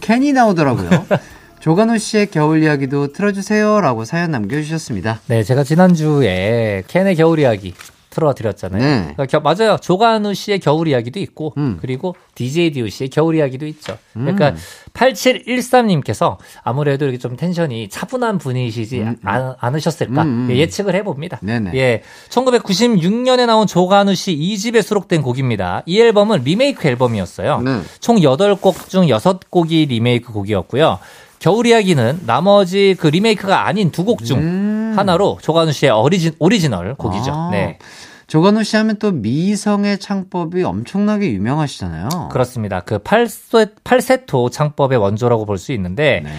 캔이 0.00 0.32
나오더라고요. 0.32 1.06
조간호 1.60 1.96
씨의 1.96 2.26
겨울 2.26 2.62
이야기도 2.62 3.14
틀어주세요 3.14 3.80
라고 3.80 4.04
사연 4.04 4.32
남겨주셨습니다. 4.32 5.20
네, 5.28 5.42
제가 5.42 5.64
지난주에 5.64 6.82
캔의 6.88 7.16
겨울 7.16 7.38
이야기 7.38 7.72
틀어드렸잖아요. 8.14 8.80
네. 8.82 9.00
그러니까 9.14 9.26
겨- 9.26 9.40
맞아요. 9.40 9.76
조관우 9.80 10.32
씨의 10.34 10.60
겨울 10.60 10.88
이야기도 10.88 11.18
있고, 11.20 11.52
음. 11.58 11.78
그리고 11.80 12.14
DJ 12.34 12.70
디우 12.72 12.88
씨의 12.88 13.10
겨울 13.10 13.34
이야기도 13.36 13.66
있죠. 13.66 13.98
그러니까 14.14 14.54
8713님께서 14.92 16.36
아무래도 16.62 17.04
이렇게 17.04 17.18
좀 17.18 17.36
텐션이 17.36 17.88
차분한 17.88 18.38
분이시지 18.38 19.04
않, 19.24 19.54
않으셨을까 19.58 20.22
음, 20.22 20.46
음. 20.46 20.48
예, 20.50 20.56
예측을 20.58 20.94
해봅니다. 20.94 21.38
네네. 21.42 21.72
예, 21.74 22.02
1996년에 22.30 23.46
나온 23.46 23.66
조관우 23.66 24.14
씨 24.14 24.36
2집에 24.36 24.82
수록된 24.82 25.22
곡입니다. 25.22 25.82
이 25.86 26.00
앨범은 26.00 26.42
리메이크 26.44 26.86
앨범이었어요. 26.86 27.60
네. 27.60 27.80
총 28.00 28.16
8곡 28.16 28.88
중 28.88 29.06
6곡이 29.06 29.88
리메이크 29.88 30.32
곡이었고요. 30.32 30.98
겨울 31.40 31.66
이야기는 31.66 32.20
나머지 32.24 32.96
그 32.98 33.06
리메이크가 33.08 33.66
아닌 33.66 33.90
두 33.90 34.04
곡중 34.04 34.38
음. 34.38 34.63
하나로 34.96 35.38
조관우 35.42 35.72
씨의 35.72 35.92
오리진, 35.92 36.32
오리지널 36.38 36.94
곡이죠. 36.94 37.32
아, 37.32 37.48
네. 37.50 37.78
조관우 38.26 38.62
씨 38.62 38.76
하면 38.76 38.96
또 38.98 39.12
미성의 39.12 39.98
창법이 39.98 40.62
엄청나게 40.62 41.30
유명하시잖아요. 41.32 42.30
그렇습니다. 42.32 42.80
그 42.80 42.98
팔세, 42.98 43.66
팔세토 43.84 44.48
창법의 44.50 44.98
원조라고 44.98 45.44
볼 45.44 45.58
수 45.58 45.72
있는데 45.72 46.22
네. 46.24 46.30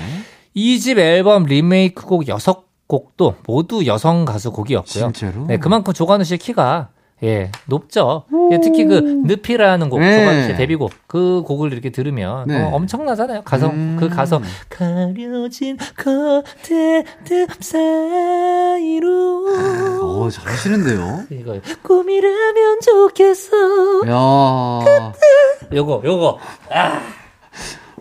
이집 0.56 0.98
앨범 0.98 1.44
리메이크 1.44 2.06
곡 2.06 2.24
6곡도 2.24 3.36
모두 3.46 3.86
여성 3.86 4.26
가수 4.26 4.52
곡이었고요. 4.52 5.12
진짜로? 5.14 5.46
네, 5.46 5.58
그만큼 5.58 5.94
조관우 5.94 6.24
씨의 6.24 6.40
키가 6.40 6.90
예, 7.24 7.50
높죠. 7.66 8.26
예, 8.52 8.60
특히 8.60 8.86
그 8.86 9.24
늪이라는 9.26 9.90
곡, 9.90 10.00
네. 10.00 10.20
조관우 10.20 10.42
씨의 10.44 10.58
데뷔곡, 10.58 10.92
그 11.08 11.44
곡을 11.46 11.72
이렇게 11.72 11.90
들으면 11.90 12.48
네. 12.48 12.62
어, 12.62 12.70
엄청나잖아요. 12.74 13.44
가성, 13.44 13.72
음. 13.72 13.98
그 14.00 14.10
가성. 14.10 14.44
가려진 14.70 15.78
겉에 15.98 17.06
사이로 17.62 19.06
어, 20.02 20.30
잘하시는데요? 20.30 21.24
이거 21.32 21.60
꿈이라면 21.84 22.82
좋겠어. 22.82 23.52
야 24.08 25.14
요거, 25.74 26.02
요거. 26.04 26.40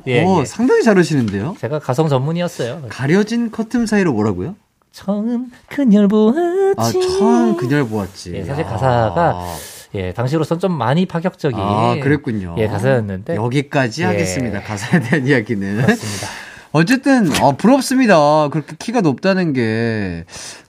예, 0.06 0.24
오, 0.24 0.40
예. 0.40 0.44
상당히 0.44 0.82
잘하시는데요. 0.82 1.56
제가 1.58 1.78
가성 1.78 2.08
전문이었어요. 2.08 2.82
가려진 2.88 3.50
커튼 3.50 3.86
사이로 3.86 4.12
뭐라고요? 4.12 4.56
처음 4.94 5.50
그녀를 5.68 6.06
보았지. 6.06 6.72
아, 6.76 6.90
처음 7.18 7.56
그녀를 7.56 7.88
보았지. 7.88 8.32
예, 8.32 8.44
사실 8.44 8.64
가사가 8.64 9.32
아, 9.34 9.56
예, 9.96 10.12
당시로선 10.12 10.60
좀 10.60 10.70
많이 10.70 11.04
파격적인 11.04 11.58
아, 11.58 11.96
그랬군요. 12.00 12.54
예, 12.58 12.68
가사였는데 12.68 13.34
여기까지 13.34 14.02
예. 14.02 14.06
하겠습니다. 14.06 14.62
가사에 14.62 15.00
대한 15.00 15.26
이야기는. 15.26 15.82
그렇습니다. 15.82 16.28
어쨌든 16.76 17.30
어, 17.40 17.56
부럽습니다. 17.56 18.48
그렇게 18.48 18.74
키가 18.78 19.00
높다는 19.00 19.52
게 19.52 20.24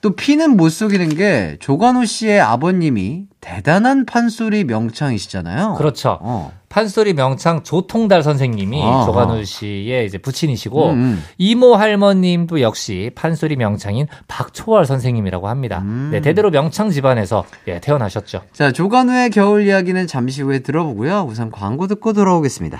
또 0.06 0.12
피는 0.16 0.56
못 0.56 0.70
속이는 0.70 1.10
게 1.16 1.58
조관우 1.60 2.06
씨의 2.06 2.40
아버님이 2.40 3.24
대단한 3.42 4.06
판소리 4.06 4.64
명창이시잖아요. 4.64 5.74
그렇죠. 5.80 6.20
어. 6.22 6.52
판소리 6.70 7.14
명창 7.14 7.64
조통달 7.64 8.22
선생님이 8.22 8.84
아하. 8.84 9.06
조관우 9.06 9.44
씨의 9.44 10.06
이제 10.06 10.20
부친이시고 10.20 10.90
음, 10.90 10.94
음. 10.94 11.24
이모 11.40 11.74
할머님도 11.76 12.62
역시 12.62 13.10
판소리 13.16 13.56
명창인 13.56 14.06
박초월 14.28 14.86
선생님이라고 14.86 15.48
합니다. 15.48 15.80
음. 15.80 16.10
네, 16.12 16.22
대대로 16.22 16.52
명창 16.52 16.92
집안에서 16.92 17.46
예, 17.68 17.80
태어나셨죠. 17.80 18.42
자, 18.54 18.72
조관우의 18.72 19.32
겨울 19.32 19.66
이야기는 19.66 20.06
잠시 20.06 20.44
후에 20.44 20.60
들어보고요. 20.60 21.26
우선 21.28 21.50
광고 21.50 21.88
듣고 21.88 22.14
돌아오겠습니다. 22.14 22.80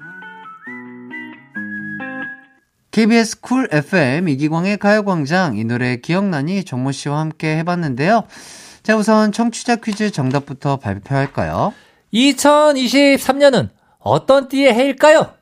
KBS 2.91 3.39
쿨 3.39 3.69
FM 3.71 4.27
이기광의 4.27 4.77
가요광장 4.77 5.57
이 5.57 5.63
노래 5.63 5.95
기억나니 5.97 6.65
정모 6.65 6.91
씨와 6.91 7.19
함께 7.19 7.57
해봤는데요. 7.57 8.25
자 8.83 8.97
우선 8.97 9.31
청취자 9.31 9.77
퀴즈 9.77 10.11
정답부터 10.11 10.77
발표할까요? 10.77 11.73
2023년은 12.13 13.69
어떤 13.99 14.49
띠의 14.49 14.73
해일까요? 14.73 15.33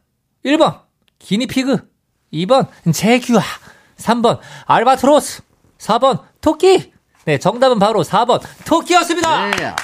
1번 0.46 0.82
기니피그 1.18 1.90
2번 2.34 2.68
제규아 2.94 3.42
3번 3.98 4.40
알바트로스 4.66 5.42
4번 5.80 6.22
토끼 6.42 6.94
네 7.26 7.38
정답은 7.38 7.80
바로 7.80 8.04
4번 8.04 8.42
토끼였습니다 8.66 9.50
네. 9.50 9.76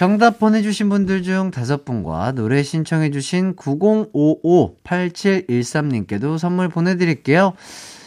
정답 0.00 0.38
보내주신 0.38 0.88
분들 0.88 1.22
중 1.22 1.50
다섯 1.50 1.84
분과 1.84 2.32
노래 2.32 2.62
신청해주신 2.62 3.56
9055-8713님께도 3.56 6.38
선물 6.38 6.70
보내드릴게요. 6.70 7.52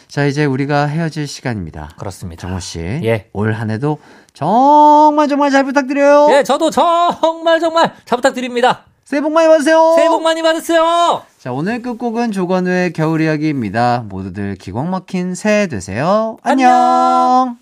자, 0.08 0.24
이제 0.24 0.44
우리가 0.44 0.86
헤어질 0.86 1.28
시간입니다. 1.28 1.90
그렇습니다 1.96 2.48
정호 2.48 2.58
씨. 2.58 2.80
예. 2.80 3.28
올 3.32 3.52
한 3.52 3.70
해도 3.70 3.98
정말 4.32 5.28
정말 5.28 5.52
잘 5.52 5.62
부탁드려요. 5.62 6.30
예 6.32 6.42
저도 6.42 6.70
정말 6.70 7.60
정말 7.60 7.94
잘 8.06 8.16
부탁드립니다 8.16 8.86
새해 9.04 9.22
복 9.22 9.32
많이 9.32 9.46
받으세요. 9.46 9.92
새해 9.94 10.08
복 10.08 10.20
많이 10.24 10.42
받으세요 10.42 11.22
자, 11.38 11.52
오늘 11.52 11.80
끝곡은 11.80 12.32
조건우의 12.32 12.92
겨울 12.92 13.20
이야기입니다. 13.20 14.02
모두들 14.08 14.56
기광 14.56 14.90
막힌 14.90 15.36
새해 15.36 15.68
되세요. 15.68 16.38
안녕. 16.42 17.56